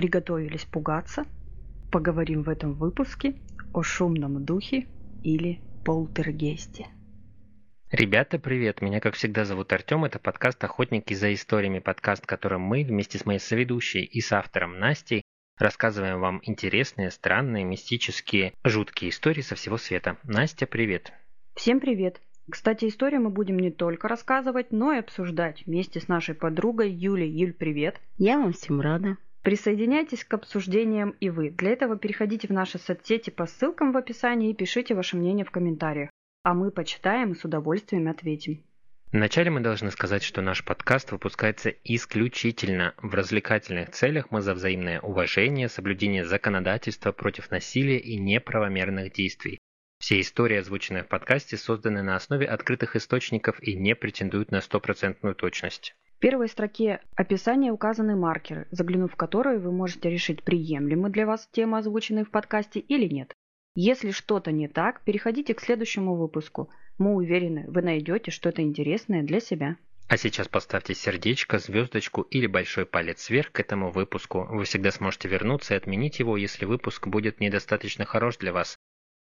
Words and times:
Приготовились 0.00 0.64
пугаться? 0.64 1.26
Поговорим 1.92 2.42
в 2.42 2.48
этом 2.48 2.72
выпуске 2.72 3.34
о 3.74 3.82
шумном 3.82 4.42
духе 4.46 4.86
или 5.22 5.60
полтергейсте. 5.84 6.86
Ребята, 7.90 8.38
привет! 8.38 8.80
Меня, 8.80 9.00
как 9.00 9.12
всегда, 9.12 9.44
зовут 9.44 9.70
Артем. 9.74 10.06
Это 10.06 10.18
подкаст 10.18 10.64
«Охотники 10.64 11.12
за 11.12 11.34
историями», 11.34 11.80
подкаст, 11.80 12.22
в 12.22 12.26
котором 12.26 12.62
мы 12.62 12.82
вместе 12.82 13.18
с 13.18 13.26
моей 13.26 13.40
соведущей 13.40 14.02
и 14.02 14.22
с 14.22 14.32
автором 14.32 14.78
Настей 14.78 15.20
рассказываем 15.58 16.18
вам 16.18 16.40
интересные, 16.44 17.10
странные, 17.10 17.64
мистические, 17.64 18.54
жуткие 18.64 19.10
истории 19.10 19.42
со 19.42 19.54
всего 19.54 19.76
света. 19.76 20.16
Настя, 20.24 20.66
привет! 20.66 21.12
Всем 21.54 21.78
привет! 21.78 22.22
Кстати, 22.50 22.88
историю 22.88 23.20
мы 23.20 23.28
будем 23.28 23.58
не 23.58 23.70
только 23.70 24.08
рассказывать, 24.08 24.72
но 24.72 24.94
и 24.94 25.00
обсуждать 25.00 25.66
вместе 25.66 26.00
с 26.00 26.08
нашей 26.08 26.34
подругой 26.34 26.90
Юлей. 26.90 27.28
Юль, 27.28 27.52
привет! 27.52 28.00
Я 28.16 28.38
вам 28.38 28.54
всем 28.54 28.80
рада. 28.80 29.18
Присоединяйтесь 29.42 30.24
к 30.24 30.34
обсуждениям 30.34 31.10
и 31.20 31.30
вы. 31.30 31.50
Для 31.50 31.70
этого 31.70 31.96
переходите 31.96 32.46
в 32.46 32.52
наши 32.52 32.78
соцсети 32.78 33.30
по 33.30 33.46
ссылкам 33.46 33.92
в 33.92 33.96
описании 33.96 34.50
и 34.50 34.54
пишите 34.54 34.94
ваше 34.94 35.16
мнение 35.16 35.46
в 35.46 35.50
комментариях. 35.50 36.10
А 36.42 36.52
мы 36.52 36.70
почитаем 36.70 37.32
и 37.32 37.34
с 37.34 37.44
удовольствием 37.44 38.08
ответим. 38.08 38.62
Вначале 39.12 39.50
мы 39.50 39.60
должны 39.60 39.90
сказать, 39.90 40.22
что 40.22 40.40
наш 40.40 40.64
подкаст 40.64 41.10
выпускается 41.10 41.70
исключительно 41.84 42.94
в 42.98 43.12
развлекательных 43.14 43.90
целях. 43.90 44.30
Мы 44.30 44.40
за 44.40 44.54
взаимное 44.54 45.00
уважение, 45.00 45.68
соблюдение 45.68 46.24
законодательства 46.24 47.10
против 47.10 47.50
насилия 47.50 47.98
и 47.98 48.18
неправомерных 48.18 49.12
действий. 49.12 49.58
Все 49.98 50.20
истории, 50.20 50.58
озвученные 50.58 51.02
в 51.02 51.08
подкасте, 51.08 51.56
созданы 51.56 52.02
на 52.02 52.14
основе 52.14 52.46
открытых 52.46 52.94
источников 52.94 53.60
и 53.62 53.74
не 53.74 53.96
претендуют 53.96 54.50
на 54.50 54.60
стопроцентную 54.60 55.34
точность. 55.34 55.96
В 56.20 56.22
первой 56.22 56.50
строке 56.50 57.00
описания 57.16 57.72
указаны 57.72 58.14
маркеры, 58.14 58.68
заглянув 58.70 59.10
в 59.10 59.16
которые 59.16 59.58
вы 59.58 59.72
можете 59.72 60.10
решить, 60.10 60.42
приемлемы 60.42 61.08
для 61.08 61.24
вас 61.24 61.48
темы, 61.50 61.78
озвученные 61.78 62.26
в 62.26 62.30
подкасте 62.30 62.78
или 62.78 63.06
нет. 63.06 63.32
Если 63.74 64.10
что-то 64.10 64.52
не 64.52 64.68
так, 64.68 65.00
переходите 65.00 65.54
к 65.54 65.62
следующему 65.62 66.16
выпуску. 66.16 66.68
Мы 66.98 67.14
уверены, 67.14 67.64
вы 67.68 67.80
найдете 67.80 68.30
что-то 68.30 68.60
интересное 68.60 69.22
для 69.22 69.40
себя. 69.40 69.76
А 70.08 70.18
сейчас 70.18 70.46
поставьте 70.46 70.92
сердечко, 70.92 71.58
звездочку 71.58 72.20
или 72.20 72.46
большой 72.46 72.84
палец 72.84 73.30
вверх 73.30 73.52
к 73.52 73.60
этому 73.60 73.90
выпуску. 73.90 74.44
Вы 74.44 74.64
всегда 74.64 74.90
сможете 74.90 75.26
вернуться 75.26 75.72
и 75.72 75.78
отменить 75.78 76.18
его, 76.18 76.36
если 76.36 76.66
выпуск 76.66 77.06
будет 77.06 77.40
недостаточно 77.40 78.04
хорош 78.04 78.36
для 78.36 78.52
вас. 78.52 78.76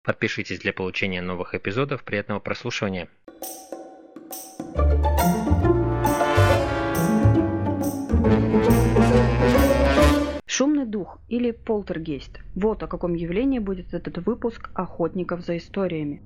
Подпишитесь 0.02 0.60
для 0.60 0.72
получения 0.72 1.20
новых 1.20 1.54
эпизодов. 1.54 2.04
Приятного 2.04 2.40
прослушивания. 2.40 3.10
Шумный 10.86 10.92
дух 10.92 11.18
или 11.28 11.50
полтергейст. 11.50 12.40
Вот 12.54 12.82
о 12.82 12.86
каком 12.86 13.14
явлении 13.14 13.58
будет 13.58 13.92
этот 13.92 14.24
выпуск 14.24 14.70
охотников 14.74 15.44
за 15.44 15.56
историями. 15.56 16.22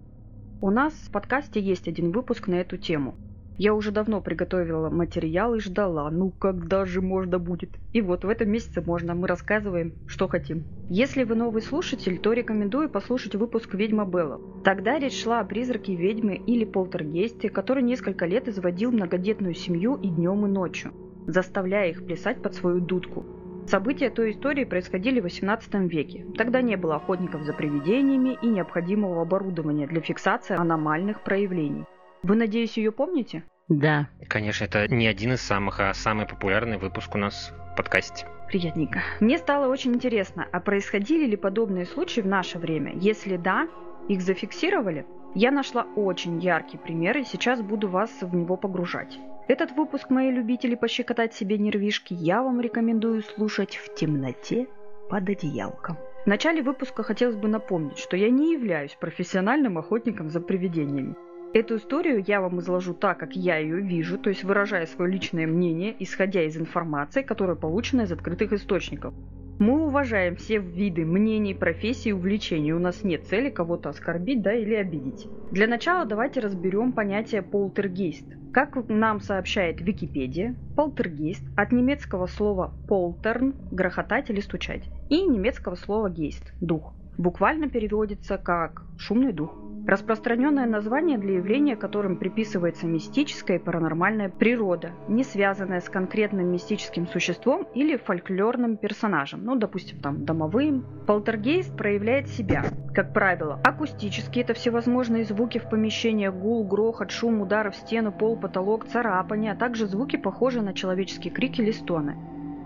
У 0.60 0.70
нас 0.70 0.92
в 0.92 1.10
подкасте 1.10 1.60
есть 1.60 1.88
один 1.88 2.12
выпуск 2.12 2.46
на 2.46 2.56
эту 2.56 2.76
тему. 2.76 3.14
Я 3.56 3.74
уже 3.74 3.90
давно 3.90 4.20
приготовила 4.20 4.90
материал 4.90 5.54
и 5.54 5.60
ждала, 5.60 6.10
ну 6.10 6.30
когда 6.30 6.84
же 6.84 7.00
можно 7.00 7.38
будет. 7.38 7.70
И 7.94 8.02
вот 8.02 8.24
в 8.24 8.28
этом 8.28 8.50
месяце 8.50 8.82
можно, 8.82 9.14
мы 9.14 9.28
рассказываем, 9.28 9.94
что 10.06 10.28
хотим. 10.28 10.64
Если 10.90 11.24
вы 11.24 11.36
новый 11.36 11.62
слушатель, 11.62 12.18
то 12.18 12.34
рекомендую 12.34 12.90
послушать 12.90 13.36
выпуск 13.36 13.74
«Ведьма 13.74 14.04
Белла». 14.04 14.40
Тогда 14.62 14.98
речь 14.98 15.22
шла 15.22 15.40
о 15.40 15.44
призраке 15.44 15.94
ведьмы 15.94 16.34
или 16.34 16.66
полтергейсте, 16.66 17.48
который 17.48 17.82
несколько 17.82 18.26
лет 18.26 18.46
изводил 18.48 18.92
многодетную 18.92 19.54
семью 19.54 19.96
и 19.96 20.08
днем, 20.08 20.44
и 20.44 20.48
ночью, 20.50 20.92
заставляя 21.26 21.90
их 21.90 22.04
плясать 22.04 22.42
под 22.42 22.54
свою 22.54 22.80
дудку. 22.80 23.39
События 23.70 24.10
той 24.10 24.32
истории 24.32 24.64
происходили 24.64 25.20
в 25.20 25.26
XVIII 25.26 25.86
веке. 25.86 26.26
Тогда 26.36 26.60
не 26.60 26.74
было 26.74 26.96
охотников 26.96 27.44
за 27.44 27.52
привидениями 27.52 28.36
и 28.42 28.48
необходимого 28.48 29.22
оборудования 29.22 29.86
для 29.86 30.00
фиксации 30.00 30.56
аномальных 30.56 31.22
проявлений. 31.22 31.84
Вы, 32.24 32.34
надеюсь, 32.34 32.76
ее 32.76 32.90
помните? 32.90 33.44
Да. 33.68 34.08
Конечно, 34.28 34.64
это 34.64 34.88
не 34.92 35.06
один 35.06 35.34
из 35.34 35.40
самых, 35.40 35.78
а 35.78 35.94
самый 35.94 36.26
популярный 36.26 36.78
выпуск 36.78 37.14
у 37.14 37.18
нас 37.18 37.52
в 37.72 37.76
подкасте. 37.76 38.26
Приятненько. 38.48 39.02
Мне 39.20 39.38
стало 39.38 39.68
очень 39.68 39.94
интересно, 39.94 40.48
а 40.50 40.58
происходили 40.58 41.26
ли 41.26 41.36
подобные 41.36 41.86
случаи 41.86 42.22
в 42.22 42.26
наше 42.26 42.58
время? 42.58 42.94
Если 42.96 43.36
да, 43.36 43.68
их 44.08 44.20
зафиксировали? 44.20 45.06
Я 45.36 45.52
нашла 45.52 45.86
очень 45.94 46.40
яркий 46.40 46.76
пример 46.76 47.18
и 47.18 47.24
сейчас 47.24 47.62
буду 47.62 47.86
вас 47.86 48.10
в 48.20 48.34
него 48.34 48.56
погружать. 48.56 49.16
Этот 49.48 49.72
выпуск, 49.72 50.10
мои 50.10 50.30
любители 50.30 50.74
пощекотать 50.74 51.34
себе 51.34 51.58
нервишки, 51.58 52.14
я 52.14 52.42
вам 52.42 52.60
рекомендую 52.60 53.22
слушать 53.22 53.76
в 53.76 53.94
темноте 53.94 54.68
под 55.08 55.28
одеялком. 55.28 55.96
В 56.24 56.26
начале 56.26 56.62
выпуска 56.62 57.02
хотелось 57.02 57.36
бы 57.36 57.48
напомнить, 57.48 57.98
что 57.98 58.16
я 58.16 58.30
не 58.30 58.52
являюсь 58.52 58.96
профессиональным 59.00 59.78
охотником 59.78 60.30
за 60.30 60.40
привидениями. 60.40 61.16
Эту 61.52 61.76
историю 61.76 62.22
я 62.24 62.40
вам 62.40 62.60
изложу 62.60 62.94
так, 62.94 63.18
как 63.18 63.34
я 63.34 63.56
ее 63.56 63.80
вижу, 63.80 64.18
то 64.18 64.30
есть 64.30 64.44
выражая 64.44 64.86
свое 64.86 65.10
личное 65.10 65.48
мнение, 65.48 65.96
исходя 65.98 66.42
из 66.42 66.56
информации, 66.56 67.22
которая 67.22 67.56
получена 67.56 68.02
из 68.02 68.12
открытых 68.12 68.52
источников. 68.52 69.14
Мы 69.60 69.86
уважаем 69.86 70.36
все 70.36 70.56
виды 70.56 71.04
мнений, 71.04 71.52
профессий, 71.52 72.14
увлечений. 72.14 72.72
У 72.72 72.78
нас 72.78 73.04
нет 73.04 73.26
цели 73.26 73.50
кого-то 73.50 73.90
оскорбить 73.90 74.40
да, 74.40 74.54
или 74.54 74.74
обидеть. 74.74 75.28
Для 75.50 75.66
начала 75.66 76.06
давайте 76.06 76.40
разберем 76.40 76.92
понятие 76.92 77.42
полтергейст. 77.42 78.24
Как 78.54 78.88
нам 78.88 79.20
сообщает 79.20 79.82
Википедия, 79.82 80.56
полтергейст 80.76 81.42
от 81.58 81.72
немецкого 81.72 82.26
слова 82.26 82.72
полтерн– 82.88 83.54
грохотать 83.70 84.30
или 84.30 84.40
стучать, 84.40 84.88
и 85.10 85.26
немецкого 85.26 85.74
слова 85.74 86.08
гейст– 86.08 86.54
дух. 86.62 86.94
Буквально 87.18 87.68
переводится 87.68 88.38
как 88.38 88.86
«шумный 88.96 89.34
дух». 89.34 89.59
Распространенное 89.86 90.66
название 90.66 91.18
для 91.18 91.36
явления, 91.36 91.74
которым 91.74 92.16
приписывается 92.16 92.86
мистическая 92.86 93.56
и 93.56 93.60
паранормальная 93.60 94.28
природа, 94.28 94.92
не 95.08 95.24
связанная 95.24 95.80
с 95.80 95.88
конкретным 95.88 96.52
мистическим 96.52 97.06
существом 97.08 97.66
или 97.74 97.96
фольклорным 97.96 98.76
персонажем, 98.76 99.44
ну, 99.44 99.56
допустим, 99.56 99.98
там, 100.00 100.24
домовым. 100.24 100.84
Полтергейст 101.06 101.76
проявляет 101.76 102.28
себя, 102.28 102.64
как 102.94 103.12
правило, 103.12 103.60
акустически, 103.64 104.40
это 104.40 104.54
всевозможные 104.54 105.24
звуки 105.24 105.58
в 105.58 105.68
помещениях, 105.68 106.34
гул, 106.34 106.64
грохот, 106.64 107.10
шум, 107.10 107.40
удары 107.40 107.70
в 107.70 107.76
стену, 107.76 108.12
пол, 108.12 108.36
потолок, 108.36 108.86
царапания, 108.86 109.52
а 109.52 109.56
также 109.56 109.86
звуки, 109.86 110.16
похожие 110.16 110.62
на 110.62 110.74
человеческие 110.74 111.32
крики 111.32 111.60
или 111.62 111.70
стоны. 111.70 112.16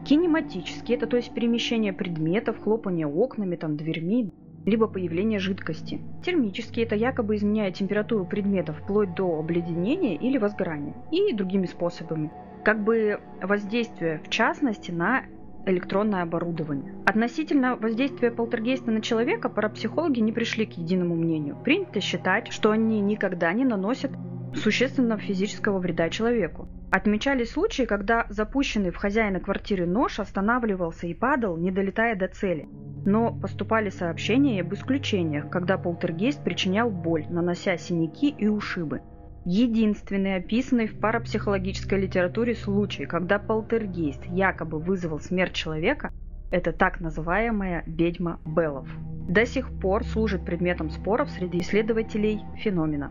Кинематически, 0.05 0.93
это 0.93 1.07
то 1.07 1.17
есть 1.17 1.33
перемещение 1.33 1.95
предметов, 1.95 2.59
хлопание 2.63 3.07
окнами, 3.07 3.57
там, 3.57 3.77
дверьми, 3.77 4.31
либо 4.65 4.87
появление 4.87 5.39
жидкости. 5.39 6.01
Термически 6.25 6.81
это 6.81 6.95
якобы 6.95 7.37
изменяет 7.37 7.75
температуру 7.75 8.25
предмета 8.25 8.73
вплоть 8.73 9.15
до 9.15 9.39
обледенения 9.39 10.17
или 10.17 10.39
возгорания 10.39 10.95
и 11.11 11.33
другими 11.35 11.67
способами. 11.67 12.31
Как 12.65 12.83
бы 12.83 13.21
воздействие 13.43 14.21
в 14.25 14.31
частности 14.31 14.91
на 14.91 15.25
электронное 15.67 16.23
оборудование. 16.23 16.95
Относительно 17.07 17.77
воздействия 17.77 18.31
полтергейста 18.31 18.91
на 18.91 19.01
человека 19.01 19.49
парапсихологи 19.49 20.21
не 20.21 20.33
пришли 20.33 20.67
к 20.67 20.73
единому 20.73 21.15
мнению. 21.15 21.57
Принято 21.63 22.01
считать, 22.01 22.53
что 22.53 22.71
они 22.71 23.01
никогда 23.01 23.53
не 23.53 23.65
наносят 23.65 24.13
существенного 24.55 25.21
физического 25.21 25.79
вреда 25.79 26.09
человеку. 26.11 26.69
Отмечали 26.95 27.43
случаи, 27.43 27.87
когда 27.87 28.25
запущенный 28.29 28.93
в 28.93 28.97
хозяина 28.97 29.41
квартиры 29.41 29.85
нож 29.85 30.21
останавливался 30.21 31.09
и 31.09 31.13
падал, 31.13 31.57
не 31.57 31.73
долетая 31.73 32.15
до 32.15 32.29
цели. 32.29 32.69
Но 33.05 33.35
поступали 33.35 33.91
сообщения 33.91 34.61
об 34.61 34.73
исключениях, 34.75 35.51
когда 35.51 35.77
полтергейст 35.77 36.45
причинял 36.45 36.93
боль, 36.93 37.27
нанося 37.29 37.77
синяки 37.79 38.29
и 38.29 38.47
ушибы. 38.47 39.03
Единственный 39.45 40.37
описанный 40.37 40.87
в 40.87 41.01
парапсихологической 41.01 42.01
литературе 42.01 42.55
случай, 42.55 43.07
когда 43.07 43.41
полтергейст 43.41 44.25
якобы 44.27 44.79
вызвал 44.79 45.19
смерть 45.19 45.55
человека, 45.55 46.13
это 46.53 46.71
так 46.71 47.01
называемая 47.01 47.83
ведьма 47.89 48.39
Беллов. 48.47 48.87
До 49.29 49.45
сих 49.47 49.69
пор 49.81 50.05
служит 50.05 50.45
предметом 50.45 50.91
споров 50.91 51.29
среди 51.31 51.59
исследователей 51.59 52.43
феномена. 52.57 53.11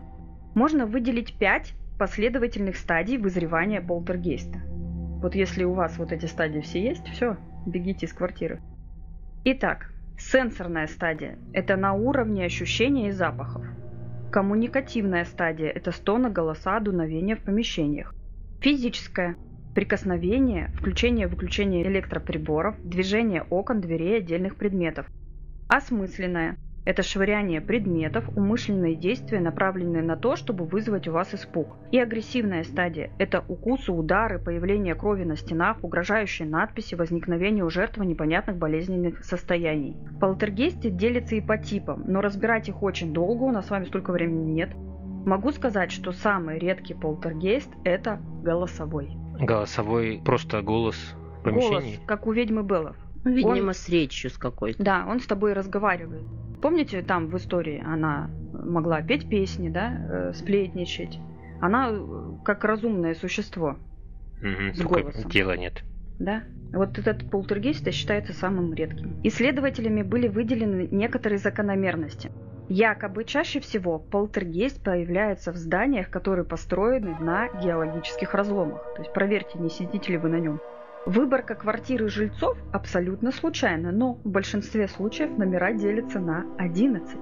Можно 0.54 0.86
выделить 0.86 1.36
пять 1.38 1.74
последовательных 1.98 2.76
стадий 2.76 3.18
вызревания 3.18 3.80
полтергейста. 3.80 4.60
Вот 5.22 5.34
если 5.34 5.64
у 5.64 5.72
вас 5.72 5.96
вот 5.98 6.12
эти 6.12 6.26
стадии 6.26 6.60
все 6.60 6.82
есть, 6.82 7.06
все, 7.08 7.36
бегите 7.66 8.06
из 8.06 8.12
квартиры. 8.12 8.60
Итак, 9.44 9.92
сенсорная 10.18 10.86
стадия– 10.86 11.38
это 11.52 11.76
на 11.76 11.92
уровне 11.92 12.44
ощущения 12.44 13.08
и 13.08 13.12
запахов. 13.12 13.64
Коммуникативная 14.30 15.24
стадия– 15.24 15.68
это 15.74 15.92
стоны, 15.92 16.30
голоса, 16.30 16.80
дуновения 16.80 17.36
в 17.36 17.40
помещениях. 17.40 18.14
Физическая– 18.60 19.36
прикосновение, 19.74 20.70
включение-выключение 20.74 21.86
электроприборов, 21.86 22.76
движение 22.82 23.42
окон, 23.50 23.80
дверей, 23.80 24.18
отдельных 24.18 24.56
предметов. 24.56 25.06
Осмысленная 25.68 26.56
Это 26.84 27.02
швыряние 27.02 27.62
предметов, 27.62 28.28
умышленные 28.36 28.94
действия, 28.94 29.40
направленные 29.40 30.02
на 30.02 30.16
то, 30.16 30.36
чтобы 30.36 30.66
вызвать 30.66 31.08
у 31.08 31.12
вас 31.12 31.34
испуг. 31.34 31.76
И 31.90 31.98
агрессивная 31.98 32.62
стадия– 32.62 33.10
это 33.18 33.42
укусы, 33.48 33.90
удары, 33.90 34.38
появление 34.38 34.94
крови 34.94 35.24
на 35.24 35.36
стенах, 35.36 35.82
угрожающие 35.82 36.46
надписи, 36.46 36.94
возникновение 36.94 37.64
у 37.64 37.70
жертвы 37.70 38.04
непонятных 38.04 38.58
болезненных 38.58 39.24
состояний. 39.24 39.96
Полтергейсты 40.20 40.90
делятся 40.90 41.36
и 41.36 41.40
по 41.40 41.56
типам, 41.56 42.04
но 42.06 42.20
разбирать 42.20 42.68
их 42.68 42.82
очень 42.82 43.14
долго, 43.14 43.44
у 43.44 43.50
нас 43.50 43.66
с 43.66 43.70
вами 43.70 43.84
столько 43.86 44.12
времени 44.12 44.52
нет. 44.52 44.70
Могу 45.24 45.52
сказать, 45.52 45.90
что 45.90 46.12
самый 46.12 46.58
редкий 46.58 46.92
полтергейст– 46.92 47.70
это 47.84 48.20
голосовой. 48.42 49.08
Голосовой 49.40 50.20
просто 50.22 50.60
голос 50.60 50.96
в 51.40 51.44
помещении? 51.44 51.96
Голос, 51.96 52.00
как 52.06 52.26
у 52.26 52.32
ведьмы 52.32 52.62
Беллов. 52.62 52.96
Видимо, 53.24 53.68
он... 53.68 53.74
с 53.74 53.88
речью 53.88 54.30
с 54.30 54.36
какой-то. 54.36 54.82
Да, 54.82 55.06
он 55.08 55.20
с 55.20 55.26
тобой 55.26 55.54
разговаривает. 55.54 56.24
Помните, 56.60 57.02
там 57.02 57.28
в 57.28 57.36
истории 57.36 57.82
она 57.84 58.30
могла 58.52 59.02
петь 59.02 59.28
песни, 59.28 59.68
да, 59.68 59.92
э, 59.92 60.32
сплетничать. 60.34 61.18
Она 61.60 61.90
э, 61.90 62.30
как 62.44 62.64
разумное 62.64 63.14
существо. 63.14 63.76
Угу, 64.40 64.74
с 64.74 64.82
голосом. 64.82 65.30
Нет. 65.58 65.82
Да. 66.18 66.42
Вот 66.72 66.98
этот 66.98 67.30
полтергейст 67.30 67.90
считается 67.92 68.32
самым 68.32 68.74
редким. 68.74 69.20
Исследователями 69.22 70.02
были 70.02 70.28
выделены 70.28 70.88
некоторые 70.90 71.38
закономерности. 71.38 72.30
Якобы 72.68 73.24
чаще 73.24 73.60
всего 73.60 73.98
полтергейст 73.98 74.82
появляется 74.82 75.52
в 75.52 75.56
зданиях, 75.56 76.08
которые 76.08 76.44
построены 76.44 77.14
на 77.20 77.48
геологических 77.62 78.32
разломах. 78.32 78.82
То 78.96 79.02
есть 79.02 79.12
проверьте, 79.12 79.58
не 79.58 79.68
сидите 79.68 80.12
ли 80.12 80.18
вы 80.18 80.30
на 80.30 80.40
нем. 80.40 80.60
Выборка 81.06 81.54
квартиры 81.54 82.08
жильцов 82.08 82.56
абсолютно 82.72 83.30
случайна, 83.30 83.92
но 83.92 84.14
в 84.14 84.26
большинстве 84.26 84.88
случаев 84.88 85.36
номера 85.36 85.74
делятся 85.74 86.18
на 86.18 86.46
11. 86.56 87.18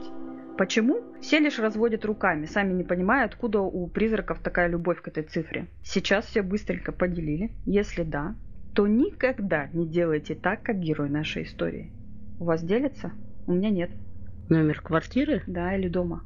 Почему? 0.57 1.01
Все 1.21 1.41
лишь 1.41 1.59
разводят 1.59 2.05
руками, 2.05 2.47
сами 2.47 2.73
не 2.73 2.85
понимая, 2.85 3.25
откуда 3.25 3.61
у 3.61 3.89
призраков 3.89 4.39
такая 4.39 4.69
любовь 4.69 5.03
к 5.03 5.09
этой 5.09 5.25
цифре. 5.25 5.67
Сейчас 5.83 6.27
все 6.27 6.43
быстренько 6.43 6.93
поделили. 6.93 7.51
Если 7.67 8.05
да, 8.05 8.37
то 8.73 8.87
никогда 8.87 9.67
не 9.73 9.89
делайте 9.89 10.37
так, 10.37 10.63
как 10.63 10.79
герой 10.79 11.11
нашей 11.11 11.43
истории. 11.43 11.91
У 12.39 12.45
вас 12.45 12.63
делится? 12.63 13.11
У 13.49 13.53
меня 13.53 13.71
нет. 13.71 13.91
Номер 14.49 14.81
квартиры? 14.81 15.43
Да, 15.49 15.75
или 15.75 15.89
дома. 15.89 16.23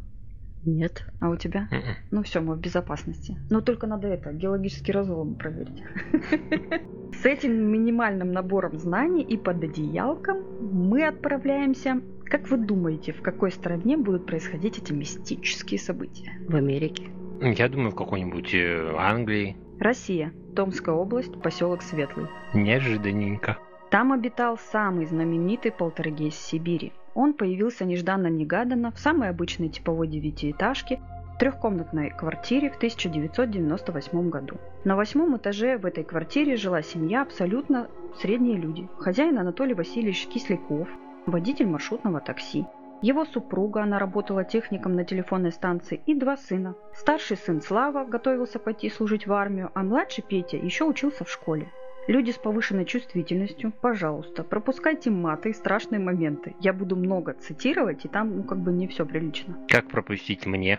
Нет. 0.66 1.06
А 1.20 1.30
у 1.30 1.36
тебя? 1.36 1.68
Mm-mm. 1.70 1.94
Ну 2.10 2.22
все, 2.24 2.40
мы 2.40 2.56
в 2.56 2.60
безопасности. 2.60 3.38
Но 3.50 3.60
только 3.60 3.86
надо 3.86 4.08
это, 4.08 4.32
геологический 4.32 4.92
разлом 4.92 5.36
проверить. 5.36 5.82
С 7.14 7.24
этим 7.24 7.52
минимальным 7.52 8.32
набором 8.32 8.76
знаний 8.78 9.22
и 9.22 9.36
под 9.36 9.62
одеялком 9.62 10.38
мы 10.60 11.06
отправляемся. 11.06 12.02
Как 12.24 12.50
вы 12.50 12.56
думаете, 12.56 13.12
в 13.12 13.22
какой 13.22 13.52
стране 13.52 13.96
будут 13.96 14.26
происходить 14.26 14.78
эти 14.78 14.92
мистические 14.92 15.78
события? 15.78 16.32
В 16.48 16.56
Америке. 16.56 17.04
Я 17.40 17.68
думаю, 17.68 17.92
в 17.92 17.94
какой-нибудь 17.94 18.52
э, 18.52 18.92
Англии. 18.98 19.56
Россия. 19.78 20.32
Томская 20.56 20.94
область, 20.94 21.40
поселок 21.40 21.82
Светлый. 21.82 22.26
Неожиданненько. 22.54 23.58
Там 23.90 24.12
обитал 24.12 24.58
самый 24.58 25.06
знаменитый 25.06 25.70
полтергейст 25.70 26.38
Сибири– 26.38 26.92
он 27.16 27.32
появился 27.32 27.84
нежданно-негаданно 27.84 28.92
в 28.92 28.98
самой 28.98 29.30
обычной 29.30 29.70
типовой 29.70 30.06
девятиэтажке 30.06 31.00
трехкомнатной 31.38 32.10
квартире 32.10 32.70
в 32.70 32.76
1998 32.76 34.28
году. 34.28 34.56
На 34.84 34.96
восьмом 34.96 35.36
этаже 35.36 35.78
в 35.78 35.86
этой 35.86 36.04
квартире 36.04 36.56
жила 36.56 36.82
семья 36.82 37.22
абсолютно 37.22 37.88
средние 38.20 38.56
люди. 38.56 38.88
Хозяин 38.98 39.38
Анатолий 39.38 39.74
Васильевич 39.74 40.26
Кисляков, 40.26 40.88
водитель 41.24 41.66
маршрутного 41.66 42.20
такси. 42.20 42.66
Его 43.02 43.24
супруга, 43.24 43.82
она 43.82 43.98
работала 43.98 44.44
техником 44.44 44.94
на 44.94 45.04
телефонной 45.04 45.52
станции, 45.52 46.00
и 46.06 46.14
два 46.14 46.36
сына. 46.36 46.74
Старший 46.94 47.36
сын 47.36 47.60
Слава 47.60 48.04
готовился 48.04 48.58
пойти 48.58 48.88
служить 48.88 49.26
в 49.26 49.32
армию, 49.32 49.70
а 49.74 49.82
младший 49.82 50.24
Петя 50.26 50.56
еще 50.56 50.84
учился 50.84 51.24
в 51.24 51.30
школе. 51.30 51.70
Люди 52.08 52.30
с 52.30 52.38
повышенной 52.38 52.84
чувствительностью, 52.84 53.72
пожалуйста, 53.72 54.44
пропускайте 54.44 55.10
маты 55.10 55.50
и 55.50 55.52
страшные 55.52 55.98
моменты. 55.98 56.54
Я 56.60 56.72
буду 56.72 56.94
много 56.94 57.32
цитировать, 57.32 58.04
и 58.04 58.08
там, 58.08 58.36
ну, 58.36 58.44
как 58.44 58.58
бы 58.58 58.72
не 58.72 58.86
все 58.86 59.04
прилично. 59.04 59.58
Как 59.68 59.88
пропустить 59.88 60.46
мне? 60.46 60.78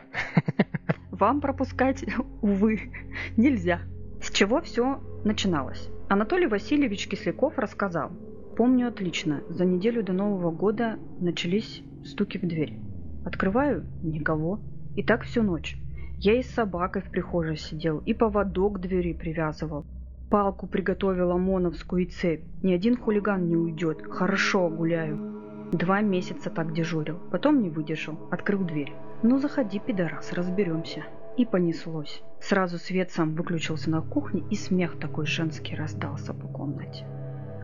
Вам 1.12 1.42
пропускать, 1.42 2.06
увы, 2.42 2.94
нельзя. 3.36 3.82
С 4.22 4.32
чего 4.32 4.62
все 4.62 5.02
начиналось? 5.26 5.90
Анатолий 6.08 6.48
Васильевич 6.48 7.10
Кисляков 7.10 7.58
рассказал. 7.58 8.12
Помню 8.56 8.88
отлично, 8.88 9.44
за 9.50 9.66
неделю 9.66 10.04
до 10.04 10.14
Нового 10.14 10.52
года 10.52 10.98
начались 11.20 11.84
стуки 12.06 12.38
в 12.38 12.48
дверь. 12.48 12.80
Открываю– 13.26 13.86
никого. 14.02 14.62
И 14.96 15.04
так 15.04 15.24
всю 15.24 15.44
ночь. 15.44 15.76
Я 16.20 16.40
и 16.40 16.42
с 16.42 16.50
собакой 16.50 17.02
в 17.02 17.12
прихожей 17.12 17.58
сидел, 17.58 18.00
и 18.00 18.14
поводок 18.14 18.78
к 18.78 18.80
двери 18.80 19.14
привязывал. 19.14 19.86
Палку 20.30 20.68
приготовил 20.68 21.32
ОМОНовскую 21.32 22.04
и 22.04 22.06
цепь. 22.06 22.44
Ни 22.62 22.74
один 22.74 22.98
хулиган 22.98 23.48
не 23.48 23.56
уйдет. 23.56 24.06
Хорошо 24.10 24.68
гуляю. 24.70 25.70
Два 25.72 26.02
месяца 26.02 26.50
так 26.50 26.74
дежурил. 26.74 27.18
Потом 27.32 27.62
не 27.62 27.70
выдержал. 27.70 28.20
Открыл 28.30 28.66
дверь. 28.66 28.94
Ну 29.24 29.40
заходи, 29.40 29.80
пидорас, 29.80 30.34
разберемся. 30.34 31.04
И 31.38 31.46
понеслось. 31.46 32.24
Сразу 32.42 32.78
свет 32.78 33.12
сам 33.12 33.36
выключился 33.36 33.90
на 33.90 34.02
кухне, 34.02 34.44
и 34.50 34.56
смех 34.56 35.00
такой 35.00 35.26
женский 35.26 35.76
раздался 35.76 36.34
по 36.34 36.48
комнате. 36.48 37.06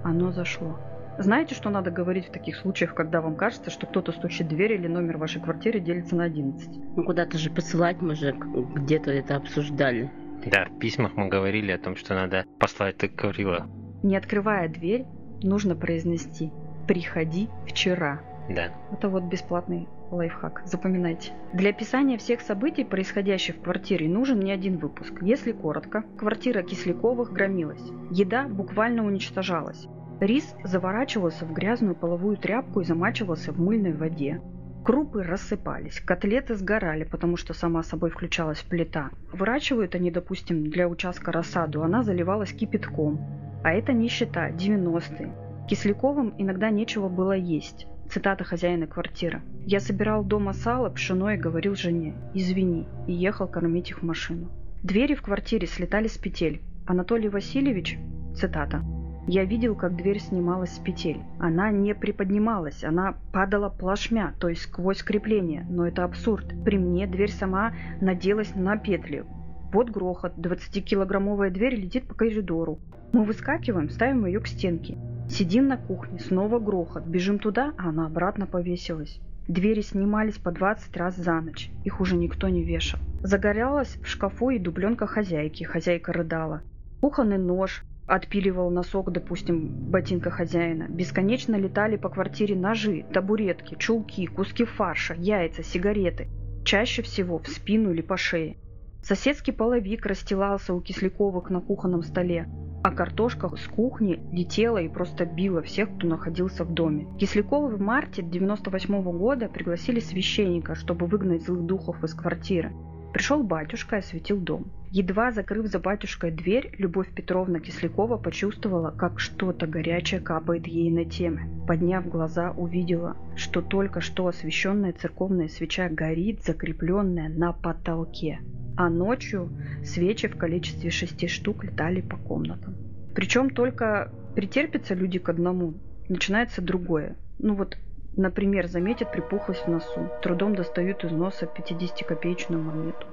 Оно 0.03 0.31
зашло. 0.31 0.79
Знаете, 1.17 1.55
что 1.55 1.69
надо 1.69 1.91
говорить 1.91 2.27
в 2.27 2.31
таких 2.31 2.55
случаях, 2.55 2.95
когда 2.95 3.21
вам 3.21 3.35
кажется, 3.35 3.71
что 3.71 3.87
кто-то 3.87 4.11
стучит 4.13 4.47
в 4.47 4.49
дверь 4.49 4.73
или 4.73 4.87
номер 4.87 5.17
вашей 5.17 5.41
квартиры 5.41 5.79
делится 5.79 6.15
на 6.15 6.23
11? 6.23 6.69
Ну 6.95 7.03
куда-то 7.03 7.37
же 7.37 7.49
посылать 7.51 8.01
же 8.15 8.33
где-то 8.75 9.11
это 9.11 9.35
обсуждали. 9.35 10.11
Да, 10.45 10.65
в 10.65 10.79
письмах 10.79 11.15
мы 11.15 11.27
говорили 11.27 11.71
о 11.71 11.77
том, 11.77 11.95
что 11.95 12.13
надо 12.13 12.45
послать, 12.59 12.97
ты 12.97 13.07
говорила. 13.07 13.67
Не 14.03 14.17
открывая 14.17 14.67
дверь, 14.67 15.05
нужно 15.41 15.75
произнести 15.75 16.51
«приходи 16.87 17.49
вчера». 17.65 18.21
Да. 18.49 18.73
Это 18.91 19.07
вот 19.07 19.23
бесплатный 19.23 19.87
лайфхак. 20.11 20.63
Запоминайте. 20.65 21.31
Для 21.53 21.69
описания 21.69 22.17
всех 22.17 22.41
событий, 22.41 22.83
происходящих 22.83 23.55
в 23.55 23.61
квартире, 23.61 24.09
нужен 24.09 24.39
не 24.39 24.51
один 24.51 24.77
выпуск. 24.77 25.13
Если 25.21 25.53
коротко, 25.53 26.03
квартира 26.17 26.61
Кисляковых 26.61 27.31
громилась. 27.31 27.83
Еда 28.11 28.47
буквально 28.47 29.05
уничтожалась. 29.05 29.87
Рис 30.19 30.55
заворачивался 30.63 31.45
в 31.45 31.53
грязную 31.53 31.95
половую 31.95 32.37
тряпку 32.37 32.81
и 32.81 32.85
замачивался 32.85 33.51
в 33.51 33.59
мыльной 33.59 33.93
воде. 33.93 34.41
Крупы 34.83 35.23
рассыпались, 35.23 36.01
котлеты 36.01 36.55
сгорали, 36.55 37.05
потому 37.05 37.37
что 37.37 37.53
сама 37.53 37.83
собой 37.83 38.09
включалась 38.09 38.61
плита. 38.63 39.11
Выращивают 39.31 39.95
они, 39.95 40.11
допустим, 40.11 40.69
для 40.69 40.89
участка 40.89 41.31
рассаду, 41.31 41.83
она 41.83 42.03
заливалась 42.03 42.51
кипятком. 42.51 43.21
А 43.63 43.71
это 43.71 43.93
нищета, 43.93 44.49
90-е. 44.49 45.33
Кисляковым 45.69 46.33
иногда 46.37 46.69
нечего 46.69 47.07
было 47.07 47.31
есть. 47.31 47.87
Цитата 48.09 48.43
хозяина 48.43 48.85
квартиры. 48.85 49.41
«Я 49.65 49.79
собирал 49.79 50.25
дома 50.25 50.51
сало, 50.51 50.89
пшено 50.89 51.31
и 51.31 51.37
говорил 51.37 51.75
жене, 51.75 52.15
извини, 52.33 52.85
и 53.07 53.13
ехал 53.13 53.47
кормить 53.47 53.89
их 53.91 53.99
в 54.01 54.05
машину». 54.05 54.51
Двери 54.83 55.15
в 55.15 55.21
квартире 55.21 55.65
слетали 55.65 56.07
с 56.07 56.17
петель. 56.17 56.61
Анатолий 56.85 57.29
Васильевич, 57.29 57.97
цитата, 58.35 58.83
я 59.27 59.45
видел, 59.45 59.75
как 59.75 59.95
дверь 59.95 60.19
снималась 60.19 60.71
с 60.75 60.79
петель. 60.79 61.21
Она 61.39 61.71
не 61.71 61.95
приподнималась, 61.95 62.83
она 62.83 63.15
падала 63.31 63.69
плашмя, 63.69 64.33
то 64.39 64.49
есть 64.49 64.63
сквозь 64.63 65.01
крепление. 65.01 65.65
Но 65.69 65.87
это 65.87 66.03
абсурд. 66.03 66.45
При 66.65 66.77
мне 66.77 67.07
дверь 67.07 67.31
сама 67.31 67.73
наделась 68.01 68.53
на 68.55 68.77
петли. 68.77 69.25
Вот 69.71 69.89
грохот. 69.89 70.33
20-килограммовая 70.37 71.51
дверь 71.51 71.75
летит 71.75 72.05
по 72.07 72.13
коридору. 72.13 72.79
Мы 73.13 73.23
выскакиваем, 73.23 73.89
ставим 73.89 74.25
ее 74.25 74.39
к 74.39 74.47
стенке. 74.47 74.97
Сидим 75.29 75.67
на 75.67 75.77
кухне, 75.77 76.19
снова 76.19 76.59
грохот. 76.59 77.05
Бежим 77.05 77.39
туда, 77.39 77.73
а 77.77 77.89
она 77.89 78.07
обратно 78.07 78.45
повесилась. 78.45 79.21
Двери 79.47 79.81
снимались 79.81 80.37
по 80.37 80.51
20 80.51 80.95
раз 80.97 81.15
за 81.15 81.39
ночь. 81.41 81.71
Их 81.83 82.01
уже 82.01 82.17
никто 82.17 82.49
не 82.49 82.63
вешал. 82.63 82.99
Загорялась 83.21 83.97
в 84.03 84.07
шкафу 84.07 84.49
и 84.49 84.59
дубленка 84.59 85.07
хозяйки. 85.07 85.63
Хозяйка 85.63 86.11
рыдала. 86.13 86.61
Кухонный 87.01 87.37
нож, 87.37 87.83
отпиливал 88.07 88.69
носок, 88.69 89.11
допустим, 89.11 89.69
ботинка 89.69 90.29
хозяина. 90.29 90.87
Бесконечно 90.89 91.55
летали 91.55 91.95
по 91.95 92.09
квартире 92.09 92.55
ножи, 92.55 93.05
табуретки, 93.13 93.75
чулки, 93.75 94.25
куски 94.25 94.65
фарша, 94.65 95.15
яйца, 95.17 95.63
сигареты. 95.63 96.27
Чаще 96.65 97.01
всего 97.01 97.39
в 97.39 97.47
спину 97.47 97.91
или 97.91 98.01
по 98.01 98.17
шее. 98.17 98.57
Соседский 99.03 99.51
половик 99.51 100.05
расстилался 100.05 100.73
у 100.73 100.79
Кисляковых 100.79 101.49
на 101.49 101.59
кухонном 101.59 102.03
столе, 102.03 102.47
а 102.83 102.91
картошка 102.91 103.53
с 103.55 103.67
кухни 103.67 104.21
летела 104.31 104.77
и 104.77 104.87
просто 104.87 105.25
била 105.25 105.61
всех, 105.61 105.93
кто 105.93 106.07
находился 106.07 106.63
в 106.63 106.73
доме. 106.73 107.07
Кисляковы 107.19 107.75
в 107.75 107.81
марте 107.81 108.21
98 108.21 109.01
года 109.17 109.49
пригласили 109.49 109.99
священника, 109.99 110.75
чтобы 110.75 111.05
выгнать 111.05 111.43
злых 111.43 111.65
духов 111.65 112.01
из 112.01 112.13
квартиры. 112.13 112.71
Пришел 113.13 113.43
батюшка 113.43 113.97
и 113.97 113.99
осветил 113.99 114.39
дом. 114.39 114.65
Едва 114.89 115.31
закрыв 115.31 115.67
за 115.67 115.79
батюшкой 115.79 116.31
дверь, 116.31 116.73
Любовь 116.79 117.13
Петровна 117.13 117.59
Кислякова 117.59 118.17
почувствовала, 118.17 118.89
как 118.89 119.19
что-то 119.19 119.67
горячее 119.67 120.19
капает 120.19 120.65
ей 120.65 120.89
на 120.89 121.05
темы. 121.05 121.41
Подняв 121.67 122.09
глаза, 122.09 122.51
увидела, 122.51 123.15
что 123.35 123.61
только 123.61 124.01
что 124.01 124.27
освещенная 124.27 124.93
церковная 124.93 125.47
свеча 125.47 125.89
горит, 125.89 126.43
закрепленная 126.43 127.29
на 127.29 127.53
потолке. 127.53 128.39
А 128.75 128.89
ночью 128.89 129.49
свечи 129.83 130.27
в 130.27 130.35
количестве 130.35 130.89
шести 130.89 131.27
штук 131.27 131.63
летали 131.63 132.01
по 132.01 132.17
комнатам. 132.17 132.75
Причем 133.13 133.51
только 133.51 134.11
претерпятся 134.33 134.95
люди 134.95 135.19
к 135.19 135.29
одному, 135.29 135.75
начинается 136.09 136.63
другое. 136.63 137.15
Ну 137.37 137.53
вот 137.53 137.77
Например, 138.15 138.67
заметят 138.67 139.11
припухлость 139.11 139.65
в 139.65 139.69
носу, 139.69 140.09
трудом 140.21 140.55
достают 140.55 141.03
из 141.03 141.11
носа 141.11 141.45
50-копеечную 141.45 142.61
монету. 142.61 143.07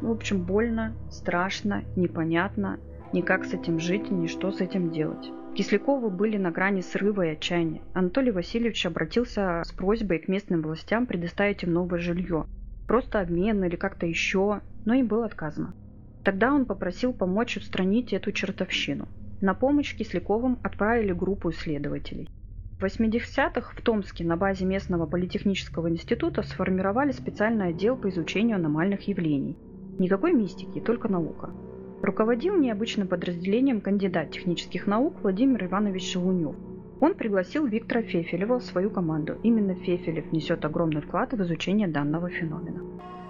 В 0.00 0.10
общем, 0.10 0.42
больно, 0.42 0.94
страшно, 1.10 1.82
непонятно, 1.96 2.78
ни 3.12 3.22
как 3.22 3.44
с 3.44 3.54
этим 3.54 3.80
жить, 3.80 4.10
ни 4.10 4.28
что 4.28 4.52
с 4.52 4.60
этим 4.60 4.90
делать. 4.90 5.30
Кисляковы 5.56 6.10
были 6.10 6.36
на 6.36 6.50
грани 6.50 6.82
срыва 6.82 7.22
и 7.26 7.30
отчаяния. 7.30 7.80
Анатолий 7.94 8.30
Васильевич 8.30 8.84
обратился 8.86 9.62
с 9.64 9.72
просьбой 9.72 10.18
к 10.18 10.28
местным 10.28 10.62
властям 10.62 11.06
предоставить 11.06 11.62
им 11.62 11.72
новое 11.72 11.98
жилье. 11.98 12.44
Просто 12.86 13.20
обмен 13.20 13.64
или 13.64 13.74
как-то 13.74 14.06
еще, 14.06 14.60
но 14.84 14.94
им 14.94 15.06
было 15.06 15.24
отказано. 15.26 15.74
Тогда 16.22 16.52
он 16.52 16.66
попросил 16.66 17.12
помочь 17.12 17.56
устранить 17.56 18.12
эту 18.12 18.32
чертовщину. 18.32 19.08
На 19.40 19.54
помощь 19.54 19.96
Кисляковым 19.96 20.58
отправили 20.62 21.12
группу 21.12 21.50
исследователей. 21.50 22.28
В 22.78 22.84
80-х 22.84 23.72
в 23.74 23.80
Томске 23.80 24.22
на 24.22 24.36
базе 24.36 24.66
местного 24.66 25.06
политехнического 25.06 25.88
института 25.88 26.42
сформировали 26.42 27.10
специальный 27.10 27.68
отдел 27.68 27.96
по 27.96 28.10
изучению 28.10 28.56
аномальных 28.56 29.08
явлений. 29.08 29.56
Никакой 29.98 30.34
мистики, 30.34 30.78
только 30.80 31.08
наука. 31.08 31.54
Руководил 32.02 32.54
необычным 32.54 33.08
подразделением 33.08 33.80
кандидат 33.80 34.32
технических 34.32 34.86
наук 34.86 35.22
Владимир 35.22 35.64
Иванович 35.64 36.12
Шелунев. 36.12 36.54
Он 37.00 37.14
пригласил 37.14 37.64
Виктора 37.64 38.02
Фефелева 38.02 38.58
в 38.58 38.64
свою 38.64 38.90
команду. 38.90 39.38
Именно 39.42 39.74
Фефелев 39.76 40.30
несет 40.30 40.62
огромный 40.66 41.00
вклад 41.00 41.32
в 41.32 41.42
изучение 41.42 41.88
данного 41.88 42.28
феномена. 42.28 42.82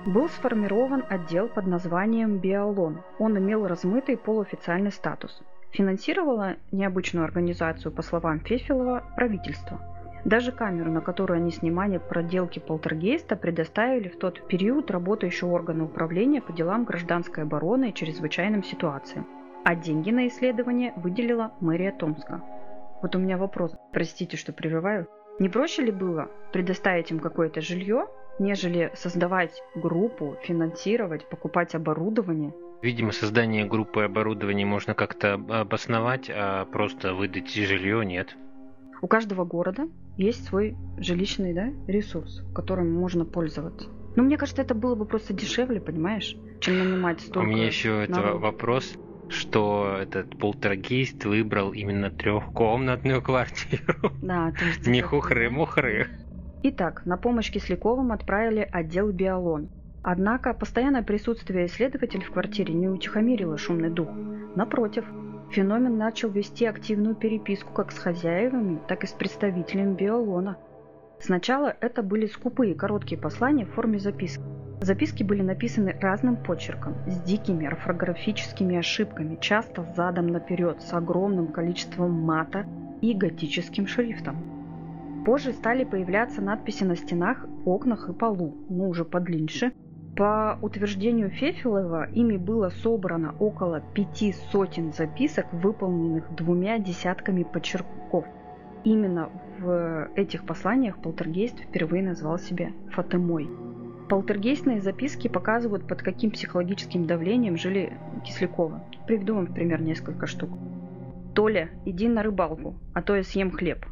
Был 0.07 0.29
сформирован 0.29 1.05
отдел 1.09 1.47
под 1.47 1.69
названием 1.69 2.39
«Биолон». 2.39 2.99
Он 3.21 3.39
имел 3.39 3.69
размытый 3.69 4.17
полуофициальный 4.17 4.91
статус. 4.91 5.41
Финансировала 5.77 6.57
необычную 6.73 7.25
организацию, 7.25 7.93
по 7.93 8.01
словам 8.01 8.41
Фефилова, 8.41 9.05
правительство. 9.15 9.79
Даже 10.25 10.51
камеру, 10.51 10.91
на 10.91 11.03
которую 11.03 11.37
они 11.37 11.51
снимали 11.51 11.99
проделки 11.99 12.61
полтергейста, 12.61 13.37
предоставили 13.37 14.09
в 14.09 14.19
тот 14.19 14.49
период 14.49 14.91
работающие 14.91 15.51
органы 15.51 15.85
управления 15.85 16.41
по 16.41 16.55
делам 16.55 16.85
гражданской 16.85 17.45
обороны 17.45 17.91
и 17.91 17.95
чрезвычайным 17.95 18.65
ситуациям. 18.65 19.27
А 19.67 19.75
деньги 19.75 20.11
на 20.11 20.29
исследование 20.29 20.95
выделила 20.97 21.53
мэрия 21.61 21.93
Томска. 21.93 22.43
Вот 23.03 23.15
у 23.15 23.19
меня 23.19 23.37
вопрос, 23.37 23.77
простите, 23.93 24.39
что 24.39 24.55
прерываю. 24.55 25.07
Не 25.39 25.51
проще 25.51 25.83
ли 25.83 25.93
было 25.93 26.31
предоставить 26.55 27.11
им 27.11 27.21
какое-то 27.21 27.61
жилье, 27.61 28.07
нежели 28.39 28.93
создавать 28.95 29.63
группу, 29.75 30.37
финансировать, 30.43 31.29
покупать 31.29 31.75
оборудование– 31.75 32.55
Видимо, 32.83 33.13
создание 33.13 33.65
группы 33.65 34.03
оборудования 34.03 34.67
можно 34.67 34.95
как-то 34.95 35.35
обосновать, 35.35 36.31
а 36.33 36.67
просто 36.67 37.15
выдать 37.15 37.51
жилье 37.51 38.05
нет. 38.05 38.37
У 39.03 39.09
каждого 39.09 39.45
города 39.45 39.89
есть 40.17 40.47
свой 40.47 40.77
жилищный 40.99 41.53
да, 41.53 41.69
ресурс, 41.87 42.43
которым 42.55 42.93
можно 42.93 43.25
пользоваться. 43.25 43.89
Но 44.17 44.23
мне 44.23 44.39
кажется, 44.39 44.63
это 44.63 44.75
было 44.75 44.95
бы 44.95 45.05
просто 45.05 45.35
дешевле, 45.35 45.81
понимаешь, 45.81 46.37
чем 46.61 46.79
нанимать 46.79 47.21
столько 47.21 47.47
У 47.47 47.51
меня 47.51 47.67
еще 47.67 48.03
это 48.03 48.33
вопрос, 48.33 48.97
что 49.29 49.99
этот 50.01 50.39
полтергейст 50.39 51.25
выбрал 51.27 51.73
именно 51.73 52.11
трехкомнатную 52.11 53.21
квартиру. 53.21 54.13
Да. 54.23 54.53
Не 54.87 55.03
хухры-мухры. 55.03 56.07
Итак, 56.63 57.05
на 57.05 57.17
помощь 57.19 57.51
Кисляковым 57.51 58.13
отправили 58.13 58.67
отдел 58.73 59.13
биолон. 59.13 59.69
Однако 60.09 60.55
постоянное 60.55 61.03
присутствие 61.03 61.67
исследователей 61.67 62.23
в 62.23 62.31
квартире 62.31 62.73
не 62.73 62.89
утихомирило 62.89 63.59
шумный 63.59 63.91
дух. 63.91 64.09
Напротив, 64.55 65.05
феномен 65.51 65.99
начал 65.99 66.31
вести 66.31 66.65
активную 66.65 67.17
переписку 67.17 67.73
как 67.73 67.91
с 67.91 67.99
хозяевами, 67.99 68.79
так 68.87 69.03
и 69.03 69.09
с 69.09 69.11
представителями 69.11 69.97
биолона. 69.97 70.59
Сначала 71.19 71.75
это 71.81 72.05
были 72.05 72.27
скупые 72.27 72.77
короткие 72.77 73.21
послания 73.21 73.65
в 73.67 73.73
форме 73.73 73.99
записки. 73.99 74.45
Записки 74.81 75.25
были 75.25 75.43
написаны 75.43 75.99
разным 76.01 76.37
почерком, 76.37 76.95
с 77.09 77.21
дикими 77.23 77.67
орфографическими 77.67 78.77
ошибками, 78.77 79.39
часто 79.41 79.93
задом 79.97 80.29
наперед, 80.29 80.83
с 80.83 80.93
огромным 80.93 81.49
количеством 81.49 82.13
мата 82.13 82.65
и 83.01 83.13
готическим 83.13 83.89
шрифтом. 83.89 84.37
Позже 85.27 85.53
стали 85.53 85.83
появляться 85.83 86.41
надписи 86.43 86.85
на 86.85 86.95
стенах, 86.95 87.45
окнах 87.65 88.09
и 88.09 88.13
полу, 88.13 88.55
но 88.69 88.89
уже 88.89 89.05
подлиннее, 89.05 89.73
по 90.17 90.59
утверждению 90.63 91.29
Фефилова, 91.29 92.09
ими 92.11 92.39
было 92.39 92.71
собрано 92.71 93.35
около 93.39 93.81
пяти 93.81 94.35
сотен 94.51 94.93
записок, 94.95 95.47
выполненных 95.53 96.35
двумя 96.35 96.79
десятками 96.79 97.43
почерков. 97.43 98.25
Именно 98.83 99.29
в 99.59 100.09
этих 100.17 100.45
посланиях 100.45 100.99
полтергейст 101.03 101.61
впервые 101.61 102.03
назвал 102.03 102.39
себя 102.39 102.73
Фатемой. 102.93 103.49
Полтергейстные 104.09 104.81
записки 104.81 105.29
показывают, 105.29 105.87
под 105.87 106.03
каким 106.03 106.31
психологическим 106.31 107.07
давлением 107.07 107.59
жили 107.59 107.93
Кисляковы. 108.25 108.81
Приведу 109.07 109.35
вам 109.35 109.47
в 109.47 109.53
пример 109.53 109.83
несколько 109.83 110.27
штук. 110.27 110.51
«Толя, 111.35 111.69
иди 111.85 112.09
на 112.09 112.23
рыбалку, 112.23 112.77
а 112.95 113.03
то 113.03 113.15
я 113.15 113.23
съем 113.23 113.51
хлеб. 113.51 113.85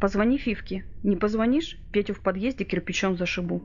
Позвони 0.00 0.38
Фивке. 0.38 0.84
Не 1.02 1.16
позвонишь? 1.16 1.78
Петю 1.92 2.14
в 2.14 2.20
подъезде 2.20 2.64
кирпичом 2.64 3.16
зашибу. 3.16 3.60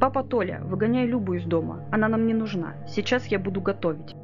«Папа 0.00 0.22
Толя, 0.22 0.60
выгоняй 0.64 1.06
Любу 1.06 1.34
из 1.34 1.44
дома. 1.44 1.84
Она 1.90 2.08
нам 2.08 2.26
не 2.26 2.34
нужна. 2.34 2.74
Сейчас 2.88 3.26
я 3.26 3.38
буду 3.38 3.60
готовить». 3.60 4.14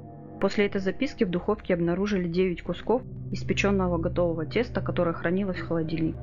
После 0.40 0.66
этой 0.66 0.80
записки 0.80 1.24
в 1.24 1.30
духовке 1.30 1.74
обнаружили 1.74 2.28
9 2.28 2.62
кусков 2.62 3.02
испеченного 3.30 3.98
готового 3.98 4.46
теста, 4.46 4.80
которое 4.80 5.12
хранилось 5.12 5.58
в 5.58 5.66
холодильнике. 5.66 6.18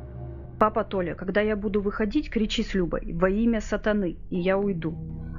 «Папа 0.60 0.84
Толя, 0.84 1.16
когда 1.16 1.42
я 1.42 1.56
буду 1.56 1.82
выходить, 1.82 2.30
кричи 2.30 2.64
с 2.64 2.74
Любой 2.74 3.14
во 3.14 3.30
имя 3.30 3.62
сатаны, 3.62 4.18
и 4.30 4.40
я 4.40 4.58
уйду. 4.58 4.96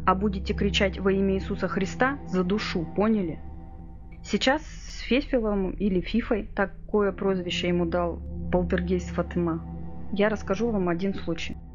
А 0.06 0.14
будете 0.14 0.54
кричать 0.54 0.98
во 0.98 1.12
имя 1.12 1.34
Иисуса 1.34 1.68
Христа, 1.68 2.18
за 2.28 2.44
душу, 2.44 2.86
поняли?» 2.96 3.40
Сейчас 4.22 4.62
с 4.62 5.00
Фефилом 5.00 5.70
или 5.70 6.00
Фифой, 6.00 6.48
такое 6.54 7.12
прозвище 7.12 7.68
ему 7.68 7.84
дал 7.84 8.20
полтергейст 8.52 9.10
Фатыма, 9.10 9.64
я 10.12 10.28
расскажу 10.28 10.70
вам 10.70 10.88
один 10.88 11.14
случай– 11.14 11.56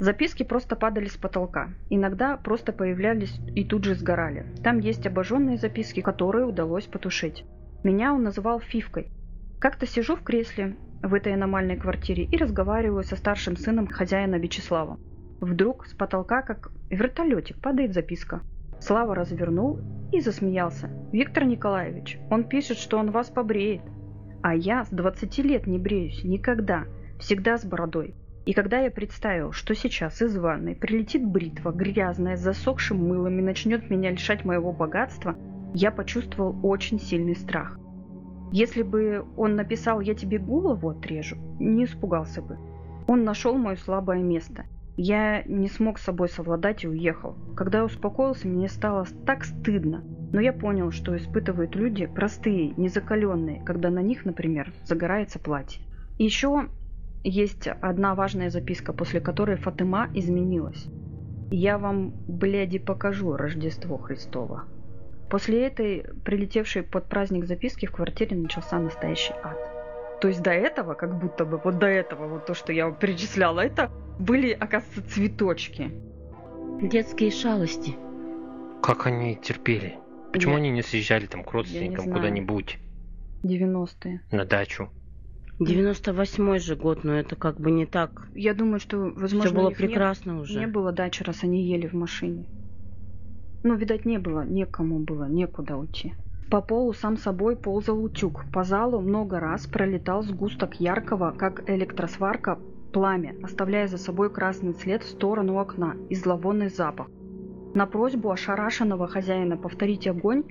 Записки 0.00 0.44
просто 0.44 0.76
падали 0.76 1.08
с 1.08 1.18
потолка. 1.18 1.68
Иногда 1.90 2.38
просто 2.38 2.72
появлялись 2.72 3.38
и 3.54 3.66
тут 3.66 3.84
же 3.84 3.94
сгорали. 3.94 4.46
Там 4.64 4.78
есть 4.78 5.06
обожженные 5.06 5.58
записки, 5.58 6.00
которые 6.00 6.46
удалось 6.46 6.86
потушить. 6.86 7.44
Меня 7.84 8.14
он 8.14 8.22
называл 8.22 8.60
Фивкой. 8.60 9.08
Как-то 9.58 9.86
сижу 9.86 10.16
в 10.16 10.22
кресле 10.22 10.76
в 11.02 11.12
этой 11.12 11.34
аномальной 11.34 11.76
квартире 11.76 12.24
и 12.24 12.36
разговариваю 12.38 13.04
со 13.04 13.14
старшим 13.14 13.58
сыном 13.58 13.88
хозяина 13.88 14.36
Вячеслава. 14.36 14.98
Вдруг 15.38 15.86
с 15.86 15.92
потолка, 15.92 16.40
как 16.40 16.72
вертолетик, 16.88 17.60
падает 17.60 17.92
записка. 17.92 18.40
Слава 18.80 19.14
развернул 19.14 19.80
и 20.12 20.20
засмеялся. 20.20 20.88
«Виктор 21.12 21.44
Николаевич, 21.44 22.18
он 22.30 22.44
пишет, 22.44 22.78
что 22.78 22.96
он 22.96 23.10
вас 23.10 23.28
побреет. 23.28 23.82
А 24.42 24.54
я 24.54 24.86
с 24.86 24.88
20 24.88 25.38
лет 25.40 25.66
не 25.66 25.78
бреюсь, 25.78 26.24
никогда, 26.24 26.84
всегда 27.18 27.58
с 27.58 27.66
бородой. 27.66 28.14
И 28.50 28.52
когда 28.52 28.80
я 28.80 28.90
представил, 28.90 29.52
что 29.52 29.76
сейчас 29.76 30.20
из 30.20 30.36
ванной 30.36 30.74
прилетит 30.74 31.24
бритва, 31.24 31.70
грязная, 31.70 32.36
с 32.36 32.40
засохшим 32.40 32.98
мылом 32.98 33.38
и 33.38 33.42
начнет 33.42 33.88
меня 33.90 34.10
лишать 34.10 34.44
моего 34.44 34.72
богатства, 34.72 35.36
я 35.72 35.92
почувствовал 35.92 36.58
очень 36.64 36.98
сильный 36.98 37.36
страх. 37.36 37.78
Если 38.50 38.82
бы 38.82 39.24
он 39.36 39.54
написал 39.54 40.00
«я 40.00 40.14
тебе 40.14 40.38
голову 40.38 40.88
отрежу», 40.88 41.36
не 41.60 41.84
испугался 41.84 42.42
бы. 42.42 42.58
Он 43.06 43.22
нашел 43.22 43.56
мое 43.56 43.76
слабое 43.76 44.18
место. 44.18 44.64
Я 44.96 45.44
не 45.44 45.68
смог 45.68 46.00
с 46.00 46.02
собой 46.02 46.28
совладать 46.28 46.82
и 46.82 46.88
уехал. 46.88 47.36
Когда 47.54 47.78
я 47.78 47.84
успокоился, 47.84 48.48
мне 48.48 48.68
стало 48.68 49.06
так 49.26 49.44
стыдно. 49.44 50.02
Но 50.32 50.40
я 50.40 50.52
понял, 50.52 50.90
что 50.90 51.16
испытывают 51.16 51.76
люди 51.76 52.06
простые, 52.06 52.74
незакаленные, 52.76 53.62
когда 53.64 53.90
на 53.90 54.00
них, 54.00 54.24
например, 54.24 54.72
загорается 54.86 55.38
платье. 55.38 55.84
еще 56.18 56.68
есть 57.22 57.68
одна 57.68 58.14
важная 58.14 58.50
записка, 58.50 58.92
после 58.92 59.20
которой 59.20 59.56
Фатыма 59.56 60.08
изменилась. 60.14 60.86
«Я 61.50 61.78
вам, 61.78 62.10
бляди, 62.28 62.78
покажу 62.78 63.36
Рождество 63.36 63.98
Христово». 63.98 64.64
После 65.28 65.66
этой, 65.66 66.04
прилетевшей 66.24 66.82
под 66.82 67.08
праздник 67.08 67.46
записки, 67.46 67.86
в 67.86 67.92
квартире 67.92 68.36
начался 68.36 68.78
настоящий 68.78 69.34
ад. 69.42 69.58
То 70.20 70.28
есть 70.28 70.42
до 70.42 70.50
этого, 70.50 70.94
как 70.94 71.18
будто 71.18 71.44
бы, 71.44 71.60
вот 71.62 71.78
до 71.78 71.86
этого, 71.86 72.28
вот 72.28 72.46
то, 72.46 72.54
что 72.54 72.72
я 72.72 72.86
вам 72.86 72.96
перечисляла, 72.96 73.60
это 73.60 73.90
были, 74.18 74.50
оказывается, 74.52 75.02
цветочки. 75.08 75.90
Детские 76.82 77.30
шалости. 77.30 77.96
Как 78.82 79.06
они 79.06 79.36
терпели? 79.36 79.98
Почему 80.32 80.52
Я- 80.54 80.58
они 80.58 80.70
не 80.70 80.82
съезжали 80.82 81.26
там 81.26 81.44
к 81.44 81.52
родственникам 81.52 82.12
куда-нибудь 82.12 82.78
90-е. 83.42 84.20
на 84.30 84.44
дачу? 84.44 84.90
98 85.60 86.58
же 86.58 86.74
год, 86.74 87.04
но 87.04 87.12
это 87.14 87.36
как 87.36 87.60
бы 87.60 87.70
не 87.70 87.86
так. 87.86 88.28
Я 88.34 88.54
думаю, 88.54 88.80
что, 88.80 88.98
возможно, 88.98 89.40
Все 89.50 89.54
было 89.54 89.68
них 89.68 89.78
не- 89.78 89.86
прекрасно 89.86 90.40
уже. 90.40 90.58
Не 90.58 90.66
было 90.66 90.90
дачи, 90.92 91.22
раз 91.22 91.44
они 91.44 91.62
ели 91.62 91.86
в 91.86 91.92
машине. 91.92 92.46
Ну, 93.62 93.74
видать, 93.74 94.06
не 94.06 94.18
было, 94.18 94.44
некому 94.44 95.00
было, 95.00 95.24
некуда 95.28 95.76
уйти. 95.76 96.14
По 96.50 96.62
полу 96.62 96.92
сам 96.94 97.16
собой 97.16 97.56
ползал 97.56 98.02
утюг. 98.02 98.44
По 98.52 98.64
залу 98.64 99.00
много 99.00 99.38
раз 99.38 99.66
пролетал 99.66 100.22
сгусток 100.22 100.80
яркого, 100.80 101.32
как 101.32 101.68
электросварка, 101.68 102.58
пламя, 102.92 103.36
оставляя 103.42 103.86
за 103.86 103.98
собой 103.98 104.30
красный 104.30 104.74
след 104.74 105.02
в 105.02 105.08
сторону 105.10 105.58
окна 105.58 105.94
и 106.08 106.14
зловонный 106.14 106.70
запах. 106.70 107.06
На 107.74 107.86
просьбу 107.86 108.30
ошарашенного 108.30 109.06
хозяина 109.06 109.56
повторить 109.56 110.08
огонь, 110.08 110.42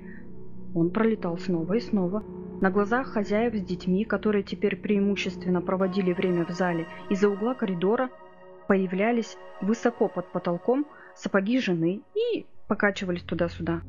он 0.74 0.92
пролетал 0.92 1.38
снова 1.38 1.74
и 1.74 1.80
снова. 1.82 2.24
На 2.62 2.72
глазах 2.72 3.14
хозяев 3.14 3.56
с 3.56 3.62
детьми, 3.62 4.04
которые 4.04 4.44
теперь 4.44 4.76
преимущественно 4.76 5.62
проводили 5.62 6.12
время 6.12 6.46
в 6.46 6.50
зале, 6.50 6.88
из-за 7.10 7.30
угла 7.30 7.54
коридора 7.54 8.10
появлялись 8.68 9.38
высоко 9.62 10.10
под 10.10 10.30
потолком 10.34 10.86
сапоги 11.16 11.60
жены 11.60 12.02
и 12.16 12.46
покачивались 12.68 13.24
туда-сюда. 13.24 13.82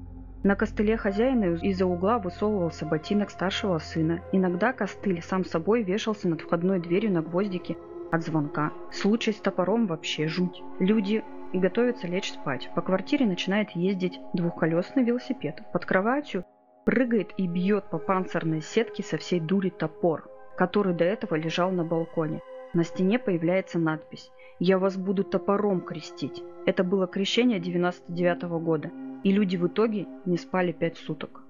На 0.44 0.54
костыле 0.54 0.96
хозяина 0.96 1.56
из-за 1.56 1.84
угла 1.84 2.18
высовывался 2.18 2.86
ботинок 2.86 3.30
старшего 3.30 3.78
сына. 3.78 4.20
Иногда 4.30 4.72
костыль 4.72 5.20
сам 5.20 5.44
собой 5.44 5.82
вешался 5.82 6.28
над 6.28 6.40
входной 6.40 6.78
дверью 6.78 7.12
на 7.12 7.22
гвоздике 7.22 7.76
от 8.12 8.24
звонка. 8.24 8.72
Случай 8.92 9.32
с 9.32 9.36
топором 9.40 9.88
вообще 9.88 10.28
жуть. 10.28 10.62
Люди 10.78 11.24
готовятся 11.52 12.06
лечь 12.06 12.32
спать. 12.32 12.70
По 12.76 12.82
квартире 12.82 13.26
начинает 13.26 13.70
ездить 13.72 14.20
двухколесный 14.32 15.02
велосипед. 15.02 15.60
Под 15.72 15.84
кроватью 15.84 16.44
прыгает 16.90 17.34
и 17.36 17.46
бьет 17.46 17.84
по 17.88 17.98
панцирной 17.98 18.60
сетке 18.60 19.04
со 19.04 19.16
всей 19.16 19.38
дури 19.38 19.70
топор, 19.70 20.28
который 20.56 20.92
до 20.92 21.04
этого 21.04 21.36
лежал 21.36 21.70
на 21.70 21.84
балконе. 21.84 22.40
На 22.74 22.82
стене 22.82 23.20
появляется 23.20 23.78
надпись 23.78 24.32
«Я 24.58 24.76
вас 24.76 24.96
буду 24.96 25.22
топором 25.22 25.82
крестить». 25.82 26.42
Это 26.66 26.82
было 26.82 27.06
крещение 27.06 27.60
99 27.60 28.42
года, 28.60 28.90
и 29.22 29.30
люди 29.30 29.56
в 29.56 29.68
итоге 29.68 30.08
не 30.26 30.36
спали 30.36 30.72
5 30.72 30.96
суток. 30.96 31.44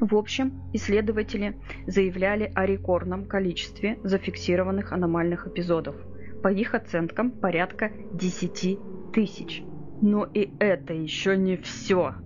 В 0.00 0.16
общем, 0.16 0.60
исследователи 0.72 1.60
заявляли 1.86 2.50
о 2.52 2.66
рекордном 2.66 3.26
количестве 3.26 4.00
зафиксированных 4.02 4.90
аномальных 4.90 5.46
эпизодов. 5.46 5.94
По 6.42 6.48
их 6.48 6.74
оценкам, 6.74 7.30
порядка 7.30 7.92
10 8.14 9.12
тысяч. 9.12 9.62
Но 10.00 10.24
и 10.24 10.50
это 10.58 10.92
еще 10.92 11.36
не 11.36 11.56
все. 11.56 12.16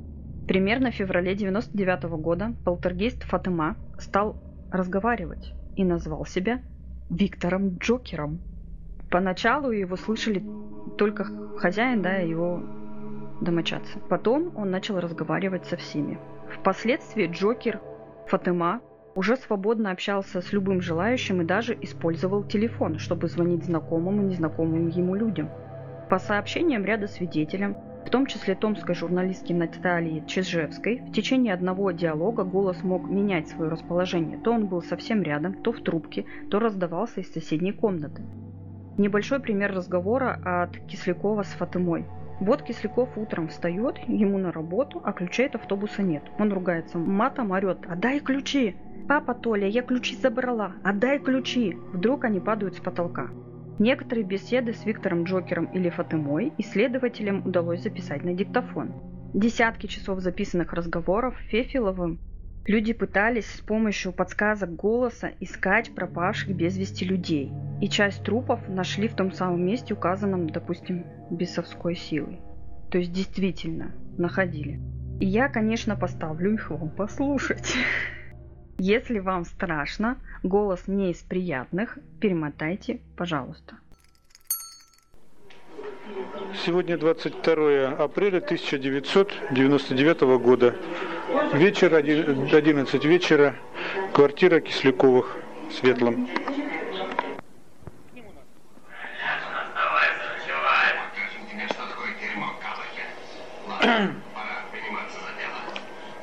Примерно 0.46 0.92
в 0.92 0.94
феврале 0.94 1.34
99 1.34 2.04
года 2.20 2.54
полтергейст 2.64 3.24
Фатыма 3.24 3.76
стал 3.98 4.36
разговаривать 4.70 5.52
и 5.74 5.84
назвал 5.84 6.24
себя 6.24 6.60
Виктором 7.10 7.78
Джокером. 7.78 8.40
Поначалу 9.10 9.70
его 9.70 9.96
слышали 9.96 10.44
только 10.96 11.24
хозяин, 11.58 12.02
да, 12.02 12.14
его 12.16 12.62
домочадцы. 13.40 13.98
Потом 14.08 14.56
он 14.56 14.70
начал 14.70 15.00
разговаривать 15.00 15.66
со 15.66 15.76
всеми. 15.76 16.18
Впоследствии 16.60 17.26
Джокер 17.26 17.80
Фатыма 18.28 18.80
уже 19.16 19.36
свободно 19.36 19.90
общался 19.90 20.40
с 20.40 20.52
любым 20.52 20.80
желающим 20.80 21.40
и 21.40 21.44
даже 21.44 21.76
использовал 21.80 22.44
телефон, 22.44 22.98
чтобы 22.98 23.28
звонить 23.28 23.64
знакомым 23.64 24.20
и 24.20 24.24
незнакомым 24.24 24.88
ему 24.88 25.14
людям. 25.14 25.48
По 26.08 26.18
сообщениям 26.18 26.84
ряда 26.84 27.08
свидетелей, 27.08 27.74
в 28.06 28.10
том 28.10 28.26
числе 28.26 28.54
томской 28.54 28.94
журналистки 28.94 29.52
Натальи 29.52 30.22
Чижевской, 30.28 31.00
в 31.00 31.12
течение 31.12 31.52
одного 31.52 31.90
диалога 31.90 32.44
голос 32.44 32.84
мог 32.84 33.10
менять 33.10 33.48
свое 33.48 33.68
расположение. 33.68 34.38
То 34.38 34.52
он 34.52 34.66
был 34.66 34.80
совсем 34.80 35.22
рядом, 35.22 35.54
то 35.54 35.72
в 35.72 35.80
трубке, 35.82 36.24
то 36.48 36.60
раздавался 36.60 37.20
из 37.20 37.32
соседней 37.32 37.72
комнаты. 37.72 38.22
Небольшой 38.96 39.40
пример 39.40 39.74
разговора 39.74 40.40
от 40.44 40.78
Кислякова 40.86 41.42
с 41.42 41.48
Фатымой. 41.48 42.06
Вот 42.38 42.62
Кисляков 42.62 43.08
утром 43.18 43.48
встает, 43.48 43.98
ему 44.06 44.38
на 44.38 44.52
работу, 44.52 45.00
а 45.02 45.12
ключей 45.12 45.46
от 45.46 45.56
автобуса 45.56 46.02
нет. 46.02 46.22
Он 46.38 46.52
ругается 46.52 46.98
матом, 46.98 47.50
орет 47.50 47.78
«Отдай 47.88 48.20
ключи!» 48.20 48.76
«Папа, 49.08 49.34
Толя, 49.34 49.66
я 49.66 49.82
ключи 49.82 50.16
забрала! 50.16 50.72
Отдай 50.84 51.18
ключи!» 51.18 51.76
Вдруг 51.92 52.24
они 52.24 52.38
падают 52.38 52.74
с 52.76 52.80
потолка. 52.80 53.30
Некоторые 53.78 54.24
беседы 54.24 54.72
с 54.72 54.86
Виктором 54.86 55.24
Джокером 55.24 55.66
или 55.66 55.90
Фатымой 55.90 56.52
исследователям 56.56 57.46
удалось 57.46 57.82
записать 57.82 58.24
на 58.24 58.32
диктофон. 58.32 58.94
Десятки 59.34 59.86
часов 59.86 60.20
записанных 60.20 60.72
разговоров 60.72 61.34
Фефиловым 61.48 62.18
люди 62.66 62.94
пытались 62.94 63.46
с 63.46 63.60
помощью 63.60 64.12
подсказок 64.12 64.74
голоса 64.74 65.30
искать 65.40 65.94
пропавших 65.94 66.56
без 66.56 66.78
вести 66.78 67.04
людей. 67.04 67.52
И 67.82 67.88
часть 67.88 68.22
трупов 68.22 68.66
нашли 68.66 69.08
в 69.08 69.14
том 69.14 69.30
самом 69.30 69.64
месте, 69.64 69.92
указанном, 69.92 70.48
допустим, 70.48 71.04
бесовской 71.30 71.96
силой. 71.96 72.40
То 72.90 72.96
есть 72.96 73.12
действительно 73.12 73.92
находили. 74.16 74.80
И 75.20 75.26
я, 75.26 75.48
конечно, 75.48 75.96
поставлю 75.96 76.54
их 76.54 76.70
вам 76.70 76.88
послушать. 76.88 77.74
Если 78.78 79.20
вам 79.20 79.46
страшно, 79.46 80.18
голос 80.42 80.82
не 80.86 81.10
из 81.10 81.22
приятных, 81.22 81.98
перемотайте, 82.20 83.00
пожалуйста. 83.16 83.76
Сегодня 86.64 86.96
22 86.98 87.88
апреля 87.92 88.38
1999 88.38 90.38
года. 90.38 90.76
Вечер, 91.54 91.94
один- 91.94 92.54
11 92.54 93.04
вечера, 93.06 93.56
квартира 94.12 94.60
Кисляковых, 94.60 95.38
в 95.70 95.72
Светлом. 95.72 96.28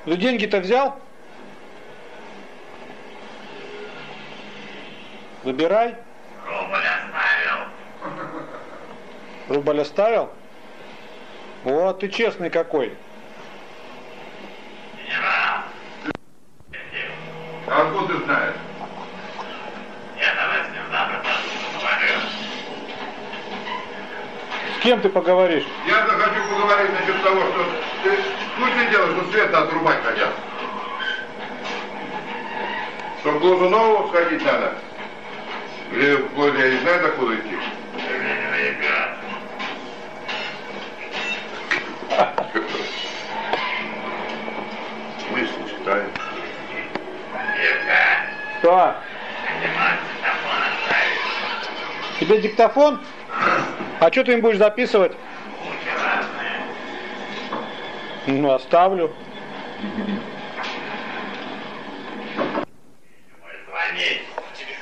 Ну 0.05 0.17
деньги-то 0.17 0.59
взял? 0.59 0.99
Выбирай. 5.43 5.95
Рубль 9.49 9.81
оставил? 9.81 10.29
О, 11.65 11.91
ты 11.93 12.07
честный 12.07 12.49
какой. 12.49 12.95
А 17.67 17.81
откуда 17.81 18.13
ты 18.13 18.23
знаешь? 18.25 18.55
С 24.77 24.83
кем 24.83 25.01
ты 25.01 25.09
поговоришь? 25.09 25.63
Я 25.87 25.95
хочу 25.95 26.41
поговорить 26.49 26.91
насчет 26.99 27.23
того, 27.23 27.41
что 27.41 27.65
ты 28.03 28.17
скучное 28.55 28.89
дело, 28.89 29.07
что 29.11 29.31
свет 29.31 29.53
отрубать 29.53 30.03
хотят. 30.03 30.29
Чтоб 33.21 33.39
Глазунову 33.39 34.09
сходить 34.09 34.43
надо. 34.43 34.73
Или 35.93 36.15
вплоть, 36.15 36.55
я 36.57 36.71
не 36.71 36.77
знаю, 36.79 37.01
докуда 37.03 37.35
идти. 37.35 37.55
Мысли 45.31 45.69
читаю. 45.69 46.09
Что? 48.59 48.95
Тебе 52.19 52.41
диктофон? 52.41 52.99
А 53.99 54.11
что 54.11 54.23
ты 54.23 54.33
им 54.33 54.41
будешь 54.41 54.57
записывать? 54.57 55.11
Ну, 58.25 58.51
оставлю. 58.51 59.13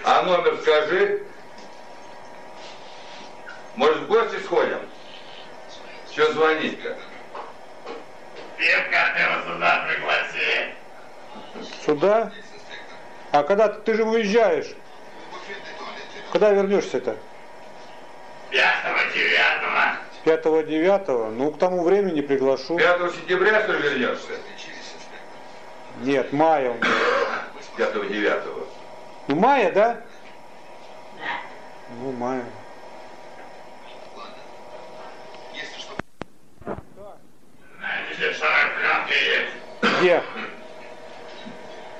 А 0.03 0.23
номер 0.23 0.57
скажи. 0.61 1.23
Может, 3.75 3.97
в 3.97 4.07
гости 4.07 4.39
сходим? 4.43 4.79
Что 6.11 6.33
звонить-то? 6.33 6.97
Пивка 8.57 9.13
ты 9.15 9.21
его 9.21 9.53
сюда 9.53 9.85
пригласи. 9.87 10.75
Сюда? 11.85 12.31
А 13.31 13.43
когда 13.43 13.69
ты, 13.69 13.81
ты 13.81 13.93
же 13.95 14.03
уезжаешь? 14.03 14.73
Когда 16.31 16.51
вернешься-то? 16.51 17.15
Пятого, 18.49 18.99
девятого. 19.13 19.97
Пятого, 20.23 20.63
девятого? 20.63 21.29
Ну, 21.29 21.51
к 21.51 21.57
тому 21.57 21.83
времени 21.83 22.21
приглашу. 22.21 22.77
5 22.77 23.13
сентября, 23.13 23.63
что 23.63 23.73
ли, 23.73 23.81
вернешься? 23.81 24.33
Нет, 26.01 26.33
мая 26.33 26.71
у 26.71 26.73
меня. 26.75 26.87
5 27.77 27.93
9 27.93 28.43
Ну, 29.27 29.35
мая, 29.35 29.71
да? 29.71 30.01
Ну, 31.99 32.11
мая. 32.11 32.43
Знаете, 37.79 38.37
40 38.39 39.09
лет 39.11 39.47
Где? 39.99 40.23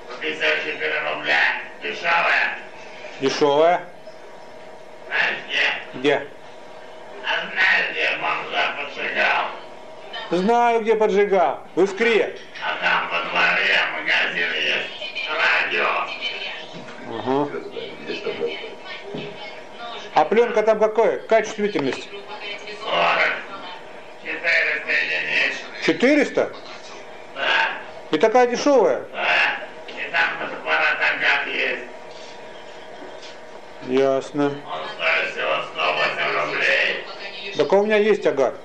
По 0.08 0.14
54 0.22 1.10
рубля. 1.14 1.42
Дешевая. 1.82 2.60
Дешевая? 3.22 3.82
Где? 5.94 6.00
Где? 6.00 6.28
А 7.24 7.52
знаешь, 7.52 7.92
где 7.92 8.10
бомжа 8.20 8.76
поджигал? 8.78 9.46
Знаю, 10.32 10.82
где 10.82 10.96
поджигал. 10.96 11.60
В 11.76 11.84
Искре. 11.84 12.36
А 12.66 12.84
там 12.84 13.10
во 13.10 13.30
дворе 13.30 13.78
магазин 13.94 14.50
есть. 14.56 15.30
Радио. 15.30 15.88
Ага. 17.20 17.50
А 20.16 20.26
пленка 20.26 20.64
там 20.64 20.80
какое? 20.80 21.20
Какая 21.20 21.44
чувствительность? 21.44 22.10
40. 22.10 22.18
400 24.24 24.92
единиц. 24.92 25.58
400? 25.86 26.52
Да, 27.36 27.42
И 28.12 28.18
такая 28.18 28.48
дешевая? 28.48 29.04
да. 29.14 29.28
И 29.88 30.12
там 30.12 30.30
фотоаппарат 30.40 30.98
Агат 31.00 31.48
есть. 31.48 31.84
Ясно. 33.92 34.46
Он 34.46 34.52
стоит 34.96 35.34
всего 35.34 35.52
108 35.74 36.54
рублей. 36.54 37.06
Так 37.58 37.74
а 37.74 37.76
у 37.76 37.86
меня 37.86 37.98
есть 37.98 38.26
экономный. 38.26 38.56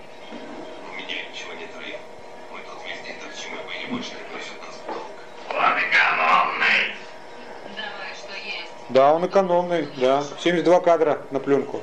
Да, 8.89 9.15
он 9.15 9.27
экономный, 9.27 9.89
да. 9.97 10.23
72 10.39 10.81
кадра 10.81 11.21
на 11.33 11.41
пленку. 11.41 11.83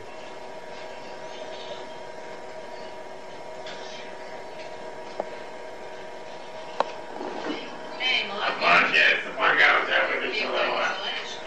Помнишь, 8.62 8.96
я 8.96 9.12
из 9.12 9.24
сапога 9.26 9.82
у 9.82 9.86
тебя 9.86 10.02
вытащил 10.08 10.48
его? 10.48 10.80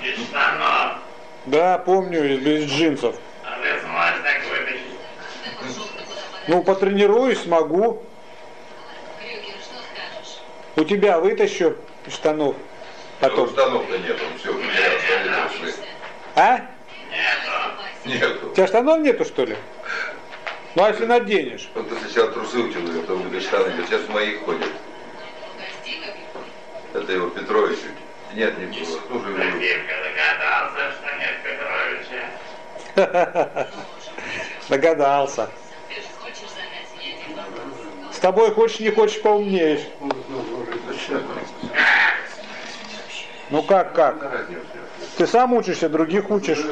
Из 0.02 0.28
штанов. 0.28 0.98
Да, 1.56 1.78
помню, 1.78 2.34
из, 2.34 2.46
из 2.46 2.70
джинсов. 2.70 3.16
А 3.42 3.58
ты 3.62 3.80
сможешь 3.80 4.22
так 4.22 4.42
вытащить? 4.50 5.86
Ну, 6.48 6.62
потренируюсь, 6.62 7.40
смогу. 7.40 8.04
У 10.76 10.84
тебя 10.84 11.18
вытащу 11.18 11.74
из 12.06 12.12
штанов. 12.12 12.56
Потом 13.20 13.48
штанов-то 13.48 13.96
нет, 13.96 14.18
он 14.20 14.38
все, 14.38 14.52
потерял, 14.52 15.46
ушли. 15.46 15.72
А? 16.34 16.60
Нету. 18.04 18.26
Нету. 18.26 18.50
У 18.50 18.54
тебя 18.54 18.66
штанов 18.66 18.98
нету, 19.00 19.24
что 19.24 19.46
ли? 19.46 19.56
Ну, 20.74 20.84
а 20.84 20.90
если 20.90 21.06
наденешь? 21.06 21.70
Он 21.74 21.88
то 21.88 21.94
сначала 21.94 22.32
трусы 22.32 22.58
утянул, 22.58 23.00
потом 23.00 23.22
говорит, 23.22 23.42
штаны 23.42 23.70
идет. 23.70 23.86
Сейчас 23.86 24.02
в 24.02 24.10
моих 24.10 24.42
ходит. 24.42 24.72
Это 26.92 27.12
его 27.12 27.30
Петрович. 27.30 27.78
Нет, 28.36 28.58
не 28.58 28.66
было. 28.66 28.98
Кто 29.00 29.18
же 29.20 29.30
его? 29.30 29.36
Красивка 29.38 29.94
догадался, 30.04 30.92
что 30.92 31.16
нет 31.16 31.36
Петровича. 31.42 32.28
Догадался. 34.70 35.50
С 38.10 38.18
тобой 38.18 38.50
хочешь 38.52 38.80
не 38.80 38.90
хочешь 38.90 39.20
поумнеешь. 39.20 39.86
Ну 43.50 43.62
как, 43.62 43.92
как? 43.92 44.48
Ты 45.18 45.26
сам 45.26 45.52
учишься, 45.52 45.88
других 45.88 46.30
учишь. 46.30 46.64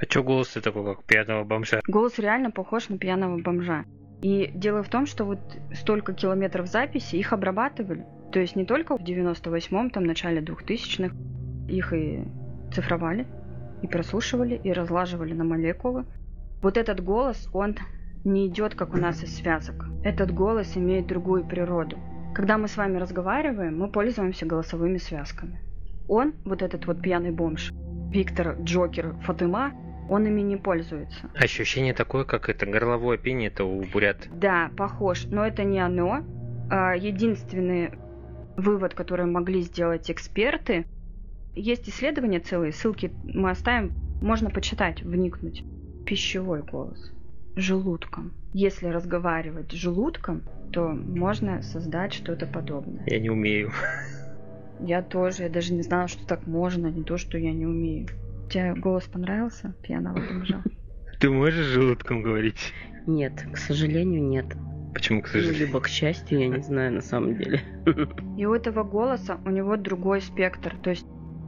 А 0.00 0.06
чё 0.06 0.22
голос 0.22 0.48
ты 0.48 0.60
такой, 0.60 0.84
как 0.84 1.04
пьяного 1.04 1.44
бомжа? 1.44 1.80
Голос 1.86 2.18
реально 2.18 2.50
похож 2.50 2.88
на 2.88 2.98
пьяного 2.98 3.38
бомжа. 3.38 3.84
И 4.22 4.50
дело 4.54 4.82
в 4.82 4.88
том, 4.88 5.06
что 5.06 5.24
вот 5.24 5.38
столько 5.74 6.12
километров 6.12 6.66
записи, 6.66 7.16
их 7.16 7.32
обрабатывали. 7.32 8.06
То 8.32 8.40
есть 8.40 8.56
не 8.56 8.64
только 8.64 8.96
в 8.96 9.02
98-м, 9.02 9.90
там, 9.90 10.04
начале 10.04 10.40
2000-х, 10.40 11.14
их 11.68 11.92
и 11.92 12.24
цифровали, 12.72 13.26
и 13.82 13.86
прослушивали, 13.86 14.60
и 14.62 14.72
разлаживали 14.72 15.32
на 15.32 15.44
молекулы. 15.44 16.04
Вот 16.60 16.76
этот 16.76 17.02
голос, 17.02 17.48
он 17.52 17.76
не 18.24 18.48
идет, 18.48 18.74
как 18.74 18.94
у 18.94 18.96
нас 18.96 19.22
из 19.22 19.36
связок. 19.36 19.86
Этот 20.02 20.32
голос 20.32 20.76
имеет 20.76 21.06
другую 21.06 21.46
природу. 21.46 21.98
Когда 22.34 22.58
мы 22.58 22.68
с 22.68 22.76
вами 22.76 22.98
разговариваем, 22.98 23.78
мы 23.78 23.90
пользуемся 23.90 24.46
голосовыми 24.46 24.98
связками. 24.98 25.60
Он, 26.08 26.34
вот 26.44 26.62
этот 26.62 26.86
вот 26.86 27.00
пьяный 27.00 27.30
бомж, 27.30 27.72
Виктор 28.10 28.56
Джокер 28.62 29.14
Фатыма, 29.22 29.72
он 30.08 30.26
ими 30.26 30.40
не 30.40 30.56
пользуется. 30.56 31.30
Ощущение 31.34 31.92
такое, 31.92 32.24
как 32.24 32.48
это 32.48 32.64
горловое 32.64 33.18
пение, 33.18 33.48
это 33.48 33.64
у 33.64 33.82
бурят. 33.92 34.28
Да, 34.32 34.70
похож, 34.76 35.26
но 35.26 35.46
это 35.46 35.64
не 35.64 35.80
оно. 35.80 36.24
А, 36.70 36.96
Единственный 36.96 37.90
вывод, 38.58 38.94
который 38.94 39.26
могли 39.26 39.62
сделать 39.62 40.10
эксперты, 40.10 40.84
есть 41.54 41.88
исследования 41.88 42.40
целые, 42.40 42.72
ссылки 42.72 43.10
мы 43.24 43.50
оставим, 43.50 43.92
можно 44.20 44.50
почитать, 44.50 45.02
вникнуть. 45.02 45.64
Пищевой 46.04 46.62
голос. 46.62 47.12
Желудком. 47.56 48.32
Если 48.52 48.86
разговаривать 48.86 49.72
с 49.72 49.74
желудком, 49.74 50.42
то 50.72 50.88
можно 50.88 51.62
создать 51.62 52.12
что-то 52.12 52.46
подобное. 52.46 53.02
Я 53.06 53.18
не 53.20 53.30
умею. 53.30 53.72
Я 54.80 55.02
тоже, 55.02 55.44
я 55.44 55.48
даже 55.48 55.72
не 55.72 55.82
знала, 55.82 56.08
что 56.08 56.26
так 56.26 56.46
можно, 56.46 56.86
не 56.88 57.02
то, 57.02 57.16
что 57.16 57.38
я 57.38 57.52
не 57.52 57.66
умею. 57.66 58.06
Тебе 58.50 58.74
голос 58.74 59.04
понравился, 59.04 59.74
пьяного 59.82 60.18
бомжа? 60.18 60.62
Ты 61.20 61.30
можешь 61.30 61.66
желудком 61.66 62.22
говорить? 62.22 62.72
Нет, 63.06 63.44
к 63.52 63.56
сожалению, 63.56 64.22
нет. 64.22 64.46
Почему, 64.94 65.20
к 65.22 65.26
Ну, 65.26 65.32
сожалению? 65.32 65.66
Либо 65.66 65.80
к 65.80 65.88
счастью, 65.88 66.40
я 66.40 66.48
не 66.48 66.62
знаю 66.62 66.92
на 66.92 67.00
самом 67.02 67.36
деле. 67.36 67.60
И 68.36 68.46
у 68.46 68.54
этого 68.54 68.82
голоса 68.84 69.38
у 69.44 69.50
него 69.50 69.76
другой 69.76 70.20
спектр. 70.20 70.74
То 70.82 70.90
есть 70.90 71.06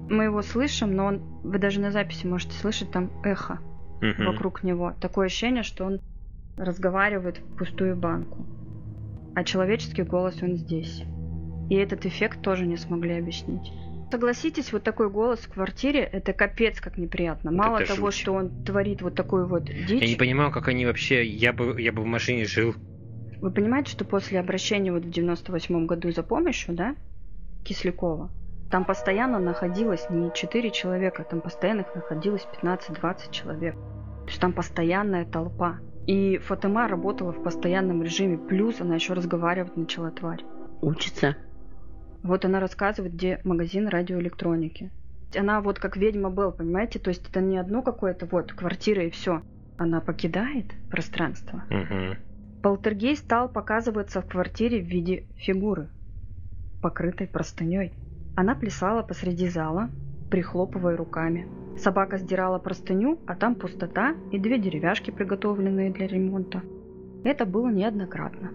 мы 0.08 0.24
его 0.24 0.42
слышим, 0.42 0.94
но 0.94 1.06
он, 1.06 1.18
вы 1.42 1.58
даже 1.58 1.80
на 1.80 1.90
записи 1.90 2.26
можете 2.26 2.52
слышать 2.54 2.90
там 2.90 3.10
эхо 3.24 3.58
Мгм. 4.00 4.26
вокруг 4.26 4.62
него. 4.62 4.94
Такое 5.00 5.26
ощущение, 5.26 5.62
что 5.62 5.84
он 5.84 6.00
разговаривает 6.56 7.38
в 7.38 7.56
пустую 7.56 7.96
банку. 7.96 8.46
А 9.34 9.44
человеческий 9.44 10.02
голос 10.02 10.42
он 10.42 10.56
здесь. 10.56 11.02
И 11.70 11.74
этот 11.76 12.04
эффект 12.06 12.42
тоже 12.42 12.66
не 12.66 12.76
смогли 12.76 13.18
объяснить. 13.18 13.72
Согласитесь, 14.10 14.72
вот 14.72 14.82
такой 14.82 15.08
голос 15.08 15.38
в 15.40 15.52
квартире, 15.52 16.00
это 16.00 16.32
капец 16.32 16.80
как 16.80 16.98
неприятно. 16.98 17.50
Вот 17.52 17.56
Мало 17.58 17.78
это 17.78 17.94
того, 17.94 18.10
жуть. 18.10 18.20
что 18.20 18.32
он 18.34 18.64
творит 18.64 19.02
вот 19.02 19.14
такую 19.14 19.46
вот 19.46 19.64
дичь. 19.66 20.02
Я 20.02 20.08
не 20.08 20.16
понимаю, 20.16 20.50
как 20.50 20.66
они 20.66 20.84
вообще... 20.84 21.24
Я 21.24 21.52
бы, 21.52 21.80
я 21.80 21.92
бы 21.92 22.02
в 22.02 22.06
машине 22.06 22.44
жил. 22.44 22.74
Вы 23.40 23.50
понимаете, 23.50 23.90
что 23.90 24.04
после 24.04 24.38
обращения 24.38 24.92
вот 24.92 25.04
в 25.04 25.10
98 25.10 25.86
году 25.86 26.10
за 26.12 26.22
помощью, 26.22 26.74
да, 26.74 26.94
Кислякова, 27.64 28.30
там 28.70 28.84
постоянно 28.84 29.38
находилось 29.38 30.08
не 30.10 30.32
4 30.32 30.70
человека, 30.70 31.24
там 31.24 31.40
постоянно 31.40 31.80
их 31.80 31.94
находилось 31.94 32.46
15-20 32.62 33.30
человек. 33.30 33.74
То 33.74 34.26
есть 34.26 34.40
там 34.40 34.52
постоянная 34.52 35.24
толпа. 35.24 35.78
И 36.06 36.38
Фатима 36.38 36.86
работала 36.86 37.32
в 37.32 37.42
постоянном 37.42 38.02
режиме, 38.02 38.38
плюс 38.38 38.80
она 38.80 38.94
еще 38.96 39.14
разговаривать 39.14 39.76
начала 39.76 40.10
тварь. 40.10 40.44
Учится. 40.82 41.36
Вот 42.22 42.44
она 42.44 42.60
рассказывает, 42.60 43.14
где 43.14 43.40
магазин 43.44 43.88
радиоэлектроники. 43.88 44.90
Она 45.34 45.60
вот 45.60 45.78
как 45.78 45.96
ведьма 45.96 46.30
был, 46.30 46.52
понимаете? 46.52 46.98
То 46.98 47.08
есть 47.08 47.28
это 47.28 47.40
не 47.40 47.56
одно 47.56 47.82
какое-то 47.82 48.26
вот 48.26 48.52
квартира 48.52 49.04
и 49.04 49.10
все. 49.10 49.42
Она 49.78 50.00
покидает 50.00 50.66
пространство. 50.90 51.64
Мгм. 51.70 52.18
Полтергейст 52.62 53.24
стал 53.24 53.48
показываться 53.48 54.20
в 54.20 54.26
квартире 54.26 54.82
в 54.82 54.86
виде 54.86 55.24
фигуры, 55.36 55.88
покрытой 56.82 57.26
простыней. 57.26 57.92
Она 58.36 58.54
плясала 58.54 59.02
посреди 59.02 59.48
зала, 59.48 59.88
прихлопывая 60.30 60.94
руками. 60.94 61.48
Собака 61.78 62.18
сдирала 62.18 62.58
простыню, 62.58 63.18
а 63.26 63.34
там 63.34 63.54
пустота 63.54 64.14
и 64.30 64.38
две 64.38 64.58
деревяшки, 64.58 65.10
приготовленные 65.10 65.90
для 65.90 66.06
ремонта. 66.06 66.62
Это 67.24 67.46
было 67.46 67.70
неоднократно. 67.70 68.50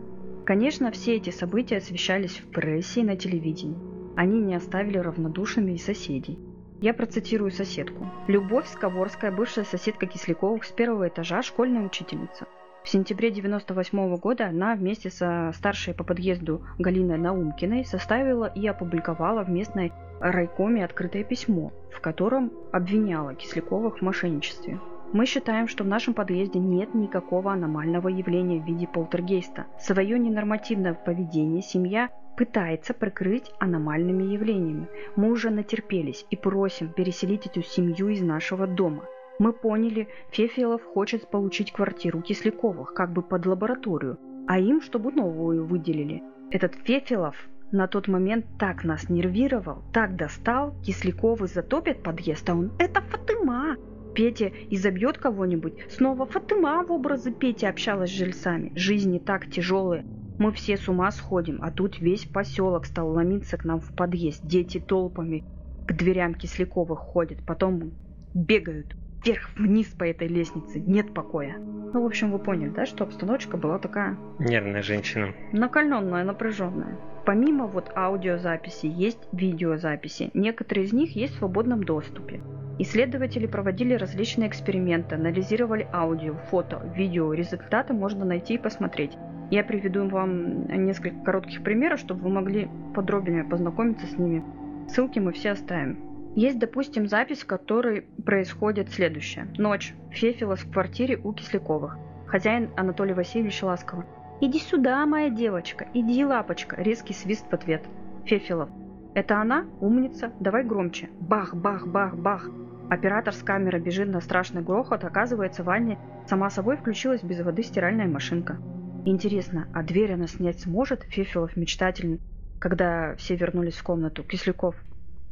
Конечно, 0.46 0.92
все 0.92 1.16
эти 1.16 1.32
события 1.32 1.78
освещались 1.78 2.38
в 2.38 2.52
прессе 2.52 3.02
и 3.02 3.04
на 3.04 3.16
телевидении. 3.16 3.80
Они 4.16 4.40
не 4.40 4.54
оставили 4.54 5.00
равнодушными 5.00 5.72
и 5.72 5.80
соседей. 5.80 6.38
Я 6.80 6.94
процитирую 6.94 7.50
соседку. 7.50 8.08
Любовь 8.28 8.68
Сковорская, 8.68 9.32
бывшая 9.32 9.66
соседка 9.66 10.06
Кисляковых 10.06 10.64
с 10.64 10.72
первого 10.72 11.08
этажа, 11.08 11.42
школьная 11.42 11.84
учительница. 11.84 12.46
В 12.86 12.90
сентябре 12.90 13.32
98 13.32 14.16
года 14.18 14.46
она 14.46 14.76
вместе 14.76 15.10
со 15.10 15.52
старшей 15.56 15.96
по 15.96 16.04
подъезду 16.04 16.62
Галиной 16.78 17.18
Наумкиной 17.18 17.84
составила 17.84 18.46
и 18.46 18.68
опубликовала 18.68 19.44
в 19.44 19.50
местной 19.50 19.92
райкоме 20.20 20.86
открытое 20.86 21.24
письмо, 21.24 21.74
в 21.92 22.00
котором 22.00 22.52
обвиняла 22.72 23.34
Кисляковых 23.34 23.98
в 23.98 24.02
мошенничестве. 24.04 24.80
Мы 25.14 25.26
считаем, 25.26 25.68
что 25.68 25.84
в 25.84 25.88
нашем 25.88 26.14
подъезде 26.14 26.60
нет 26.60 26.94
никакого 26.94 27.52
аномального 27.52 28.08
явления 28.08 28.62
в 28.62 28.68
виде 28.68 28.86
полтергейста. 28.86 29.66
Свое 29.80 30.20
ненормативное 30.20 30.94
поведение 30.94 31.64
семья 31.64 32.10
пытается 32.38 32.94
прикрыть 32.94 33.52
аномальными 33.58 34.26
явлениями. 34.26 34.88
Мы 35.16 35.32
уже 35.32 35.50
натерпелись 35.50 36.28
и 36.30 36.36
просим 36.36 36.90
переселить 36.90 37.48
эту 37.48 37.64
семью 37.64 38.10
из 38.10 38.22
нашего 38.22 38.68
дома. 38.68 39.06
Мы 39.38 39.52
поняли, 39.52 40.08
Фефелов 40.32 40.82
хочет 40.84 41.30
получить 41.30 41.74
квартиру 41.74 42.22
Кисляковых, 42.22 42.94
как 42.94 43.12
бы 43.12 43.22
под 43.22 43.46
лабораторию, 43.46 44.18
а 44.48 44.60
им, 44.60 44.82
чтобы 44.82 45.12
новую 45.12 45.66
выделили. 45.66 46.24
Этот 46.52 46.76
Фефелов 46.76 47.36
на 47.72 47.88
тот 47.88 48.08
момент 48.08 48.46
так 48.58 48.86
нас 48.86 49.10
нервировал, 49.10 49.84
так 49.92 50.16
достал, 50.16 50.74
Кисляковы 50.84 51.48
затопят 51.48 52.02
подъезд, 52.02 52.50
а 52.50 52.54
он 52.56 52.72
«это 52.80 53.02
Фатыма!» 53.02 53.76
Петя 54.14 54.46
и 54.70 54.78
забьет 54.78 55.18
кого-нибудь. 55.18 55.74
Снова 55.90 56.26
Фатыма 56.26 56.86
в 56.86 56.92
образы 56.94 57.34
Пети 57.34 57.66
общалась 57.66 58.12
с 58.12 58.14
жильцами. 58.14 58.72
Жизни 58.74 59.20
так 59.20 59.52
тяжелые. 59.52 60.06
Мы 60.40 60.54
все 60.54 60.78
с 60.78 60.88
ума 60.88 61.12
сходим, 61.12 61.60
а 61.62 61.72
тут 61.72 62.00
весь 62.00 62.24
поселок 62.24 62.86
стал 62.86 63.10
ломиться 63.10 63.58
к 63.58 63.66
нам 63.66 63.82
в 63.82 63.94
подъезд. 63.94 64.46
Дети 64.46 64.80
толпами 64.80 65.44
к 65.86 65.92
дверям 65.92 66.34
Кисляковых 66.34 67.00
ходят, 67.00 67.40
потом 67.46 67.92
бегают 68.34 68.96
вверх-вниз 69.26 69.88
по 69.88 70.04
этой 70.04 70.28
лестнице. 70.28 70.80
Нет 70.80 71.14
покоя. 71.14 71.58
Ну, 71.58 72.04
в 72.04 72.06
общем, 72.06 72.32
вы 72.32 72.40
поняли, 72.40 72.70
да, 72.70 72.86
что 72.86 73.04
обстановочка 73.04 73.58
была 73.58 73.80
такая... 73.80 74.18
Нервная 74.40 74.82
женщина. 74.82 75.34
Накаленная, 75.52 76.24
напряженная. 76.24 76.98
Помимо 77.26 77.68
вот 77.68 77.92
аудиозаписи 77.96 78.86
есть 78.86 79.28
видеозаписи. 79.32 80.30
Некоторые 80.34 80.86
из 80.86 80.94
них 80.94 81.16
есть 81.16 81.36
в 81.36 81.38
свободном 81.38 81.84
доступе. 81.84 82.42
Исследователи 82.78 83.48
проводили 83.48 83.94
различные 83.94 84.50
эксперименты, 84.50 85.16
анализировали 85.16 85.88
аудио, 85.94 86.36
фото, 86.52 86.82
видео. 86.96 87.34
Результаты 87.34 87.94
можно 87.94 88.26
найти 88.26 88.56
и 88.56 88.60
посмотреть. 88.60 89.18
Я 89.50 89.64
приведу 89.64 90.08
вам 90.10 90.68
несколько 90.68 91.24
коротких 91.24 91.64
примеров, 91.64 92.00
чтобы 92.00 92.24
вы 92.24 92.30
могли 92.30 92.68
подробнее 92.94 93.46
познакомиться 93.46 94.06
с 94.06 94.18
ними. 94.18 94.44
Ссылки 94.90 95.20
мы 95.20 95.32
все 95.32 95.52
оставим. 95.52 96.15
Есть, 96.36 96.60
допустим, 96.60 97.08
запись, 97.08 97.44
в 97.44 97.48
которой 97.48 98.02
происходит 98.26 98.92
следующее. 98.92 99.48
Ночь. 99.58 99.94
Фефилос 100.12 100.60
в 100.60 100.72
квартире 100.72 101.18
у 101.24 101.32
Кисляковых. 101.32 101.98
Хозяин 102.28 102.72
Анатолий 102.76 103.14
Васильевич 103.14 103.64
ласково. 103.64 104.06
«Иди 104.42 104.60
сюда, 104.60 105.06
моя 105.06 105.30
девочка, 105.30 105.88
иди, 105.94 106.26
лапочка!» 106.26 106.76
Резкий 106.76 107.14
свист 107.14 107.46
в 107.50 107.54
ответ. 107.54 107.86
Фефилов. 108.26 108.70
«Это 109.14 109.40
она? 109.40 109.66
Умница? 109.80 110.34
Давай 110.42 110.66
громче!» 110.66 111.10
Бах, 111.22 111.56
бах, 111.56 111.88
бах, 111.88 112.16
бах! 112.18 112.50
Оператор 112.90 113.34
с 113.34 113.42
камеры 113.42 113.80
бежит 113.80 114.10
на 114.10 114.20
страшный 114.20 114.62
грохот, 114.62 115.06
оказывается, 115.06 115.64
в 115.64 115.68
ванне 115.68 115.98
сама 116.28 116.50
собой 116.50 116.76
включилась 116.76 117.24
без 117.24 117.40
воды 117.40 117.64
стиральная 117.64 118.08
машинка. 118.08 118.58
Интересно, 119.06 119.70
а 119.74 119.84
дверь 119.84 120.14
она 120.14 120.28
снять 120.28 120.60
сможет? 120.60 121.04
Фефилов 121.04 121.56
мечтательно, 121.56 122.18
когда 122.60 123.16
все 123.16 123.38
вернулись 123.38 123.76
в 123.76 123.84
комнату. 123.84 124.22
Кисляков. 124.24 124.76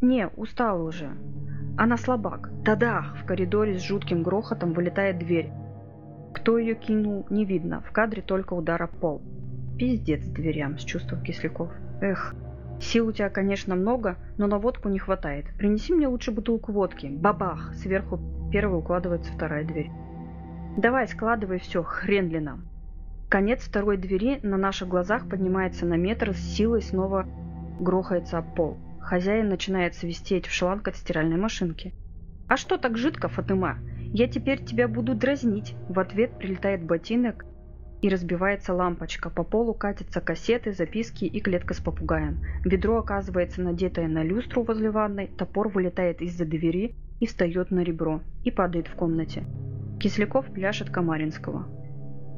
Не, 0.04 0.28
устала 0.28 0.84
уже. 0.84 1.12
Она 1.78 1.96
слабак. 1.96 2.50
Да-да, 2.64 3.14
в 3.22 3.26
коридоре 3.26 3.80
с 3.80 3.84
жутким 3.84 4.22
грохотом 4.22 4.74
вылетает 4.74 5.18
дверь. 5.18 5.50
Кто 6.34 6.58
ее 6.58 6.76
кинул, 6.76 7.26
не 7.30 7.46
видно. 7.46 7.80
В 7.80 7.94
кадре 7.94 8.22
только 8.22 8.54
удар 8.54 8.84
об 8.84 8.92
пол. 8.98 9.22
Пиздец 9.78 10.26
дверям, 10.26 10.78
с 10.78 10.84
чувством 10.84 11.24
Кисляков. 11.24 11.72
Эх, 12.02 12.36
сил 12.82 13.08
у 13.08 13.12
тебя, 13.14 13.30
конечно, 13.30 13.76
много, 13.76 14.18
но 14.38 14.48
на 14.48 14.60
водку 14.60 14.90
не 14.90 15.00
хватает. 15.00 15.46
Принеси 15.58 15.94
мне 15.94 16.10
лучше 16.10 16.34
бутылку 16.34 16.74
водки. 16.74 17.08
Бабах! 17.08 17.74
Сверху 17.76 18.20
первой 18.52 18.80
укладывается 18.80 19.32
вторая 19.32 19.64
дверь. 19.64 19.90
Давай, 20.76 21.08
складывай 21.08 21.60
все, 21.60 21.82
хрен 21.82 22.28
ли 22.28 22.42
нам. 22.42 22.66
Конец 23.30 23.62
второй 23.62 23.96
двери 23.96 24.42
на 24.44 24.58
наших 24.58 24.90
глазах 24.90 25.30
поднимается 25.30 25.86
на 25.86 25.94
метр, 25.94 26.34
с 26.34 26.40
силой 26.40 26.82
снова 26.82 27.26
грохается 27.80 28.40
об 28.40 28.54
пол. 28.54 28.78
Хозяин 29.04 29.50
начинает 29.50 29.96
свистеть 29.96 30.48
в 30.48 30.54
шланг 30.54 30.88
от 30.88 30.96
стиральной 30.96 31.38
машинки. 31.38 31.94
«А 32.48 32.58
что 32.58 32.78
так 32.78 32.98
жидко, 32.98 33.28
Фатыма? 33.28 33.78
Я 34.14 34.28
теперь 34.28 34.64
тебя 34.64 34.88
буду 34.88 35.14
дразнить!» 35.14 35.76
В 35.90 36.00
ответ 36.00 36.38
прилетает 36.38 36.84
ботинок 36.84 37.46
и 38.02 38.10
разбивается 38.10 38.74
лампочка. 38.74 39.30
По 39.30 39.44
полу 39.44 39.74
катятся 39.74 40.22
кассеты, 40.22 40.72
записки 40.72 41.26
и 41.26 41.40
клетка 41.42 41.74
с 41.74 41.80
попугаем. 41.80 42.44
Ведро 42.64 42.98
оказывается 42.98 43.62
надетое 43.62 44.08
на 44.08 44.24
люстру 44.24 44.64
возле 44.64 44.90
ванной, 44.90 45.28
топор 45.28 45.70
вылетает 45.70 46.22
из-за 46.22 46.46
двери 46.46 46.96
и 47.20 47.28
встает 47.28 47.72
на 47.72 47.82
ребро 47.82 48.22
и 48.44 48.52
падает 48.52 48.88
в 48.88 48.96
комнате. 48.96 49.44
Кисляков 50.00 50.48
пляшет 50.48 50.90
Комаринского. 50.90 51.66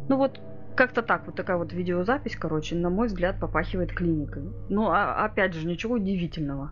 Ну 0.07 0.17
вот, 0.17 0.39
как-то 0.75 1.01
так, 1.01 1.25
вот 1.25 1.35
такая 1.35 1.57
вот 1.57 1.73
видеозапись, 1.73 2.35
короче, 2.35 2.75
на 2.75 2.89
мой 2.89 3.07
взгляд, 3.07 3.39
попахивает 3.39 3.93
клиникой. 3.93 4.43
Ну, 4.69 4.89
а, 4.89 5.25
опять 5.25 5.53
же, 5.53 5.65
ничего 5.67 5.95
удивительного. 5.95 6.71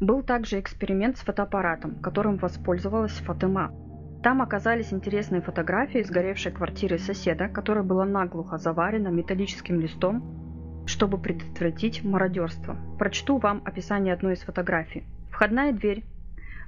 Был 0.00 0.22
также 0.22 0.60
эксперимент 0.60 1.16
с 1.18 1.20
фотоаппаратом, 1.20 1.96
которым 1.96 2.36
воспользовалась 2.36 3.12
Фатыма. 3.12 3.72
Там 4.22 4.42
оказались 4.42 4.92
интересные 4.92 5.40
фотографии 5.40 6.02
сгоревшей 6.02 6.50
квартиры 6.50 6.98
соседа, 6.98 7.48
которая 7.48 7.84
была 7.84 8.04
наглухо 8.04 8.58
заварена 8.58 9.08
металлическим 9.08 9.80
листом, 9.80 10.84
чтобы 10.86 11.18
предотвратить 11.18 12.02
мародерство. 12.02 12.76
Прочту 12.98 13.38
вам 13.38 13.62
описание 13.64 14.14
одной 14.14 14.34
из 14.34 14.40
фотографий. 14.40 15.04
Входная 15.30 15.72
дверь 15.72 16.04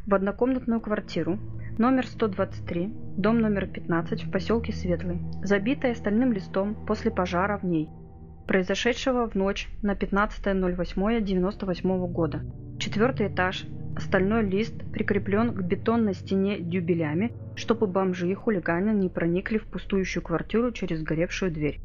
в 0.07 0.15
однокомнатную 0.15 0.81
квартиру, 0.81 1.39
номер 1.79 2.07
123, 2.07 2.93
дом 3.17 3.41
номер 3.41 3.67
15 3.67 4.25
в 4.25 4.31
поселке 4.31 4.73
Светлый, 4.73 5.21
забитая 5.43 5.95
стальным 5.95 6.33
листом 6.33 6.75
после 6.87 7.11
пожара 7.11 7.59
в 7.59 7.65
ней, 7.65 7.89
произошедшего 8.47 9.29
в 9.29 9.35
ночь 9.35 9.69
на 9.83 9.95
15.08.98 9.95 12.09
года. 12.09 12.41
Четвертый 12.79 13.27
этаж, 13.29 13.67
стальной 13.99 14.43
лист 14.43 14.75
прикреплен 14.93 15.53
к 15.53 15.63
бетонной 15.63 16.15
стене 16.15 16.59
дюбелями, 16.61 17.33
чтобы 17.57 17.87
бомжи 17.87 18.31
и 18.31 18.35
хулиганы 18.35 18.91
не 18.91 19.09
проникли 19.09 19.57
в 19.59 19.67
пустующую 19.67 20.23
квартиру 20.23 20.71
через 20.73 21.03
горевшую 21.03 21.53
дверь. 21.53 21.81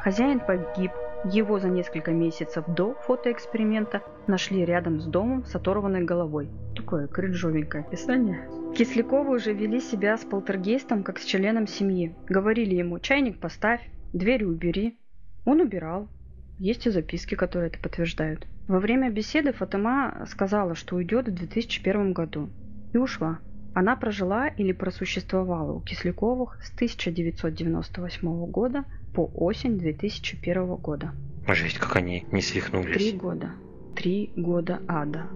Хозяин 0.00 0.40
погиб, 0.40 0.92
его 1.24 1.58
за 1.58 1.68
несколько 1.68 2.12
месяцев 2.12 2.64
до 2.68 2.94
фотоэксперимента 3.06 4.02
нашли 4.26 4.64
рядом 4.64 5.00
с 5.00 5.06
домом 5.06 5.44
с 5.44 5.54
оторванной 5.54 6.04
головой. 6.04 6.48
Такое 6.76 7.06
кринжовенькое 7.06 7.84
описание. 7.84 8.48
Кисляковы 8.76 9.36
уже 9.36 9.52
вели 9.52 9.80
себя 9.80 10.16
с 10.16 10.24
полтергейстом, 10.24 11.02
как 11.02 11.18
с 11.18 11.24
членом 11.24 11.66
семьи. 11.66 12.14
Говорили 12.28 12.74
ему 12.74 12.98
«чайник 12.98 13.38
поставь, 13.38 13.80
дверь 14.12 14.44
убери». 14.44 14.98
Он 15.44 15.60
убирал. 15.60 16.08
Есть 16.58 16.86
и 16.86 16.90
записки, 16.90 17.34
которые 17.34 17.70
это 17.70 17.78
подтверждают. 17.78 18.46
Во 18.66 18.80
время 18.80 19.10
беседы 19.10 19.52
Фатыма 19.52 20.26
сказала, 20.28 20.74
что 20.74 20.96
уйдет 20.96 21.28
в 21.28 21.34
2001 21.34 22.12
году. 22.12 22.50
И 22.92 22.98
ушла. 22.98 23.38
Она 23.78 23.94
прожила 23.94 24.48
или 24.48 24.72
просуществовала 24.72 25.70
у 25.70 25.80
Кисляковых 25.80 26.60
с 26.64 26.74
1998 26.74 28.46
года 28.46 28.84
по 29.14 29.30
осень 29.36 29.78
2001 29.78 30.74
года. 30.74 31.12
Жесть, 31.46 31.78
как 31.78 31.94
они 31.94 32.26
не 32.32 32.42
свихнулись. 32.42 32.96
Три 32.96 33.12
года. 33.12 33.52
Три 33.94 34.32
года 34.34 34.82
ада. 34.88 35.28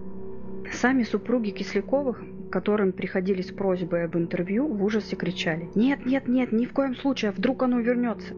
Сами 0.73 1.05
супруги 1.05 1.51
Кисляковых, 1.51 2.21
которым 2.51 2.91
приходили 2.91 3.43
с 3.43 3.53
просьбой 3.53 4.07
об 4.07 4.17
интервью, 4.17 4.67
в 4.67 4.83
ужасе 4.83 5.15
кричали 5.15 5.71
«Нет, 5.77 6.05
нет, 6.05 6.27
нет, 6.27 6.51
ни 6.51 6.67
в 6.67 6.73
коем 6.73 6.97
случае, 6.97 7.29
а 7.29 7.33
вдруг 7.33 7.63
оно 7.63 7.79
вернется!» 7.79 8.35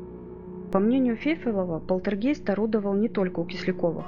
По 0.70 0.80
мнению 0.80 1.16
Фефелова, 1.16 1.78
полтергейст 1.78 2.50
орудовал 2.50 2.92
не 2.92 3.08
только 3.08 3.40
у 3.40 3.46
Кисляковых, 3.46 4.04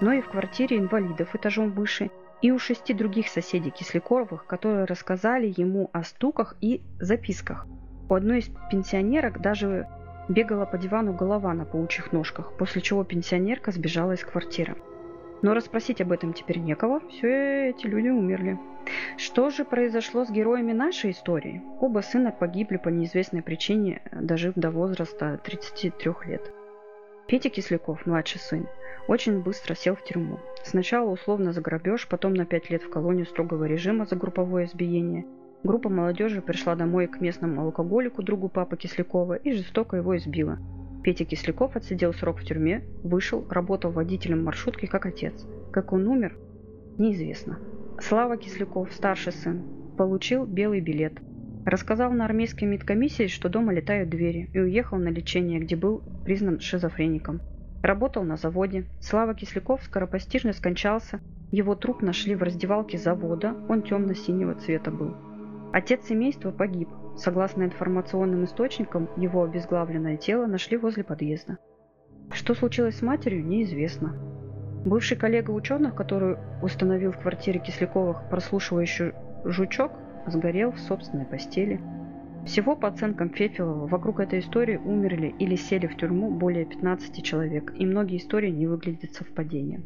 но 0.00 0.12
и 0.12 0.20
в 0.20 0.28
квартире 0.28 0.78
инвалидов 0.78 1.34
этажом 1.34 1.72
выше, 1.72 2.08
и 2.42 2.50
у 2.50 2.58
шести 2.58 2.94
других 2.94 3.28
соседей 3.28 3.70
Кисляковых, 3.70 4.46
которые 4.46 4.84
рассказали 4.84 5.52
ему 5.56 5.90
о 5.92 6.02
стуках 6.04 6.56
и 6.60 6.82
записках. 6.98 7.66
У 8.08 8.14
одной 8.14 8.38
из 8.38 8.50
пенсионерок 8.70 9.40
даже 9.40 9.86
Бегала 10.30 10.64
по 10.64 10.78
дивану 10.78 11.12
голова 11.12 11.52
на 11.54 11.64
паучьих 11.64 12.12
ножках, 12.12 12.52
после 12.56 12.82
чего 12.82 13.02
пенсионерка 13.02 13.72
сбежала 13.72 14.12
из 14.12 14.24
квартиры. 14.24 14.76
Но 15.42 15.54
расспросить 15.54 16.00
об 16.00 16.12
этом 16.12 16.34
теперь 16.34 16.58
некого, 16.58 17.00
все 17.08 17.70
эти 17.70 17.86
люди 17.86 18.10
умерли. 18.10 18.56
Что 19.16 19.50
же 19.50 19.64
произошло 19.64 20.24
с 20.24 20.30
героями 20.30 20.72
нашей 20.72 21.10
истории? 21.10 21.62
Оба 21.80 21.98
сына 21.98 22.30
погибли 22.30 22.76
по 22.76 22.88
неизвестной 22.90 23.42
причине, 23.42 24.02
дожив 24.12 24.54
до 24.54 24.70
возраста 24.70 25.40
33 25.42 26.12
лет. 26.26 26.52
Петя 27.30 27.48
Кисляков, 27.48 28.06
младший 28.06 28.40
сын, 28.40 28.66
очень 29.08 29.40
быстро 29.40 29.74
сел 29.74 29.94
в 29.94 30.04
тюрьму. 30.04 30.40
Сначала 30.64 31.08
условно 31.08 31.52
за 31.52 31.60
грабеж, 31.60 32.08
потом 32.08 32.34
на 32.34 32.44
5 32.44 32.70
лет 32.70 32.82
в 32.82 32.90
колонию 32.90 33.24
строгого 33.24 33.64
режима 33.64 34.04
за 34.04 34.16
групповое 34.16 34.66
избиение– 34.66 35.24
Группа 35.62 35.90
молодежи 35.90 36.40
пришла 36.40 36.74
домой 36.74 37.06
к 37.06 37.20
местному 37.20 37.60
алкоголику, 37.60 38.22
другу 38.22 38.48
папы 38.48 38.78
Кислякова, 38.78 39.34
и 39.34 39.52
жестоко 39.52 39.96
его 39.96 40.16
избила. 40.16 40.58
Петя 41.02 41.26
Кисляков 41.26 41.76
отсидел 41.76 42.14
срок 42.14 42.38
в 42.38 42.44
тюрьме, 42.44 42.82
вышел, 43.02 43.46
работал 43.50 43.90
водителем 43.90 44.42
маршрутки 44.42 44.86
как 44.86 45.04
отец. 45.04 45.46
Как 45.70 45.92
он 45.92 46.06
умер, 46.08 46.36
неизвестно. 46.96 47.58
Слава 48.00 48.38
Кисляков, 48.38 48.92
старший 48.92 49.32
сын, 49.32 49.62
получил 49.98 50.46
белый 50.46 50.80
билет. 50.80 51.20
Рассказал 51.66 52.12
на 52.12 52.24
армейской 52.24 52.66
медкомиссии, 52.66 53.26
что 53.26 53.48
дома 53.48 53.72
летают 53.72 54.08
двери, 54.08 54.48
и 54.52 54.60
уехал 54.60 54.98
на 54.98 55.08
лечение, 55.08 55.60
где 55.60 55.76
был 55.76 56.02
признан 56.24 56.60
шизофреником. 56.60 57.40
Работал 57.82 58.24
на 58.24 58.36
заводе. 58.36 58.86
Слава 59.00 59.34
Кисляков 59.34 59.82
скоропостижно 59.84 60.52
скончался. 60.52 61.20
Его 61.50 61.74
труп 61.74 62.02
нашли 62.02 62.34
в 62.34 62.42
раздевалке 62.42 62.98
завода, 62.98 63.54
он 63.68 63.82
темно-синего 63.82 64.54
цвета 64.54 64.90
был. 64.90 65.16
Отец 65.72 66.06
семейства 66.06 66.50
погиб. 66.50 66.88
Согласно 67.16 67.64
информационным 67.64 68.44
источникам, 68.44 69.08
его 69.16 69.42
обезглавленное 69.44 70.16
тело 70.16 70.46
нашли 70.46 70.76
возле 70.76 71.04
подъезда. 71.04 71.58
Что 72.32 72.54
случилось 72.54 72.98
с 72.98 73.02
матерью, 73.02 73.44
неизвестно. 73.44 74.14
Бывший 74.84 75.16
коллега 75.16 75.50
ученых, 75.50 75.94
который 75.94 76.36
установил 76.62 77.12
в 77.12 77.18
квартире 77.18 77.60
Кисляковых 77.60 78.28
прослушивающий 78.30 79.12
жучок, 79.44 79.92
сгорел 80.26 80.72
в 80.72 80.78
собственной 80.78 81.24
постели. 81.24 81.80
Всего, 82.44 82.74
по 82.74 82.88
оценкам 82.88 83.30
Фефилова, 83.30 83.86
вокруг 83.86 84.20
этой 84.20 84.40
истории 84.40 84.76
умерли 84.76 85.34
или 85.38 85.56
сели 85.56 85.86
в 85.86 85.96
тюрьму 85.96 86.30
более 86.30 86.64
15 86.64 87.22
человек, 87.22 87.72
и 87.76 87.84
многие 87.84 88.16
истории 88.16 88.50
не 88.50 88.66
выглядят 88.66 89.12
совпадением. 89.12 89.84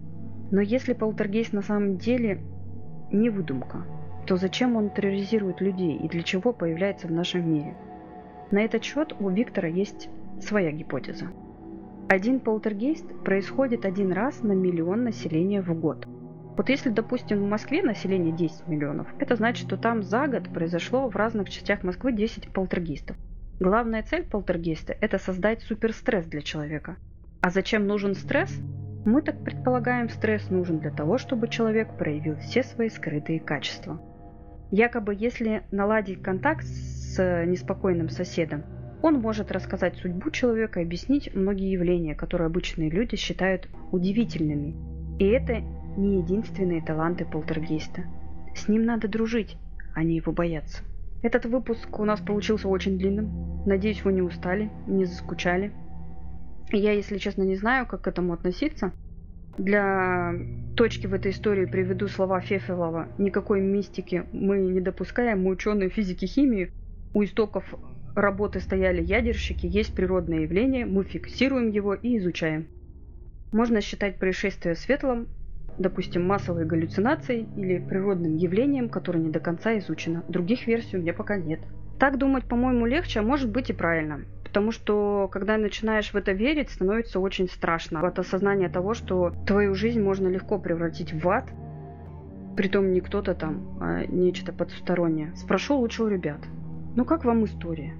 Но 0.50 0.60
если 0.60 0.92
полтергейст 0.92 1.52
на 1.52 1.62
самом 1.62 1.96
деле 1.98 2.40
не 3.10 3.30
выдумка, 3.30 3.84
то 4.26 4.36
зачем 4.36 4.76
он 4.76 4.90
терроризирует 4.90 5.60
людей 5.60 5.96
и 5.96 6.08
для 6.08 6.22
чего 6.22 6.52
появляется 6.52 7.08
в 7.08 7.12
нашем 7.12 7.50
мире? 7.52 7.74
На 8.50 8.60
этот 8.60 8.84
счет 8.84 9.14
у 9.18 9.28
Виктора 9.30 9.68
есть 9.68 10.08
своя 10.40 10.70
гипотеза. 10.70 11.26
Один 12.08 12.40
полтергейст 12.40 13.06
происходит 13.24 13.84
один 13.84 14.12
раз 14.12 14.42
на 14.42 14.52
миллион 14.52 15.04
населения 15.04 15.62
в 15.62 15.74
год. 15.78 16.06
Вот 16.56 16.68
если, 16.68 16.90
допустим, 16.90 17.40
в 17.40 17.48
Москве 17.48 17.82
население 17.82 18.32
10 18.32 18.68
миллионов, 18.68 19.08
это 19.18 19.34
значит, 19.34 19.66
что 19.66 19.76
там 19.76 20.02
за 20.02 20.28
год 20.28 20.52
произошло 20.52 21.08
в 21.08 21.16
разных 21.16 21.50
частях 21.50 21.82
Москвы 21.82 22.12
10 22.12 22.52
полтергейстов. 22.52 23.16
Главная 23.58 24.02
цель 24.02 24.24
полтергейста– 24.24 24.96
это 25.00 25.18
создать 25.18 25.62
суперстресс 25.62 26.26
для 26.26 26.42
человека. 26.42 26.96
А 27.40 27.50
зачем 27.50 27.86
нужен 27.86 28.14
стресс? 28.14 28.56
Мы 29.04 29.20
так 29.20 29.42
предполагаем, 29.42 30.08
стресс 30.08 30.48
нужен 30.48 30.78
для 30.78 30.90
того, 30.90 31.18
чтобы 31.18 31.48
человек 31.48 31.96
проявил 31.98 32.36
все 32.36 32.62
свои 32.62 32.88
скрытые 32.88 33.40
качества. 33.40 34.00
Якобы, 34.70 35.14
если 35.14 35.62
наладить 35.70 36.22
контакт 36.22 36.64
с 36.64 37.44
неспокойным 37.46 38.08
соседом, 38.08 38.64
он 39.02 39.20
может 39.20 39.52
рассказать 39.52 39.96
судьбу 39.96 40.30
человека 40.30 40.80
и 40.80 40.84
объяснить 40.84 41.34
многие 41.34 41.70
явления, 41.70 42.14
которые 42.14 42.46
обычные 42.46 42.90
люди 42.90 43.16
считают 43.16 43.68
удивительными. 43.92 44.74
И 45.18 45.26
это 45.26 45.62
не 45.96 46.18
единственные 46.18 46.82
таланты 46.82 47.24
полтергейста. 47.24 48.04
С 48.54 48.68
ним 48.68 48.84
надо 48.84 49.08
дружить, 49.08 49.56
а 49.94 50.02
не 50.02 50.16
его 50.16 50.32
бояться. 50.32 50.82
Этот 51.22 51.46
выпуск 51.46 51.98
у 51.98 52.04
нас 52.04 52.20
получился 52.20 52.68
очень 52.68 52.98
длинным. 52.98 53.64
Надеюсь, 53.66 54.04
вы 54.04 54.12
не 54.12 54.22
устали, 54.22 54.70
не 54.86 55.04
заскучали. 55.04 55.72
Я, 56.70 56.92
если 56.92 57.18
честно, 57.18 57.42
не 57.42 57.56
знаю, 57.56 57.86
как 57.86 58.02
к 58.02 58.06
этому 58.08 58.32
относиться. 58.32 58.92
Для 59.56 60.34
точки 60.76 61.06
в 61.06 61.14
этой 61.14 61.30
истории 61.30 61.64
приведу 61.64 62.08
слова 62.08 62.40
Фефелова. 62.40 63.08
Никакой 63.18 63.60
мистики 63.60 64.24
мы 64.32 64.58
не 64.58 64.80
допускаем. 64.80 65.44
Мы 65.44 65.52
ученые 65.52 65.88
физики 65.88 66.26
химии. 66.26 66.72
У 67.14 67.22
истоков 67.22 67.64
работы 68.14 68.60
стояли 68.60 69.02
ядерщики, 69.02 69.66
есть 69.66 69.94
природное 69.94 70.40
явление, 70.40 70.86
мы 70.86 71.04
фиксируем 71.04 71.70
его 71.70 71.94
и 71.94 72.18
изучаем. 72.18 72.66
Можно 73.52 73.80
считать 73.80 74.18
происшествие 74.18 74.74
светлым, 74.74 75.28
допустим, 75.78 76.26
массовой 76.26 76.64
галлюцинацией 76.64 77.48
или 77.56 77.78
природным 77.78 78.36
явлением, 78.36 78.88
которое 78.88 79.20
не 79.20 79.30
до 79.30 79.40
конца 79.40 79.76
изучено. 79.78 80.24
Других 80.28 80.66
версий 80.66 80.96
у 80.96 81.00
меня 81.00 81.14
пока 81.14 81.36
нет. 81.36 81.60
Так 81.98 82.18
думать, 82.18 82.44
по-моему, 82.44 82.86
легче, 82.86 83.20
а 83.20 83.22
может 83.22 83.50
быть 83.50 83.70
и 83.70 83.72
правильно. 83.72 84.20
Потому 84.44 84.70
что, 84.70 85.28
когда 85.32 85.56
начинаешь 85.56 86.12
в 86.12 86.16
это 86.16 86.32
верить, 86.32 86.70
становится 86.70 87.18
очень 87.18 87.48
страшно. 87.48 88.06
От 88.06 88.18
осознания 88.18 88.68
того, 88.68 88.94
что 88.94 89.32
твою 89.46 89.74
жизнь 89.74 90.00
можно 90.00 90.28
легко 90.28 90.58
превратить 90.58 91.12
в 91.12 91.28
ад, 91.28 91.50
притом 92.56 92.92
не 92.92 93.00
кто-то 93.00 93.34
там, 93.34 93.78
а 93.80 94.04
нечто 94.06 94.52
потустороннее. 94.52 95.34
Спрошу 95.34 95.76
лучше 95.76 96.04
у 96.04 96.08
ребят. 96.08 96.38
Ну 96.94 97.04
как 97.04 97.24
вам 97.24 97.44
история? 97.44 97.94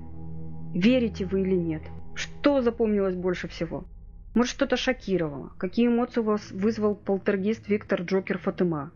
Верите 0.72 1.24
вы 1.24 1.42
или 1.42 1.56
нет? 1.56 1.82
Что 2.14 2.60
запомнилось 2.62 3.16
больше 3.16 3.48
всего? 3.48 3.84
Может, 4.34 4.52
что-то 4.52 4.76
шокировало? 4.76 5.52
Какие 5.58 5.86
эмоции 5.86 6.20
у 6.20 6.24
вас 6.24 6.50
вызвал 6.50 6.96
полтергейст 6.96 7.68
Виктор 7.68 8.02
Джокер 8.02 8.38
Фатыма? 8.38 8.92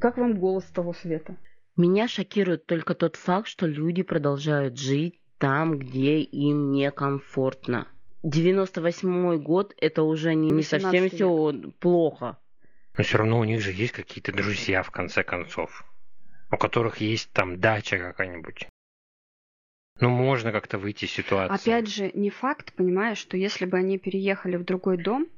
Как 0.00 0.16
вам 0.16 0.38
голос 0.38 0.64
того 0.64 0.94
света? 0.94 1.36
Меня 1.76 2.06
шокирует 2.06 2.66
только 2.66 2.94
тот 2.94 3.16
факт, 3.16 3.48
что 3.48 3.66
люди 3.66 4.02
продолжают 4.02 4.78
жить 4.78 5.20
там, 5.38 5.78
где 5.78 6.20
им 6.20 6.70
некомфортно. 6.70 7.88
98 8.22 9.42
год 9.42 9.74
это 9.78 10.04
уже 10.04 10.34
не, 10.34 10.50
не 10.50 10.62
совсем 10.62 11.04
век. 11.04 11.14
все 11.14 11.52
плохо. 11.80 12.38
Но 12.96 13.02
все 13.02 13.18
равно 13.18 13.40
у 13.40 13.44
них 13.44 13.60
же 13.60 13.72
есть 13.72 13.92
какие-то 13.92 14.32
друзья, 14.32 14.84
в 14.84 14.92
конце 14.92 15.24
концов, 15.24 15.84
у 16.52 16.56
которых 16.56 16.98
есть 16.98 17.32
там 17.32 17.58
дача 17.58 17.98
какая-нибудь. 17.98 18.68
Ну, 20.00 20.08
можно 20.10 20.52
как-то 20.52 20.78
выйти 20.78 21.04
из 21.04 21.12
ситуации. 21.12 21.54
Опять 21.70 21.88
же, 21.88 22.10
не 22.14 22.30
факт, 22.30 22.72
понимаешь, 22.74 23.18
что 23.18 23.36
если 23.36 23.66
бы 23.66 23.76
они 23.76 23.98
переехали 23.98 24.56
в 24.56 24.64
другой 24.64 24.96
дом, 24.96 25.28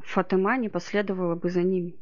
Фатыма 0.00 0.56
не 0.58 0.68
последовала 0.68 1.34
бы 1.34 1.50
за 1.50 1.62
ними. 1.62 1.94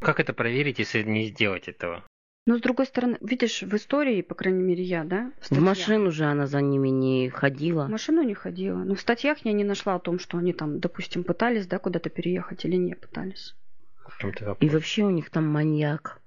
Как 0.00 0.20
это 0.20 0.32
проверить, 0.32 0.78
если 0.78 1.02
не 1.02 1.26
сделать 1.26 1.68
этого? 1.68 2.04
Но 2.46 2.56
с 2.56 2.62
другой 2.62 2.86
стороны, 2.86 3.18
видишь, 3.20 3.62
в 3.62 3.74
истории, 3.76 4.22
по 4.22 4.34
крайней 4.34 4.62
мере, 4.62 4.82
я, 4.82 5.04
да? 5.04 5.32
В 5.40 5.46
статьях- 5.46 5.64
машину 5.66 6.10
же 6.10 6.24
она 6.24 6.46
за 6.46 6.62
ними 6.62 6.88
не 6.88 7.28
ходила. 7.28 7.84
В 7.84 7.90
машину 7.90 8.22
не 8.22 8.32
ходила. 8.34 8.78
Но 8.78 8.94
в 8.94 9.00
статьях 9.00 9.38
я 9.44 9.52
не 9.52 9.64
нашла 9.64 9.96
о 9.96 9.98
том, 9.98 10.18
что 10.18 10.38
они 10.38 10.52
там, 10.54 10.80
допустим, 10.80 11.24
пытались, 11.24 11.66
да, 11.66 11.78
куда-то 11.78 12.08
переехать 12.08 12.64
или 12.64 12.76
не 12.76 12.94
пытались. 12.94 13.54
В 14.06 14.18
чем-то 14.18 14.56
И 14.60 14.68
вообще 14.70 15.02
у 15.04 15.10
них 15.10 15.28
там 15.28 15.46
маньяк. 15.46 16.20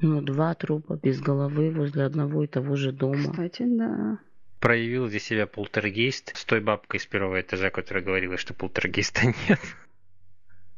Ну, 0.00 0.20
два 0.20 0.54
трупа 0.54 0.98
без 1.02 1.20
головы 1.20 1.70
возле 1.70 2.04
одного 2.04 2.44
и 2.44 2.46
того 2.46 2.76
же 2.76 2.92
дома. 2.92 3.30
Кстати, 3.30 3.62
да. 3.66 4.18
Проявил 4.60 5.08
здесь 5.08 5.24
себя 5.24 5.46
полтергейст 5.46 6.36
с 6.36 6.44
той 6.44 6.60
бабкой 6.60 7.00
с 7.00 7.06
первого 7.06 7.40
этажа, 7.40 7.70
которая 7.70 8.02
говорила, 8.04 8.36
что 8.36 8.54
полтергейста 8.54 9.26
нет. 9.48 9.60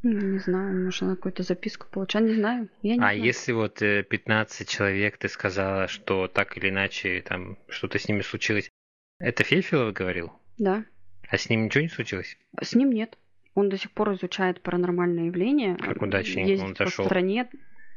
Ну, 0.02 0.10
Не 0.20 0.38
знаю, 0.38 0.84
может, 0.84 1.02
она 1.02 1.16
какую-то 1.16 1.42
записку 1.42 1.86
получала. 1.90 2.24
Не 2.24 2.34
знаю. 2.34 2.68
Я 2.82 2.92
не 2.94 2.98
А 2.98 3.02
знаю. 3.02 3.22
если 3.22 3.52
вот 3.52 3.82
э, 3.82 4.02
15 4.04 4.68
человек 4.68 5.16
ты 5.18 5.28
сказала, 5.28 5.88
что 5.88 6.28
так 6.28 6.56
или 6.56 6.68
иначе 6.68 7.22
там 7.22 7.56
что-то 7.68 7.98
с 7.98 8.08
ними 8.08 8.20
случилось, 8.22 8.70
это 9.18 9.42
Фефилов 9.44 9.92
говорил? 9.94 10.32
Да. 10.58 10.84
А 11.28 11.38
с 11.38 11.48
ним 11.48 11.64
ничего 11.64 11.82
не 11.82 11.88
случилось? 11.88 12.36
С 12.60 12.74
ним 12.74 12.90
нет. 12.90 13.18
Он 13.54 13.68
до 13.68 13.78
сих 13.78 13.90
пор 13.92 14.12
изучает 14.14 14.60
паранормальные 14.60 15.26
явления. 15.26 15.76
Как 15.76 16.00
удачненько 16.02 16.50
ездит 16.50 16.66
он 16.68 16.74
по 16.74 16.84
зашел. 16.84 17.06
стране. 17.06 17.48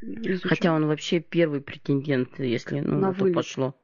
Изучает. 0.02 0.44
Хотя 0.44 0.74
он 0.74 0.88
вообще 0.88 1.20
первый 1.20 1.62
претендент, 1.62 2.40
если 2.40 2.80
ну, 2.80 2.96
На 3.00 3.08
на 3.10 3.14
то 3.14 3.26
пошло. 3.32 3.76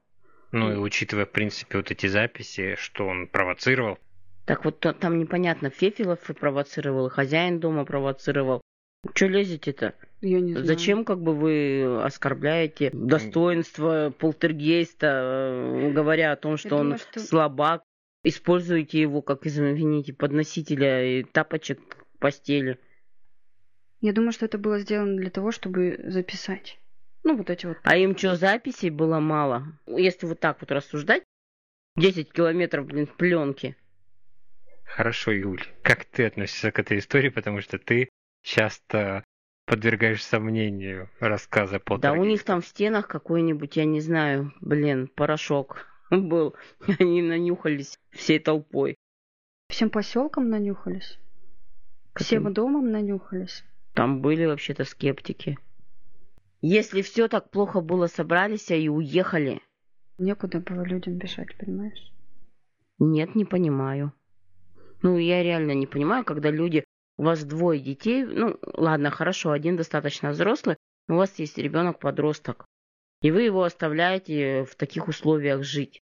Ну 0.52 0.72
и 0.74 0.78
учитывая, 0.78 1.26
в 1.26 1.32
принципе, 1.32 1.78
вот 1.78 1.92
эти 1.92 2.08
записи, 2.08 2.76
что 2.78 3.06
он 3.08 3.28
провоцировал, 3.28 3.98
Так 4.46 4.64
вот 4.64 4.80
то- 4.80 4.94
там 4.94 5.20
непонятно, 5.20 5.70
Фефилов 5.70 6.30
и 6.30 6.34
провоцировал, 6.34 7.10
хозяин 7.10 7.60
дома 7.60 7.84
провоцировал. 7.84 8.62
Че 9.14 9.28
лезете-то? 9.28 9.94
Я 10.22 10.40
не 10.40 10.52
знаю. 10.54 10.66
Зачем 10.66 11.04
как 11.06 11.22
бы 11.22 11.36
вы 11.36 12.02
оскорбляете 12.04 12.90
достоинство 12.94 14.14
полтергейста, 14.18 15.08
э, 15.08 15.92
говоря 15.92 16.32
о 16.32 16.36
том, 16.36 16.58
что 16.58 16.70
Я 16.70 16.76
он 16.76 16.82
думаю, 16.84 17.00
что- 17.00 17.20
слабак, 17.20 17.84
используете 18.24 19.02
его 19.02 19.22
как, 19.22 19.46
извините, 19.46 20.14
подносителя 20.14 21.20
и 21.20 21.24
тапочек 21.24 21.80
к 21.88 22.06
постели. 22.20 22.80
Я 24.02 24.14
думаю, 24.14 24.32
что 24.32 24.46
это 24.46 24.58
было 24.58 24.80
сделано 24.80 25.18
для 25.18 25.30
того, 25.30 25.52
чтобы 25.52 26.00
записать. 26.04 26.80
Ну, 27.24 27.38
вот 27.38 27.50
эти 27.50 27.66
вот. 27.66 27.78
А 27.84 27.98
им 27.98 28.16
что, 28.18 28.36
записей 28.36 28.90
было 28.90 29.20
мало? 29.20 29.66
Если 29.88 30.28
вот 30.28 30.40
так 30.40 30.62
вот 30.62 30.72
рассуждать, 30.72 31.24
10 31.96 32.32
километров, 32.32 32.86
блин, 32.86 33.08
пленки. 33.08 33.76
Хорошо, 34.84 35.32
Юль, 35.32 35.64
как 35.82 36.06
ты 36.06 36.26
относишься 36.26 36.72
к 36.72 36.80
этой 36.80 37.00
истории, 37.00 37.30
потому 37.30 37.62
что 37.62 37.80
ты 37.80 38.10
часто 38.44 39.24
подвергаешь 39.66 40.24
сомнению 40.24 41.10
рассказа 41.20 41.80
по 41.80 41.98
Да 41.98 42.14
у 42.14 42.24
них 42.24 42.44
там 42.44 42.62
в 42.62 42.68
стенах 42.68 43.08
какой-нибудь, 43.08 43.76
я 43.78 43.86
не 43.86 44.00
знаю, 44.00 44.54
блин, 44.62 45.08
порошок 45.08 45.88
был. 46.12 46.56
Они 47.00 47.22
нанюхались 47.22 47.98
всей 48.12 48.40
толпой. 48.40 48.96
Всем 49.70 49.90
поселкам 49.90 50.50
нанюхались. 50.50 51.18
Всем 52.16 52.44
Каким? 52.44 52.54
домом 52.54 52.92
нанюхались. 52.92 53.66
Там 53.96 54.22
были 54.22 54.46
вообще-то 54.46 54.84
скептики. 54.84 55.58
Если 56.62 57.02
все 57.02 57.30
так 57.30 57.50
плохо 57.50 57.80
было, 57.80 58.08
собрались 58.08 58.70
и 58.70 58.90
уехали. 58.90 59.62
Некуда 60.18 60.60
было 60.60 60.84
людям 60.84 61.16
бежать, 61.16 61.56
понимаешь? 61.58 62.12
Нет, 63.00 63.36
не 63.36 63.46
понимаю. 63.46 64.12
Ну, 65.02 65.18
я 65.18 65.44
реально 65.44 65.72
не 65.72 65.88
понимаю, 65.88 66.26
когда 66.26 66.52
люди... 66.52 66.84
У 67.18 67.24
вас 67.24 67.46
двое 67.46 67.80
детей, 67.80 68.26
ну, 68.26 68.60
ладно, 68.74 69.10
хорошо, 69.10 69.52
один 69.52 69.78
достаточно 69.78 70.32
взрослый, 70.32 70.76
но 71.08 71.16
у 71.16 71.18
вас 71.20 71.40
есть 71.40 71.58
ребенок-подросток. 71.58 72.66
И 73.22 73.32
вы 73.32 73.44
его 73.44 73.64
оставляете 73.64 74.66
в 74.66 74.76
таких 74.76 75.08
условиях 75.08 75.64
жить. 75.64 76.02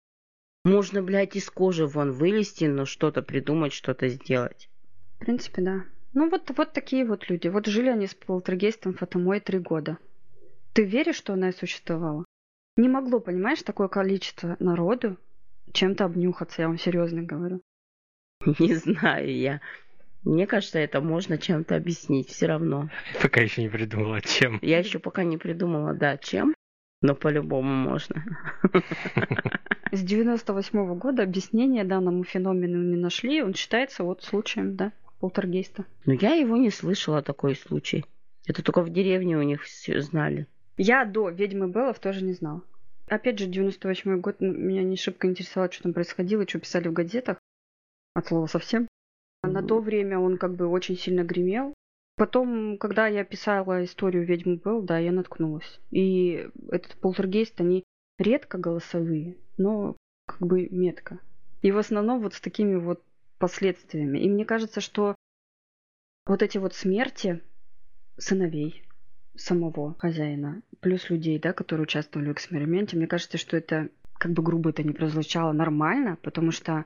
Можно, 0.64 1.04
блядь, 1.04 1.36
из 1.36 1.48
кожи 1.52 1.86
вон 1.86 2.12
вылезти, 2.12 2.66
но 2.66 2.86
что-то 2.86 3.22
придумать, 3.22 3.74
что-то 3.74 4.08
сделать. 4.08 4.70
В 5.18 5.20
принципе, 5.20 5.62
да. 5.62 5.84
Ну, 6.14 6.30
вот, 6.30 6.52
вот 6.56 6.74
такие 6.74 7.06
вот 7.06 7.30
люди. 7.30 7.48
Вот 7.48 7.66
жили 7.66 7.90
они 7.90 8.08
с 8.08 8.14
полтергейстом 8.14 8.94
Фатомой 8.94 9.40
три 9.40 9.60
года. 9.60 9.98
Ты 10.74 10.84
веришь, 10.84 11.16
что 11.16 11.34
она 11.34 11.50
и 11.50 11.54
существовала? 11.54 12.26
Не 12.78 12.90
могло, 12.90 13.20
понимаешь, 13.20 13.62
такое 13.62 13.88
количество 13.88 14.56
народу 14.60 15.18
чем-то 15.74 16.06
обнюхаться, 16.06 16.62
я 16.62 16.68
вам 16.68 16.78
серьезно 16.78 17.24
говорю. 17.24 17.62
Не 18.60 18.76
знаю 18.76 19.36
я. 19.36 19.62
Мне 20.24 20.48
кажется, 20.48 20.80
это 20.80 21.02
можно 21.02 21.38
чем-то 21.38 21.76
объяснить 21.76 22.30
все 22.30 22.46
равно. 22.46 22.90
Пока 23.22 23.42
еще 23.42 23.62
не 23.62 23.70
придумала, 23.70 24.22
чем. 24.22 24.58
Я 24.62 24.80
еще 24.80 25.00
пока 25.00 25.26
не 25.26 25.38
придумала, 25.38 25.94
да, 25.94 26.18
чем, 26.18 26.56
но 27.02 27.14
по-любому 27.14 27.74
можно. 27.74 28.24
С 29.92 30.02
98 30.02 30.98
года 30.98 31.24
объяснение 31.24 31.84
данному 31.84 32.24
феномену 32.24 32.82
не 32.82 32.96
нашли, 32.96 33.44
он 33.44 33.54
считается 33.54 34.06
вот 34.06 34.24
случаем, 34.24 34.78
да, 34.78 34.94
полтергейста. 35.24 35.86
Но 36.06 36.12
я 36.12 36.34
его 36.34 36.58
не 36.58 36.70
слышала, 36.70 37.22
такой 37.22 37.56
случай. 37.56 38.04
Это 38.46 38.62
только 38.62 38.82
в 38.82 38.92
деревне 38.92 39.38
у 39.38 39.42
них 39.42 39.64
все 39.64 40.02
знали. 40.02 40.48
Я 40.76 41.06
до 41.06 41.30
«Ведьмы 41.30 41.70
Беллов» 41.70 42.00
тоже 42.00 42.26
не 42.26 42.34
знала. 42.34 42.62
Опять 43.08 43.40
же, 43.40 43.46
98 43.46 44.20
год 44.20 44.42
меня 44.42 44.84
не 44.84 44.98
шибко 44.98 45.28
интересовало, 45.28 45.72
что 45.72 45.84
там 45.84 45.94
происходило, 45.94 46.46
что 46.46 46.60
писали 46.60 46.90
в 46.90 46.94
газетах. 46.94 47.38
От 48.16 48.28
слова 48.28 48.48
совсем. 48.48 48.90
А 49.44 49.48
на 49.48 49.64
то 49.64 49.80
время 49.80 50.20
он 50.20 50.38
как 50.38 50.56
бы 50.56 50.68
очень 50.68 50.98
сильно 50.98 51.24
гремел. 51.24 51.74
Потом, 52.18 52.78
когда 52.78 53.08
я 53.08 53.24
писала 53.24 53.82
историю 53.86 54.26
«Ведьмы 54.26 54.58
Белл», 54.58 54.82
да, 54.82 55.00
я 55.00 55.14
наткнулась. 55.14 55.80
И 55.92 56.50
этот 56.70 56.98
полтергейст, 56.98 57.62
они 57.62 57.86
редко 58.20 58.58
голосовые, 58.58 59.38
но 59.58 59.96
как 60.28 60.46
бы 60.46 60.68
метко. 60.70 61.20
И 61.62 61.72
в 61.72 61.78
основном 61.78 62.20
вот 62.20 62.34
с 62.34 62.42
такими 62.42 62.76
вот 62.76 63.02
последствиями. 63.44 64.20
И 64.20 64.30
мне 64.30 64.46
кажется, 64.46 64.80
что 64.80 65.16
вот 66.26 66.42
эти 66.42 66.58
вот 66.58 66.74
смерти 66.74 67.42
сыновей 68.18 68.86
самого 69.36 69.96
хозяина, 69.96 70.62
плюс 70.80 71.10
людей, 71.10 71.38
да, 71.40 71.52
которые 71.52 71.84
участвовали 71.84 72.30
в 72.30 72.32
эксперименте, 72.32 72.96
мне 72.96 73.06
кажется, 73.06 73.38
что 73.38 73.58
это, 73.58 73.90
как 74.14 74.32
бы 74.32 74.42
грубо 74.44 74.70
это 74.70 74.84
не 74.84 74.94
прозвучало, 74.94 75.52
нормально, 75.52 76.18
потому 76.22 76.52
что 76.52 76.86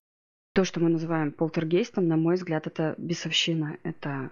то, 0.55 0.63
что 0.63 0.79
мы 0.79 0.89
называем 0.89 1.31
полтергейстом, 1.31 2.07
на 2.07 2.17
мой 2.17 2.37
взгляд, 2.37 2.65
это 2.65 2.95
бесовщина, 2.97 3.77
это 3.83 4.31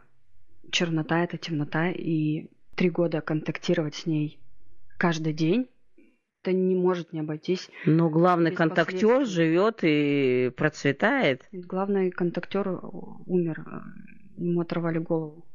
чернота, 0.72 1.24
это 1.24 1.38
темнота, 1.38 1.92
и 1.92 2.48
три 2.74 2.90
года 2.90 3.22
контактировать 3.22 3.94
с 3.94 4.08
ней 4.08 4.40
каждый 4.98 5.34
день, 5.34 5.70
это 6.46 6.54
не 6.54 6.76
может 6.76 7.12
не 7.12 7.22
обойтись. 7.22 7.70
Но 7.86 8.10
главный 8.10 8.52
без 8.52 8.58
контактер 8.58 9.26
живет 9.26 9.80
и 9.82 10.52
процветает. 10.56 11.48
Главный 11.52 12.12
контактер 12.12 12.80
умер, 13.26 13.66
э, 13.66 14.42
ему 14.42 14.62
оторвали 14.62 15.00
голову. 15.00 15.46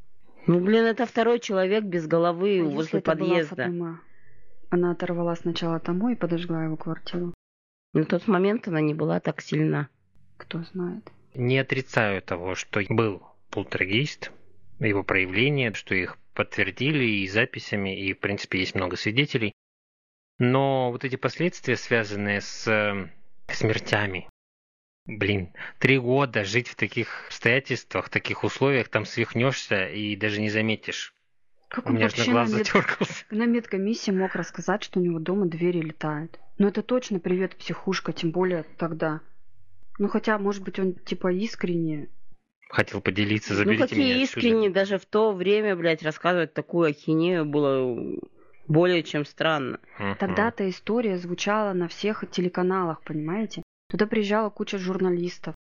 Ну, 0.47 0.59
блин, 0.61 0.84
это 0.84 1.07
второй 1.07 1.38
человек 1.38 1.84
без 1.84 2.07
головы 2.07 2.61
А 2.61 2.64
возле 2.64 2.78
если 2.80 2.99
это 2.99 3.14
была 3.14 3.28
подъезда. 3.28 3.64
Фатума? 3.64 4.01
Она 4.70 4.91
оторвала 4.93 5.36
сначала 5.36 5.78
тому 5.78 6.09
и 6.11 6.16
подожгла 6.16 6.64
его 6.64 6.76
квартиру. 6.76 7.34
На 7.93 8.05
тот 8.05 8.26
момент 8.26 8.66
она 8.68 8.80
не 8.80 8.95
была 8.95 9.20
так 9.20 9.41
сильна. 9.41 9.88
Кто 10.36 10.62
знает. 10.72 11.11
Не 11.34 11.59
отрицаю 11.59 12.22
того, 12.22 12.55
что 12.55 12.80
был 12.88 13.22
полтергейст, 13.51 14.32
его 14.80 15.05
проявления, 15.05 15.72
что 15.74 15.95
их 15.95 16.18
подтвердили 16.34 17.05
и 17.05 17.28
записями, 17.28 17.97
и, 18.01 18.14
в 18.14 18.18
принципе, 18.18 18.61
есть 18.61 18.74
много 18.74 18.97
свидетелей. 18.97 19.53
Но 20.41 20.91
вот 20.91 21.05
эти 21.05 21.16
последствия, 21.16 21.76
связанные 21.76 22.41
с 22.41 22.66
э, 22.66 23.11
смертями, 23.53 24.26
блин, 25.05 25.53
три 25.78 25.99
года 25.99 26.45
жить 26.45 26.66
в 26.66 26.76
таких 26.76 27.26
обстоятельствах, 27.26 28.07
в 28.07 28.09
таких 28.09 28.43
условиях, 28.43 28.88
там 28.88 29.05
свихнешься 29.05 29.86
и 29.86 30.16
даже 30.16 30.41
не 30.41 30.49
заметишь. 30.49 31.14
Как 31.68 31.84
У 31.84 31.91
он 31.91 31.97
меня 31.97 32.09
же 32.09 32.16
на 32.24 32.32
глаз 32.32 32.51
на, 32.51 32.57
мед- 32.57 32.66
затергался. 32.66 33.24
на 33.30 33.45
медкомиссии 33.45 34.12
мог 34.12 34.34
рассказать, 34.34 34.82
что 34.82 34.99
у 34.99 35.03
него 35.03 35.18
дома 35.18 35.45
двери 35.47 35.82
летают? 35.82 36.41
Ну 36.57 36.68
это 36.68 36.82
точно 36.82 37.20
привет 37.20 37.55
психушка, 37.57 38.14
тем 38.14 38.30
более 38.30 38.62
тогда. 38.78 39.20
Ну 39.99 40.09
хотя, 40.09 40.38
может 40.38 40.64
быть, 40.64 40.78
он 40.78 40.95
типа 40.95 41.30
искренне. 41.34 42.09
Хотел 42.70 43.03
поделиться, 43.03 43.53
ну, 43.53 43.59
заберите 43.59 43.82
какие 43.82 44.05
меня 44.05 44.22
искренне 44.22 44.70
даже 44.70 44.97
в 44.97 45.05
то 45.05 45.32
время, 45.32 45.76
блядь, 45.76 46.03
рассказывать 46.03 46.55
такую 46.55 46.88
ахинею 46.88 47.45
было 47.45 48.18
более 48.69 49.03
чем 49.03 49.25
странно. 49.25 49.81
Тогда-то 50.19 50.69
история 50.69 51.19
звучала 51.19 51.73
на 51.73 51.89
всех 51.89 52.25
телеканалах, 52.31 53.03
понимаете? 53.03 53.63
Туда 53.91 54.07
приезжала 54.07 54.51
куча 54.51 54.79
журналистов. 54.79 55.55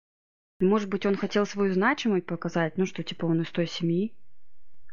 Может 0.59 0.89
быть, 0.89 1.05
он 1.05 1.15
хотел 1.15 1.45
свою 1.45 1.73
значимость 1.73 2.25
показать, 2.25 2.77
ну 2.77 2.85
что, 2.85 3.03
типа, 3.03 3.25
он 3.25 3.41
из 3.41 3.51
той 3.51 3.67
семьи. 3.67 4.13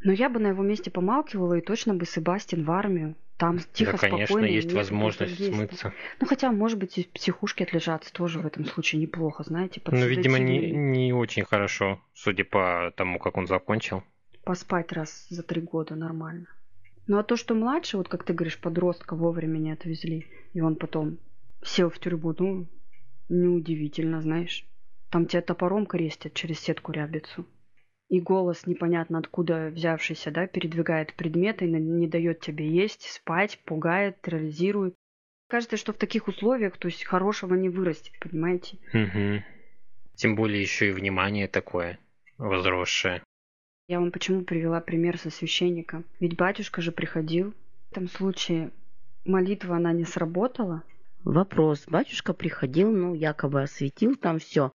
Но 0.02 0.12
я 0.12 0.28
бы 0.28 0.38
на 0.38 0.48
его 0.48 0.62
месте 0.62 0.90
помалкивала 0.90 1.54
и 1.54 1.62
точно 1.62 1.94
бы 1.94 2.04
Себастьян 2.04 2.64
в 2.64 2.70
армию. 2.70 3.16
Там 3.38 3.58
тихо, 3.72 3.92
да, 3.92 3.98
конечно, 3.98 4.26
спокойно. 4.26 4.46
есть 4.46 4.72
возможность 4.72 5.18
полтергейста. 5.32 5.54
смыться. 5.54 5.92
Ну, 6.20 6.26
хотя, 6.26 6.52
может 6.52 6.78
быть, 6.78 6.98
и 6.98 7.04
в 7.04 7.10
психушке 7.10 7.64
отлежаться 7.64 8.12
тоже 8.12 8.38
в 8.38 8.46
этом 8.46 8.64
случае 8.64 9.02
неплохо, 9.02 9.42
знаете, 9.42 9.80
Ну, 9.86 10.06
видимо, 10.06 10.38
не, 10.38 10.70
не 10.70 11.12
очень 11.12 11.44
хорошо, 11.44 12.00
судя 12.12 12.44
по 12.44 12.92
тому, 12.96 13.18
как 13.18 13.36
он 13.36 13.46
закончил. 13.48 14.04
Поспать 14.44 14.92
раз 14.92 15.26
за 15.30 15.42
три 15.42 15.62
года 15.62 15.96
нормально. 15.96 16.46
Ну, 17.06 17.18
а 17.18 17.22
то, 17.22 17.36
что 17.36 17.54
младше, 17.54 17.98
вот 17.98 18.08
как 18.08 18.24
ты 18.24 18.32
говоришь, 18.32 18.58
подростка 18.58 19.14
вовремя 19.14 19.58
не 19.58 19.72
отвезли, 19.72 20.26
и 20.54 20.60
он 20.60 20.76
потом 20.76 21.18
сел 21.62 21.90
в 21.90 21.98
тюрьму, 21.98 22.34
ну, 22.38 22.66
неудивительно, 23.28 24.22
знаешь. 24.22 24.66
Там 25.10 25.26
тебя 25.26 25.42
топором 25.42 25.86
крестят 25.86 26.34
через 26.34 26.60
сетку 26.60 26.92
рябицу. 26.92 27.46
И 28.08 28.20
голос 28.20 28.66
непонятно 28.66 29.18
откуда 29.18 29.70
взявшийся, 29.74 30.30
да, 30.30 30.46
передвигает 30.46 31.14
предметы, 31.14 31.66
не 31.66 32.06
дает 32.06 32.40
тебе 32.40 32.68
есть, 32.68 33.02
спать, 33.02 33.60
пугает, 33.64 34.20
терроризирует. 34.20 34.94
Кажется, 35.48 35.76
что 35.76 35.92
в 35.92 35.98
таких 35.98 36.28
условиях, 36.28 36.76
то 36.78 36.88
есть 36.88 37.04
хорошего 37.04 37.54
не 37.54 37.68
вырастет, 37.68 38.12
понимаете? 38.20 38.78
Мгм. 38.92 39.44
Тем 40.14 40.36
более 40.36 40.60
еще 40.60 40.88
и 40.88 40.92
внимание 40.92 41.48
такое 41.48 41.98
возросшее. 42.38 43.22
Я 43.86 44.00
вам 44.00 44.12
почему 44.12 44.42
привела 44.44 44.80
пример 44.80 45.18
со 45.18 45.30
священником? 45.30 46.06
Ведь 46.18 46.36
батюшка 46.36 46.80
же 46.80 46.90
приходил. 46.90 47.52
В 47.88 47.92
этом 47.92 48.08
случае 48.08 48.70
молитва, 49.26 49.76
она 49.76 49.92
не 49.92 50.04
сработала. 50.04 50.82
Вопрос. 51.22 51.84
Батюшка 51.86 52.32
приходил, 52.32 52.90
ну, 52.90 53.14
якобы 53.14 53.62
осветил 53.62 54.16
там 54.16 54.38
все. 54.38 54.72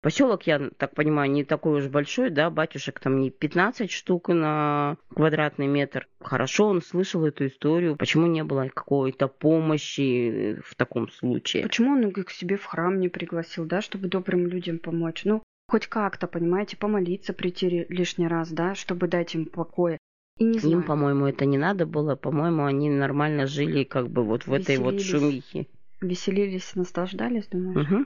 Поселок, 0.00 0.46
я 0.46 0.70
так 0.78 0.94
понимаю, 0.94 1.30
не 1.30 1.44
такой 1.44 1.80
уж 1.80 1.88
большой, 1.88 2.30
да, 2.30 2.48
батюшек 2.48 3.00
там 3.00 3.20
не 3.20 3.30
15 3.30 3.90
штук 3.90 4.28
на 4.28 4.96
квадратный 5.14 5.66
метр. 5.66 6.08
Хорошо, 6.20 6.68
он 6.68 6.80
слышал 6.80 7.26
эту 7.26 7.48
историю. 7.48 7.96
Почему 7.96 8.26
не 8.26 8.44
было 8.44 8.68
какой-то 8.68 9.28
помощи 9.28 10.60
в 10.64 10.74
таком 10.76 11.10
случае? 11.10 11.62
Почему 11.64 11.92
он 11.92 12.08
их 12.08 12.26
к 12.26 12.30
себе 12.30 12.56
в 12.56 12.64
храм 12.64 13.00
не 13.00 13.08
пригласил, 13.08 13.66
да, 13.66 13.82
чтобы 13.82 14.08
добрым 14.08 14.46
людям 14.46 14.78
помочь? 14.78 15.24
Ну, 15.24 15.42
хоть 15.68 15.86
как-то, 15.86 16.26
понимаете, 16.26 16.76
помолиться 16.76 17.32
прийти 17.32 17.86
лишний 17.88 18.28
раз, 18.28 18.50
да, 18.50 18.74
чтобы 18.74 19.08
дать 19.08 19.34
им 19.34 19.46
покоя. 19.46 19.98
И 20.38 20.44
не 20.44 20.58
знаю. 20.58 20.76
Им, 20.78 20.82
по-моему, 20.84 21.26
это 21.26 21.46
не 21.46 21.58
надо 21.58 21.86
было. 21.86 22.14
По-моему, 22.14 22.64
они 22.64 22.90
нормально 22.90 23.46
жили 23.46 23.84
как 23.84 24.08
бы 24.08 24.22
вот 24.22 24.46
в 24.46 24.52
этой 24.52 24.76
вот 24.78 24.94
Веселились. 24.94 25.10
шумихе. 25.10 25.66
Веселились, 26.00 26.74
наслаждались, 26.74 27.46
думаешь? 27.48 27.88
Мгм. 27.88 28.04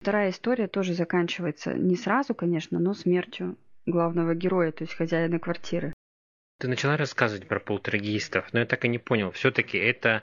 Вторая 0.00 0.30
история 0.30 0.68
тоже 0.68 0.94
заканчивается 0.94 1.74
не 1.74 1.96
сразу, 1.96 2.34
конечно, 2.34 2.78
но 2.78 2.94
смертью 2.94 3.56
главного 3.86 4.34
героя, 4.34 4.72
то 4.72 4.84
есть 4.84 4.94
хозяина 4.94 5.38
квартиры. 5.38 5.94
Ты 6.58 6.68
начала 6.68 6.96
рассказывать 6.96 7.46
про 7.46 7.60
полтергейстов, 7.60 8.52
но 8.52 8.60
я 8.60 8.66
так 8.66 8.84
и 8.84 8.88
не 8.88 8.98
понял, 8.98 9.30
все-таки 9.30 9.78
это 9.78 10.22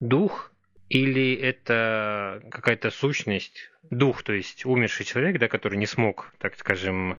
дух 0.00 0.52
или 0.88 1.34
это 1.34 2.42
какая-то 2.50 2.90
сущность? 2.90 3.70
Дух, 3.90 4.22
то 4.22 4.32
есть 4.32 4.66
умерший 4.66 5.06
человек, 5.06 5.38
да, 5.38 5.48
который 5.48 5.78
не 5.78 5.86
смог, 5.86 6.32
так 6.38 6.56
скажем, 6.56 7.16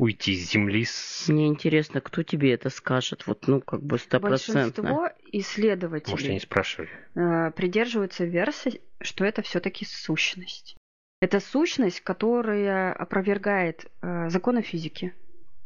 уйти 0.00 0.34
с 0.34 0.50
земли 0.50 0.84
с... 0.84 1.28
Мне 1.28 1.46
интересно, 1.46 2.00
кто 2.00 2.22
тебе 2.22 2.52
это 2.52 2.70
скажет? 2.70 3.26
Вот, 3.26 3.46
ну, 3.46 3.60
как 3.60 3.82
бы 3.82 3.98
стопроцентно. 3.98 4.82
Большинство 4.82 5.10
исследователей 5.32 6.12
Может, 6.12 6.26
я 6.26 6.34
не 6.34 6.40
спрашиваю. 6.40 6.88
э, 7.14 7.50
придерживаются 7.52 8.24
версии, 8.24 8.80
что 9.00 9.24
это 9.24 9.42
все-таки 9.42 9.84
сущность. 9.84 10.76
Это 11.20 11.38
сущность, 11.38 12.00
которая 12.00 12.92
опровергает 12.94 13.90
э, 14.00 14.30
законы 14.30 14.62
физики, 14.62 15.14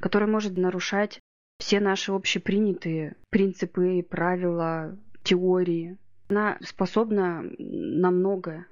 которая 0.01 0.29
может 0.29 0.57
нарушать 0.57 1.21
все 1.61 1.79
наши 1.79 2.11
общепринятые 2.11 3.15
принципы, 3.31 4.03
правила, 4.03 4.99
теории. 5.23 5.97
Она 6.35 6.59
способна 6.62 7.45
на 7.61 8.11
многое. 8.11 8.66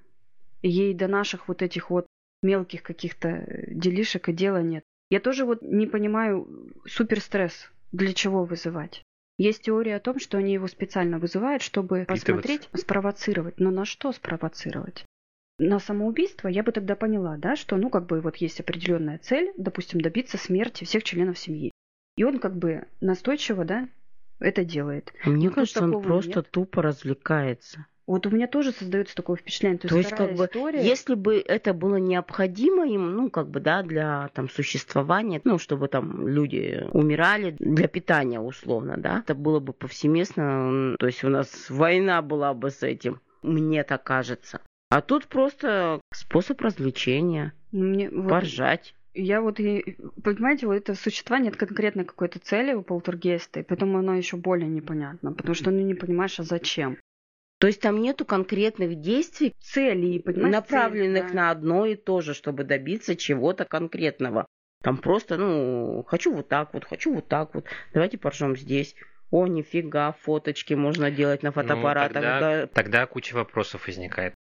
Ей 0.63 0.95
до 0.95 1.07
наших 1.07 1.47
вот 1.47 1.63
этих 1.63 1.91
вот 1.91 2.07
мелких 2.43 2.83
каких-то 2.83 3.47
делишек 3.69 4.29
и 4.29 4.33
дела 4.33 4.61
нет. 4.61 4.83
Я 5.11 5.21
тоже 5.21 5.45
вот 5.45 5.63
не 5.63 5.87
понимаю 5.87 6.73
суперстресс 6.87 7.71
для 7.93 8.15
чего 8.15 8.45
вызывать. 8.45 9.05
Есть 9.39 9.63
теория 9.63 9.95
о 9.95 10.01
том, 10.01 10.19
что 10.19 10.39
они 10.39 10.55
его 10.55 10.67
специально 10.67 11.21
вызывают, 11.21 11.63
чтобы 11.63 12.05
посмотреть, 12.09 12.69
спровоцировать. 12.75 13.61
Но 13.61 13.71
на 13.71 13.85
что 13.85 14.11
спровоцировать? 14.11 15.05
На 15.61 15.79
самоубийство 15.79 16.49
я 16.49 16.65
бы 16.65 16.73
тогда 16.73 16.97
поняла, 16.97 17.37
да, 17.37 17.55
что, 17.55 17.77
ну, 17.77 17.91
как 17.91 18.07
бы 18.07 18.21
вот 18.21 18.39
есть 18.39 18.59
определенная 18.59 19.19
цель, 19.19 19.53
допустим, 19.57 20.01
добиться 20.01 20.37
смерти 20.37 20.83
всех 20.83 21.05
членов 21.05 21.39
семьи. 21.39 21.71
И 22.17 22.25
он 22.25 22.41
как 22.41 22.57
бы 22.57 22.89
настойчиво, 23.01 23.65
да, 23.65 23.89
это 24.43 24.65
делает. 24.65 25.13
А 25.25 25.31
Мне 25.31 25.49
Ну, 25.49 25.55
кажется, 25.55 25.85
он 25.85 26.03
просто 26.03 26.41
нет. 26.41 26.51
тупо 26.51 26.83
развлекается. 26.83 27.87
Вот 28.07 28.27
у 28.27 28.31
меня 28.31 28.49
тоже 28.49 28.73
создается 28.73 29.15
такое 29.15 29.37
впечатление. 29.37 29.79
То, 29.79 29.89
То 29.89 29.97
есть, 29.97 30.11
как 30.11 30.35
бы, 30.35 30.47
история- 30.47 30.85
если 30.85 31.15
бы 31.15 31.37
это 31.39 31.73
было 31.73 31.97
необходимо 31.97 32.87
им, 32.87 33.15
ну, 33.15 33.31
как 33.31 33.49
бы, 33.49 33.61
да, 33.61 33.83
для 33.83 34.29
там 34.35 34.49
существования, 34.51 35.41
ну, 35.45 35.59
чтобы 35.59 35.87
там 35.87 36.27
люди 36.27 36.85
умирали 36.93 37.55
для 37.61 37.87
питания, 37.87 38.41
условно, 38.41 38.97
да, 38.97 39.21
это 39.25 39.35
было 39.37 39.61
бы 39.61 39.73
повсеместно, 39.73 40.97
то 40.99 41.07
есть 41.07 41.23
у 41.25 41.29
нас 41.29 41.71
война 41.71 42.23
была 42.23 42.55
бы 42.55 42.71
с 42.71 42.83
этим, 42.83 43.21
мне 43.43 43.85
так 43.85 44.03
кажется. 44.03 44.61
А 44.91 45.01
тут 45.01 45.27
просто 45.27 46.01
способ 46.13 46.61
развлечения, 46.61 47.53
Ну, 47.71 47.85
мне 47.85 48.11
поржать. 48.11 48.95
Я 49.15 49.41
вот, 49.43 49.61
и, 49.61 49.97
понимаете, 50.23 50.67
вот 50.67 50.75
это 50.75 50.95
существование 50.95 51.51
нет 51.51 51.59
конкретно 51.59 52.05
какой-то 52.05 52.39
цели 52.39 52.73
у 52.73 52.83
полтергейста, 52.83 53.61
и 53.61 53.63
поэтому 53.63 53.99
оно 53.99 54.15
еще 54.15 54.37
более 54.37 54.69
непонятно, 54.69 55.33
потому 55.33 55.55
что 55.55 55.71
ну 55.71 55.81
не 55.81 55.95
понимаешь, 55.95 56.41
а 56.41 56.45
зачем. 56.45 56.99
То 57.59 57.67
есть 57.67 57.81
там 57.81 58.01
нету 58.01 58.25
конкретных 58.25 59.01
действий, 59.01 59.55
Цели, 59.61 60.19
понимаешь, 60.19 60.53
направленных 60.53 61.27
цель, 61.27 61.33
да. 61.33 61.43
на 61.43 61.51
одно 61.53 61.87
и 61.87 61.95
то 61.95 62.21
же, 62.21 62.35
чтобы 62.35 62.65
добиться 62.65 63.15
чего-то 63.15 63.65
конкретного. 63.65 64.47
Там 64.83 64.97
просто, 64.97 65.37
ну, 65.37 66.05
хочу 66.09 66.35
вот 66.35 66.49
так 66.49 66.75
вот, 66.75 66.85
хочу 66.85 67.15
вот 67.15 67.29
так 67.29 67.55
вот, 67.55 67.67
давайте 67.95 68.19
поржем 68.19 68.57
здесь. 68.57 68.97
О, 69.31 69.47
нифига, 69.47 70.13
фоточки 70.13 70.75
можно 70.75 71.11
делать 71.11 71.43
на 71.43 71.51
Ну, 71.51 71.53
фотоаппаратах. 71.53 72.15
тогда, 72.15 72.41
да. 72.41 72.67
тогда 72.67 73.07
куча 73.07 73.35
вопросов 73.35 73.87
возникает. 73.87 74.35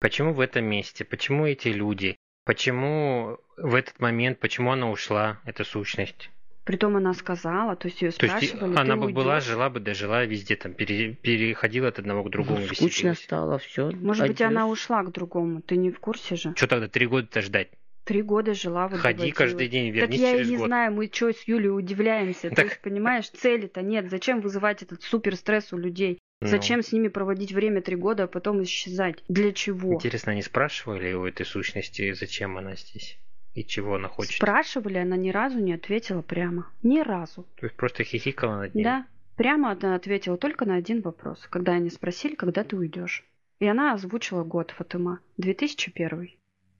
Почему 0.00 0.32
в 0.32 0.40
этом 0.40 0.64
месте? 0.64 1.04
Почему 1.04 1.46
эти 1.46 1.68
люди? 1.68 2.16
Почему 2.44 3.38
в 3.56 3.74
этот 3.74 4.00
момент, 4.00 4.38
почему 4.40 4.72
она 4.72 4.90
ушла, 4.90 5.40
эта 5.44 5.64
сущность? 5.64 6.30
Притом 6.64 6.96
она 6.96 7.12
сказала, 7.14 7.74
то 7.76 7.88
есть 7.88 8.02
ее 8.02 8.10
То 8.12 8.26
есть 8.26 8.48
спрашивали, 8.50 8.76
она 8.76 8.94
ты 8.94 9.00
бы 9.00 9.08
была, 9.12 9.34
уйдёшь? 9.34 9.44
жила 9.46 9.68
бы, 9.70 9.80
дожила 9.80 10.24
везде, 10.24 10.54
там 10.56 10.74
пере- 10.74 11.14
переходила 11.14 11.88
от 11.88 11.98
одного 11.98 12.22
к 12.24 12.30
другому, 12.30 12.60
Ну, 12.60 12.74
Скучно 12.74 13.14
стало, 13.14 13.58
все. 13.58 13.90
Может 13.90 14.28
быть, 14.28 14.40
она 14.42 14.68
ушла 14.68 15.02
к 15.02 15.10
другому, 15.12 15.60
ты 15.60 15.76
не 15.76 15.90
в 15.90 15.98
курсе 15.98 16.36
же? 16.36 16.52
Что 16.56 16.66
тогда 16.68 16.86
три 16.88 17.06
года-то 17.06 17.40
ждать? 17.42 17.68
Три 18.04 18.22
года 18.22 18.54
жила, 18.54 18.88
вот 18.88 18.98
Ходи 19.00 19.18
заводила. 19.18 19.34
каждый 19.36 19.68
день, 19.68 19.92
Так 19.92 20.02
вернись 20.02 20.20
я 20.20 20.30
и 20.34 20.38
через 20.38 20.50
не 20.50 20.56
год. 20.56 20.66
знаю, 20.66 20.92
мы 20.92 21.10
что 21.12 21.32
с 21.32 21.42
Юлей 21.46 21.70
удивляемся. 21.70 22.50
То 22.50 22.56
Так- 22.56 22.64
есть, 22.66 22.80
понимаешь, 22.80 23.28
цели-то 23.30 23.82
нет. 23.82 24.10
Зачем 24.10 24.40
вызывать 24.40 24.82
этот 24.82 25.02
супер 25.02 25.36
стресс 25.36 25.72
у 25.72 25.76
людей? 25.78 26.18
Ну, 26.42 26.48
Зачем 26.48 26.82
с 26.82 26.90
ними 26.90 27.06
проводить 27.06 27.52
время 27.52 27.80
три 27.82 27.94
года, 27.94 28.24
а 28.24 28.26
потом 28.26 28.62
исчезать? 28.64 29.22
Для 29.28 29.52
чего? 29.52 29.94
Интересно, 29.94 30.32
они 30.32 30.42
спрашивали 30.42 31.12
у 31.12 31.24
этой 31.24 31.46
сущности, 31.46 32.12
зачем 32.12 32.58
она 32.58 32.74
здесь? 32.74 33.16
И 33.54 33.64
чего 33.64 33.94
она 33.94 34.08
хочет? 34.08 34.36
Спрашивали, 34.36 34.98
она 34.98 35.16
ни 35.16 35.30
разу 35.30 35.60
не 35.60 35.72
ответила 35.72 36.20
прямо. 36.20 36.68
Ни 36.82 36.98
разу. 36.98 37.46
То 37.60 37.66
есть 37.66 37.76
просто 37.76 38.02
хихикала 38.02 38.56
над 38.56 38.74
ним? 38.74 38.82
Да. 38.82 39.06
Прямо 39.36 39.70
она 39.70 39.94
ответила 39.94 40.36
только 40.36 40.64
на 40.64 40.74
один 40.74 41.00
вопрос, 41.00 41.46
когда 41.48 41.72
они 41.74 41.90
спросили, 41.90 42.34
когда 42.34 42.64
ты 42.64 42.76
уйдешь. 42.76 43.24
И 43.60 43.66
она 43.66 43.92
озвучила 43.92 44.42
год 44.42 44.72
Фатыма. 44.72 45.20
2001. 45.36 46.30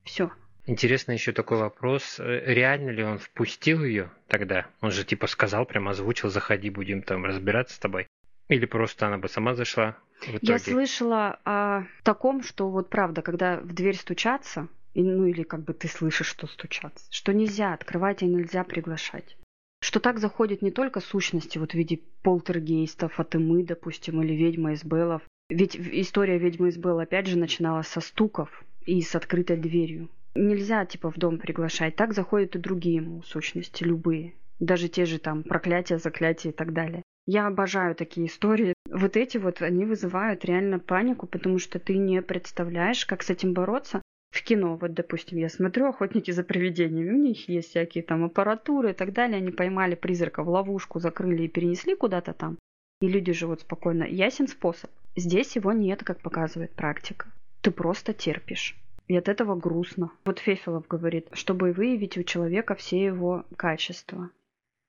Все. 0.02 0.32
Интересно 0.66 1.12
еще 1.12 1.30
такой 1.30 1.58
вопрос. 1.58 2.18
Э, 2.18 2.42
Реально 2.52 2.90
ли 2.90 3.04
он 3.04 3.18
впустил 3.18 3.84
ее 3.84 4.10
тогда? 4.26 4.66
Он 4.80 4.90
же 4.90 5.04
типа 5.04 5.28
сказал, 5.28 5.66
прям 5.66 5.88
озвучил, 5.88 6.30
заходи, 6.30 6.68
будем 6.70 7.02
там 7.02 7.24
разбираться 7.24 7.76
с 7.76 7.78
тобой. 7.78 8.08
Или 8.52 8.66
просто 8.66 9.06
она 9.06 9.18
бы 9.18 9.28
сама 9.28 9.54
зашла? 9.54 9.96
Я 10.40 10.58
слышала 10.58 11.40
о 11.44 11.84
таком, 12.02 12.42
что 12.42 12.68
вот 12.68 12.90
правда, 12.90 13.22
когда 13.22 13.56
в 13.56 13.72
дверь 13.72 13.96
стучатся, 13.96 14.68
и, 14.94 15.02
ну 15.02 15.26
или 15.26 15.42
как 15.42 15.64
бы 15.64 15.72
ты 15.72 15.88
слышишь, 15.88 16.26
что 16.26 16.46
стучатся, 16.46 17.06
что 17.10 17.32
нельзя 17.32 17.72
открывать 17.72 18.22
и 18.22 18.26
нельзя 18.26 18.62
приглашать. 18.62 19.36
Что 19.80 19.98
так 19.98 20.18
заходят 20.18 20.62
не 20.62 20.70
только 20.70 21.00
сущности 21.00 21.58
вот 21.58 21.72
в 21.72 21.74
виде 21.74 22.00
полтергейстов, 22.22 23.14
Фатымы, 23.14 23.64
допустим, 23.64 24.22
или 24.22 24.34
ведьма 24.34 24.74
из 24.74 24.84
Беллов. 24.84 25.22
Ведь 25.48 25.74
история 25.76 26.38
ведьмы 26.38 26.68
из 26.68 26.76
Белл 26.76 27.00
опять 27.00 27.26
же 27.26 27.36
начиналась 27.36 27.88
со 27.88 28.00
стуков 28.00 28.64
и 28.86 29.02
с 29.02 29.14
открытой 29.16 29.56
дверью. 29.56 30.08
Нельзя 30.34 30.86
типа 30.86 31.10
в 31.10 31.18
дом 31.18 31.38
приглашать. 31.38 31.96
Так 31.96 32.14
заходят 32.14 32.54
и 32.54 32.60
другие 32.60 32.96
ему 32.96 33.22
сущности, 33.22 33.82
любые. 33.82 34.34
Даже 34.60 34.88
те 34.88 35.04
же 35.04 35.18
там 35.18 35.42
проклятия, 35.42 35.98
заклятия 35.98 36.52
и 36.52 36.54
так 36.54 36.72
далее. 36.72 37.02
Я 37.26 37.46
обожаю 37.46 37.94
такие 37.94 38.26
истории. 38.26 38.74
Вот 38.90 39.16
эти 39.16 39.38
вот, 39.38 39.62
они 39.62 39.84
вызывают 39.84 40.44
реально 40.44 40.78
панику, 40.78 41.26
потому 41.26 41.58
что 41.58 41.78
ты 41.78 41.96
не 41.96 42.20
представляешь, 42.20 43.06
как 43.06 43.22
с 43.22 43.30
этим 43.30 43.52
бороться. 43.52 44.02
В 44.32 44.42
кино, 44.42 44.76
вот, 44.76 44.94
допустим, 44.94 45.38
я 45.38 45.48
смотрю 45.48 45.86
«Охотники 45.86 46.30
за 46.30 46.42
привидениями», 46.42 47.10
у 47.10 47.22
них 47.22 47.48
есть 47.48 47.68
всякие 47.68 48.02
там 48.02 48.24
аппаратуры 48.24 48.90
и 48.90 48.94
так 48.94 49.12
далее, 49.12 49.36
они 49.36 49.50
поймали 49.50 49.94
призрака 49.94 50.42
в 50.42 50.48
ловушку, 50.48 51.00
закрыли 51.00 51.42
и 51.42 51.48
перенесли 51.48 51.94
куда-то 51.94 52.32
там, 52.32 52.56
и 53.02 53.08
люди 53.08 53.32
живут 53.32 53.60
спокойно. 53.60 54.04
Ясен 54.04 54.48
способ. 54.48 54.90
Здесь 55.16 55.54
его 55.56 55.72
нет, 55.72 56.02
как 56.02 56.20
показывает 56.20 56.72
практика. 56.72 57.30
Ты 57.60 57.70
просто 57.70 58.14
терпишь. 58.14 58.74
И 59.08 59.16
от 59.16 59.28
этого 59.28 59.54
грустно. 59.54 60.10
Вот 60.24 60.38
Фефилов 60.38 60.88
говорит, 60.88 61.28
чтобы 61.32 61.72
выявить 61.72 62.16
у 62.16 62.22
человека 62.22 62.74
все 62.74 63.04
его 63.04 63.44
качества. 63.56 64.30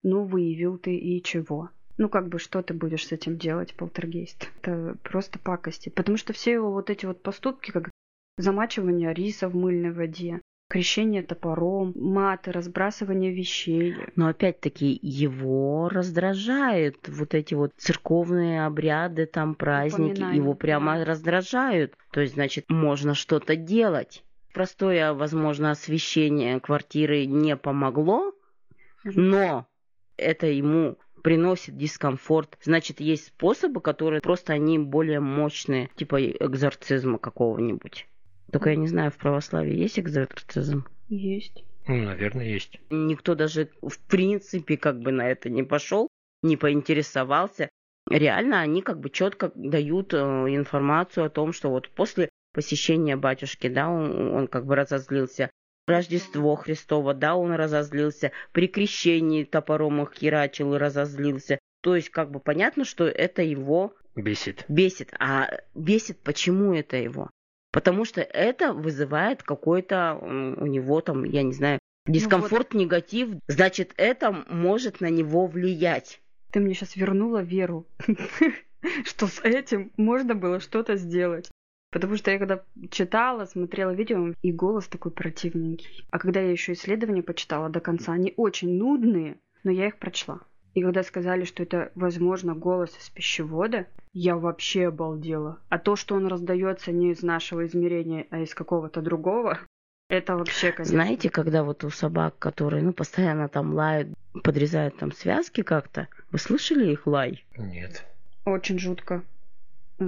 Ну, 0.04 0.24
выявил 0.24 0.78
ты 0.78 0.96
и 0.96 1.22
чего? 1.22 1.70
Ну, 1.98 2.10
как 2.10 2.28
бы, 2.28 2.40
что 2.40 2.62
ты 2.62 2.74
будешь 2.74 3.08
с 3.08 3.12
этим 3.12 3.38
делать, 3.38 3.76
полтергейст? 3.76 4.50
Это 4.62 4.98
просто 5.04 5.38
пакости. 5.40 5.90
Потому 5.90 6.18
что 6.18 6.34
все 6.34 6.54
его 6.54 6.72
вот 6.72 6.90
эти 6.90 7.06
вот 7.06 7.22
поступки, 7.22 7.72
как 7.72 7.90
замачивание 8.38 9.14
риса 9.14 9.48
в 9.48 9.56
мыльной 9.56 9.92
воде, 9.92 10.42
крещение 10.70 11.22
топором, 11.22 11.94
маты, 11.96 12.52
разбрасывание 12.52 13.32
вещей. 13.32 13.96
Но 14.16 14.28
опять-таки 14.28 14.98
его 15.04 15.88
раздражает 15.90 17.08
вот 17.10 17.36
эти 17.36 17.54
вот 17.54 17.74
церковные 17.78 18.66
обряды, 18.66 19.28
там 19.28 19.54
праздники, 19.54 20.14
Упоминания, 20.14 20.38
его 20.38 20.56
прямо 20.56 20.98
да. 20.98 21.06
раздражают. 21.06 21.94
То 22.12 22.22
есть, 22.22 22.34
значит, 22.34 22.66
можно 22.70 23.14
что-то 23.14 23.56
делать. 23.56 24.24
Простое, 24.52 25.14
возможно, 25.14 25.70
освещение 25.70 26.60
квартиры 26.60 27.26
не 27.26 27.56
помогло, 27.56 28.34
но 29.04 29.68
это 30.18 30.48
ему 30.48 30.98
приносит 31.24 31.76
дискомфорт. 31.78 32.58
Значит, 32.62 33.00
есть 33.00 33.28
способы, 33.28 33.82
которые 33.82 34.22
просто 34.22 34.54
они 34.54 34.78
более 34.78 35.20
мощные, 35.20 35.90
типа 35.96 36.24
экзорцизма 36.24 37.18
какого-нибудь. 37.18 38.08
Только 38.52 38.70
я 38.70 38.76
не 38.76 38.88
знаю, 38.88 39.10
в 39.10 39.18
православии 39.18 39.74
есть 39.74 39.98
экзорцизм? 39.98 40.86
Есть. 41.10 41.64
Ну, 41.88 42.04
наверное, 42.04 42.46
есть. 42.46 42.80
Никто 42.92 43.34
даже 43.34 43.70
в 43.82 44.00
принципе 44.00 44.78
как 44.78 45.00
бы 45.00 45.12
на 45.12 45.30
это 45.30 45.50
не 45.50 45.64
пошел, 45.64 46.08
не 46.44 46.56
поинтересовался. 46.56 47.70
Реально 48.10 48.62
они 48.62 48.82
как 48.82 49.00
бы 49.00 49.10
четко 49.10 49.52
дают 49.56 50.14
э, 50.14 50.18
информацию 50.18 51.26
о 51.26 51.30
том, 51.30 51.54
что 51.54 51.70
вот 51.70 51.90
после 51.90 52.30
посещения 52.54 53.16
батюшки, 53.16 53.68
да, 53.68 53.90
он, 53.90 54.34
он 54.34 54.48
как 54.48 54.66
бы 54.66 54.76
разозлился. 54.76 55.50
Рождество 55.88 56.56
Христово, 56.56 57.14
да, 57.14 57.36
он 57.36 57.52
разозлился. 57.52 58.32
При 58.52 58.68
крещении 58.68 59.44
топором 59.44 60.02
их 60.02 60.14
херачил 60.14 60.76
и 60.76 60.78
разозлился. 60.78 61.60
То 61.82 61.96
есть 61.96 62.10
как 62.10 62.32
бы 62.32 62.40
понятно, 62.40 62.86
что 62.86 63.06
это 63.06 63.42
его 63.42 63.94
Бесит. 64.16 64.64
бесит. 64.70 65.14
А 65.20 65.50
бесит 65.76 66.20
почему 66.20 66.74
это 66.74 66.98
его? 66.98 67.30
Потому 67.72 68.06
что 68.06 68.22
это 68.22 68.72
вызывает 68.72 69.44
какой-то 69.44 70.18
у 70.22 70.66
него 70.66 71.02
там, 71.02 71.24
я 71.24 71.44
не 71.44 71.54
знаю, 71.54 71.80
дискомфорт, 72.06 72.74
негатив. 72.74 73.30
Значит, 73.48 73.94
это 73.98 74.32
может 74.32 75.02
на 75.02 75.10
него 75.10 75.48
влиять. 75.48 76.22
Ты 76.52 76.60
мне 76.60 76.76
сейчас 76.76 76.96
вернула 76.96 77.42
веру, 77.42 77.88
что 79.06 79.28
с 79.28 79.42
этим 79.42 79.92
можно 79.98 80.36
было 80.36 80.60
что-то 80.60 80.96
сделать. 80.96 81.50
Потому 81.94 82.18
что 82.18 82.32
я 82.32 82.40
когда 82.40 82.64
читала, 82.90 83.46
смотрела 83.46 83.92
видео, 83.92 84.34
и 84.42 84.52
голос 84.52 84.88
такой 84.88 85.12
противненький. 85.12 86.08
А 86.10 86.18
когда 86.18 86.42
я 86.42 86.50
еще 86.50 86.74
исследования 86.74 87.22
почитала 87.22 87.70
до 87.70 87.80
конца, 87.80 88.14
они 88.14 88.34
очень 88.36 88.80
нудные, 88.80 89.38
но 89.64 89.70
я 89.70 89.88
их 89.88 89.98
прочла. 89.98 90.40
И 90.74 90.82
когда 90.82 91.04
сказали, 91.04 91.44
что 91.44 91.62
это, 91.62 91.92
возможно, 91.94 92.56
голос 92.56 92.98
из 92.98 93.12
пищевода, 93.12 93.86
я 94.12 94.38
вообще 94.38 94.88
обалдела. 94.88 95.60
А 95.70 95.78
то, 95.78 95.96
что 95.96 96.16
он 96.16 96.26
раздается 96.26 96.92
не 96.92 97.12
из 97.12 97.22
нашего 97.22 97.64
измерения, 97.68 98.26
а 98.32 98.40
из 98.40 98.56
какого-то 98.56 99.04
другого, 99.04 99.60
это 100.10 100.36
вообще, 100.36 100.72
конечно... 100.72 100.96
Знаете, 100.96 101.30
когда 101.30 101.64
вот 101.64 101.84
у 101.84 101.92
собак, 101.92 102.40
которые, 102.40 102.82
ну, 102.82 102.94
постоянно 102.94 103.50
там 103.50 103.76
лают, 103.76 104.10
подрезают 104.44 104.98
там 104.98 105.12
связки 105.12 105.62
как-то, 105.62 106.08
вы 106.32 106.40
слышали 106.40 106.92
их 106.92 107.06
лай? 107.06 107.46
Нет. 107.56 108.04
Очень 108.46 108.80
жутко 108.80 109.24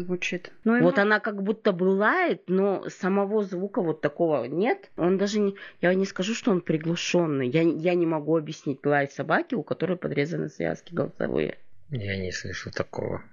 звучит. 0.02 0.52
Ну, 0.64 0.74
Вот 0.82 0.94
ему- 0.94 1.02
она 1.02 1.20
как 1.20 1.42
будто 1.44 1.72
бы 1.72 1.86
лает, 1.86 2.44
но 2.48 2.88
самого 2.90 3.44
звука 3.44 3.82
вот 3.82 4.02
такого 4.02 4.46
нет. 4.46 4.92
Он 4.98 5.18
даже 5.18 5.40
не... 5.40 5.56
Я 5.82 5.94
не 5.94 6.06
скажу, 6.06 6.34
что 6.34 6.52
он 6.52 6.62
приглушенный. 6.62 7.48
Я, 7.48 7.62
я 7.62 7.94
не 7.96 8.06
могу 8.06 8.38
объяснить 8.38 8.86
лай 8.86 9.08
собаки, 9.08 9.56
у 9.56 9.64
которой 9.64 9.98
подрезаны 9.98 10.50
связки 10.50 10.94
голосовые. 10.94 11.58
Я 11.90 12.18
не 12.18 12.32
слышал 12.32 12.72
такого. 12.72 13.24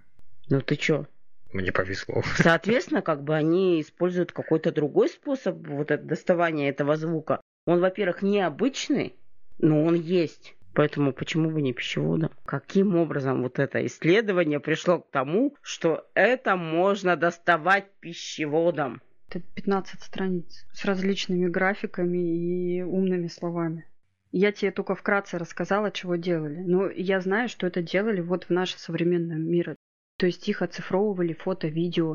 Ну 0.49 0.61
ты 0.61 0.77
чё? 0.77 1.07
Мне 1.53 1.71
повезло. 1.73 2.23
Соответственно, 2.37 3.03
как 3.03 3.23
бы 3.25 3.35
они 3.35 3.81
используют 3.81 4.33
какой-то 4.33 4.73
другой 4.73 5.09
способ 5.09 5.67
вот 5.67 5.91
это 5.91 6.03
доставания 6.03 6.69
этого 6.71 6.97
звука. 6.97 7.41
Он, 7.67 7.81
во-первых, 7.81 8.23
необычный, 8.23 9.15
но 9.59 9.85
он 9.85 9.95
есть. 9.95 10.55
Поэтому 10.75 11.13
почему 11.13 11.51
бы 11.51 11.61
не 11.61 11.73
пищеводом? 11.73 12.31
Каким 12.45 12.97
образом 12.97 13.43
вот 13.43 13.59
это 13.59 13.85
исследование 13.87 14.61
пришло 14.61 15.01
к 15.01 15.11
тому, 15.11 15.55
что 15.61 16.09
это 16.15 16.57
можно 16.57 17.17
доставать 17.17 17.91
пищеводом? 18.01 19.03
Это 19.29 19.41
15 19.55 20.03
страниц 20.03 20.67
с 20.73 20.85
различными 20.85 21.47
графиками 21.49 22.19
и 22.19 22.83
умными 22.83 23.29
словами. 23.29 23.87
Я 24.31 24.51
тебе 24.51 24.71
только 24.71 24.95
вкратце 24.95 25.39
рассказала, 25.39 25.91
чего 25.91 26.17
делали. 26.17 26.57
Но 26.61 26.89
я 26.89 27.21
знаю, 27.21 27.49
что 27.51 27.67
это 27.67 27.83
делали 27.83 28.23
вот 28.23 28.45
в 28.45 28.51
нашем 28.51 28.79
современном 28.79 29.43
мире. 29.43 29.77
То 30.19 30.27
есть 30.27 30.49
их 30.49 30.63
оцифровывали 30.63 31.35
фото, 31.35 31.69
видео 31.69 32.15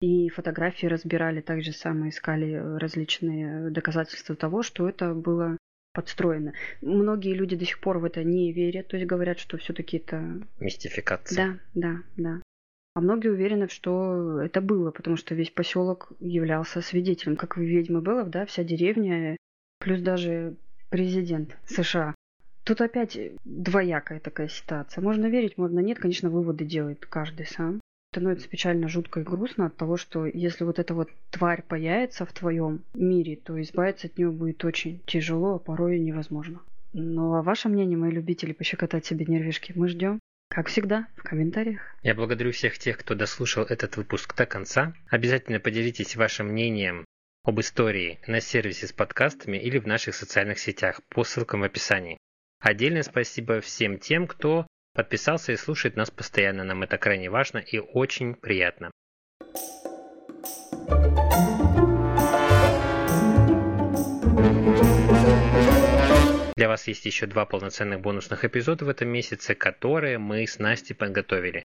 и 0.00 0.28
фотографии 0.28 0.86
разбирали. 0.86 1.40
Так 1.40 1.62
же 1.62 1.72
самое 1.72 2.10
искали 2.10 2.54
различные 2.78 3.70
доказательства 3.70 4.36
того, 4.36 4.62
что 4.62 4.88
это 4.88 5.14
было 5.14 5.56
подстроено. 5.94 6.52
Многие 6.82 7.32
люди 7.32 7.56
до 7.56 7.64
сих 7.64 7.80
пор 7.80 7.98
в 7.98 8.04
это 8.04 8.22
не 8.22 8.52
верят, 8.52 8.88
то 8.88 8.96
есть 8.96 9.08
говорят, 9.08 9.38
что 9.38 9.56
все-таки 9.56 9.96
это... 9.96 10.42
Мистификация. 10.60 11.58
Да, 11.74 11.80
да, 11.80 12.02
да. 12.16 12.42
А 12.94 13.00
многие 13.00 13.28
уверены, 13.28 13.68
что 13.68 14.40
это 14.40 14.60
было, 14.60 14.90
потому 14.90 15.16
что 15.16 15.34
весь 15.34 15.50
поселок 15.50 16.12
являлся 16.20 16.80
свидетелем. 16.80 17.36
Как 17.36 17.56
в 17.56 17.60
«Ведьмы 17.60 18.00
Беллов», 18.00 18.28
да, 18.28 18.44
вся 18.44 18.62
деревня, 18.62 19.36
плюс 19.80 20.00
даже 20.00 20.56
президент 20.90 21.56
США. 21.66 22.14
Тут 22.64 22.80
опять 22.80 23.18
двоякая 23.44 24.20
такая 24.20 24.48
ситуация. 24.48 25.02
Можно 25.02 25.26
верить, 25.26 25.58
можно 25.58 25.80
нет. 25.80 25.98
Конечно, 25.98 26.30
выводы 26.30 26.64
делает 26.64 27.04
каждый 27.06 27.46
сам. 27.46 27.80
Становится 28.14 28.48
печально, 28.48 28.86
жутко 28.86 29.18
и 29.18 29.22
грустно 29.24 29.66
от 29.66 29.76
того, 29.76 29.96
что 29.96 30.24
если 30.24 30.62
вот 30.62 30.78
эта 30.78 30.94
вот 30.94 31.10
тварь 31.32 31.64
появится 31.66 32.24
в 32.24 32.32
твоем 32.32 32.84
мире, 32.94 33.34
то 33.34 33.60
избавиться 33.60 34.06
от 34.06 34.16
нее 34.16 34.30
будет 34.30 34.64
очень 34.64 35.00
тяжело, 35.04 35.56
а 35.56 35.58
порой 35.58 35.98
невозможно. 35.98 36.60
Ну 36.92 37.34
а 37.34 37.42
ваше 37.42 37.68
мнение, 37.68 37.98
мои 37.98 38.12
любители, 38.12 38.52
пощекотать 38.52 39.04
себе 39.04 39.26
нервишки, 39.26 39.72
мы 39.74 39.88
ждем. 39.88 40.20
Как 40.48 40.68
всегда, 40.68 41.08
в 41.16 41.24
комментариях. 41.24 41.80
Я 42.04 42.14
благодарю 42.14 42.52
всех 42.52 42.78
тех, 42.78 42.98
кто 42.98 43.16
дослушал 43.16 43.64
этот 43.64 43.96
выпуск 43.96 44.36
до 44.36 44.46
конца. 44.46 44.94
Обязательно 45.10 45.58
поделитесь 45.58 46.14
вашим 46.14 46.50
мнением 46.50 47.04
об 47.42 47.58
истории 47.58 48.20
на 48.28 48.40
сервисе 48.40 48.86
с 48.86 48.92
подкастами 48.92 49.56
или 49.56 49.78
в 49.80 49.88
наших 49.88 50.14
социальных 50.14 50.60
сетях 50.60 51.00
по 51.08 51.24
ссылкам 51.24 51.62
в 51.62 51.64
описании. 51.64 52.16
Отдельное 52.60 53.02
спасибо 53.02 53.60
всем 53.60 53.98
тем, 53.98 54.28
кто 54.28 54.68
подписался 54.94 55.52
и 55.52 55.56
слушает 55.56 55.96
нас 55.96 56.10
постоянно. 56.10 56.64
Нам 56.64 56.82
это 56.82 56.96
крайне 56.96 57.28
важно 57.28 57.58
и 57.58 57.78
очень 57.78 58.34
приятно. 58.34 58.90
Для 66.56 66.68
вас 66.68 66.86
есть 66.86 67.04
еще 67.04 67.26
два 67.26 67.44
полноценных 67.44 68.00
бонусных 68.00 68.44
эпизода 68.44 68.84
в 68.84 68.88
этом 68.88 69.08
месяце, 69.08 69.54
которые 69.54 70.18
мы 70.18 70.46
с 70.46 70.58
Настей 70.58 70.94
подготовили. 70.94 71.64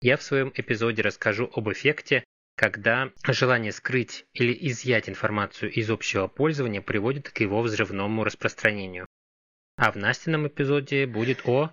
Я 0.00 0.16
в 0.16 0.22
своем 0.22 0.50
эпизоде 0.54 1.02
расскажу 1.02 1.50
об 1.54 1.70
эффекте, 1.70 2.24
когда 2.56 3.10
желание 3.28 3.70
скрыть 3.70 4.24
или 4.32 4.56
изъять 4.68 5.08
информацию 5.08 5.70
из 5.70 5.90
общего 5.90 6.26
пользования 6.26 6.80
приводит 6.80 7.30
к 7.30 7.38
его 7.40 7.60
взрывному 7.60 8.24
распространению. 8.24 9.06
А 9.76 9.92
в 9.92 9.96
Настином 9.96 10.46
эпизоде 10.46 11.06
будет 11.06 11.46
о... 11.46 11.70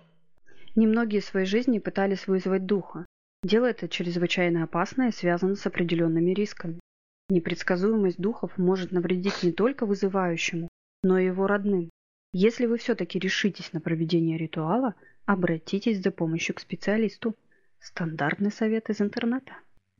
Немногие 0.74 1.20
в 1.20 1.24
своей 1.24 1.46
жизни 1.46 1.78
пытались 1.78 2.26
вызвать 2.26 2.66
духа. 2.66 3.06
Дело 3.42 3.66
это 3.66 3.88
чрезвычайно 3.88 4.64
опасное 4.64 5.08
и 5.08 5.12
связано 5.12 5.54
с 5.54 5.66
определенными 5.66 6.32
рисками. 6.32 6.80
Непредсказуемость 7.28 8.18
духов 8.18 8.56
может 8.58 8.90
навредить 8.90 9.42
не 9.42 9.52
только 9.52 9.86
вызывающему, 9.86 10.68
но 11.02 11.18
и 11.18 11.26
его 11.26 11.46
родным. 11.46 11.90
Если 12.32 12.66
вы 12.66 12.78
все-таки 12.78 13.18
решитесь 13.18 13.72
на 13.72 13.80
проведение 13.80 14.36
ритуала, 14.36 14.94
обратитесь 15.24 16.02
за 16.02 16.10
помощью 16.10 16.54
к 16.54 16.60
специалисту. 16.60 17.34
Стандартный 17.80 18.50
совет 18.50 18.90
из 18.90 19.00
интернета. 19.00 19.52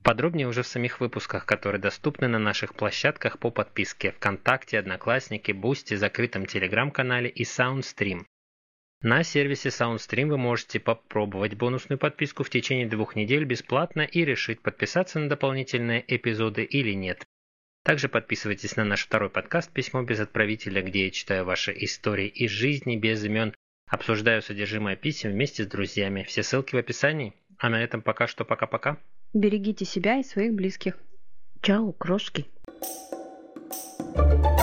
Подробнее 0.02 0.48
уже 0.48 0.62
в 0.62 0.66
самих 0.66 1.00
выпусках, 1.00 1.46
которые 1.46 1.80
доступны 1.80 2.28
на 2.28 2.38
наших 2.38 2.74
площадках 2.74 3.38
по 3.38 3.50
подписке 3.50 4.12
ВКонтакте, 4.12 4.78
Одноклассники, 4.78 5.52
Boosty, 5.52 5.94
закрытом 5.94 6.46
Телеграм-канале 6.46 7.28
и 7.28 7.44
Soundstream. 7.44 8.24
На 9.00 9.22
сервисе 9.22 9.68
Soundstream 9.68 10.26
вы 10.26 10.38
можете 10.38 10.80
попробовать 10.80 11.54
бонусную 11.54 12.00
подписку 12.00 12.42
в 12.42 12.50
течение 12.50 12.88
двух 12.88 13.14
недель 13.14 13.44
бесплатно 13.44 14.00
и 14.00 14.24
решить, 14.24 14.60
подписаться 14.60 15.20
на 15.20 15.28
дополнительные 15.28 16.04
эпизоды 16.08 16.64
или 16.64 16.92
нет. 16.94 17.24
Также 17.84 18.08
подписывайтесь 18.08 18.74
на 18.74 18.84
наш 18.84 19.04
второй 19.04 19.30
подкаст 19.30 19.72
«Письмо 19.72 20.02
без 20.02 20.18
отправителя», 20.18 20.82
где 20.82 21.04
я 21.04 21.10
читаю 21.12 21.44
ваши 21.44 21.72
истории 21.76 22.26
из 22.26 22.50
жизни 22.50 22.96
без 22.96 23.24
имен, 23.24 23.54
обсуждаю 23.88 24.42
содержимое 24.42 24.96
писем 24.96 25.30
вместе 25.30 25.62
с 25.62 25.68
друзьями. 25.68 26.24
Все 26.24 26.42
ссылки 26.42 26.74
в 26.74 26.78
описании. 26.78 27.34
А 27.56 27.68
на 27.68 27.80
этом 27.80 28.02
пока 28.02 28.26
что 28.26 28.44
пока-пока. 28.44 28.98
Берегите 29.32 29.84
себя 29.84 30.18
и 30.18 30.24
своих 30.24 30.54
близких. 30.54 30.98
Чао, 31.62 31.92
крошки. 31.92 32.46
Thank 34.14 34.44
you 34.44 34.57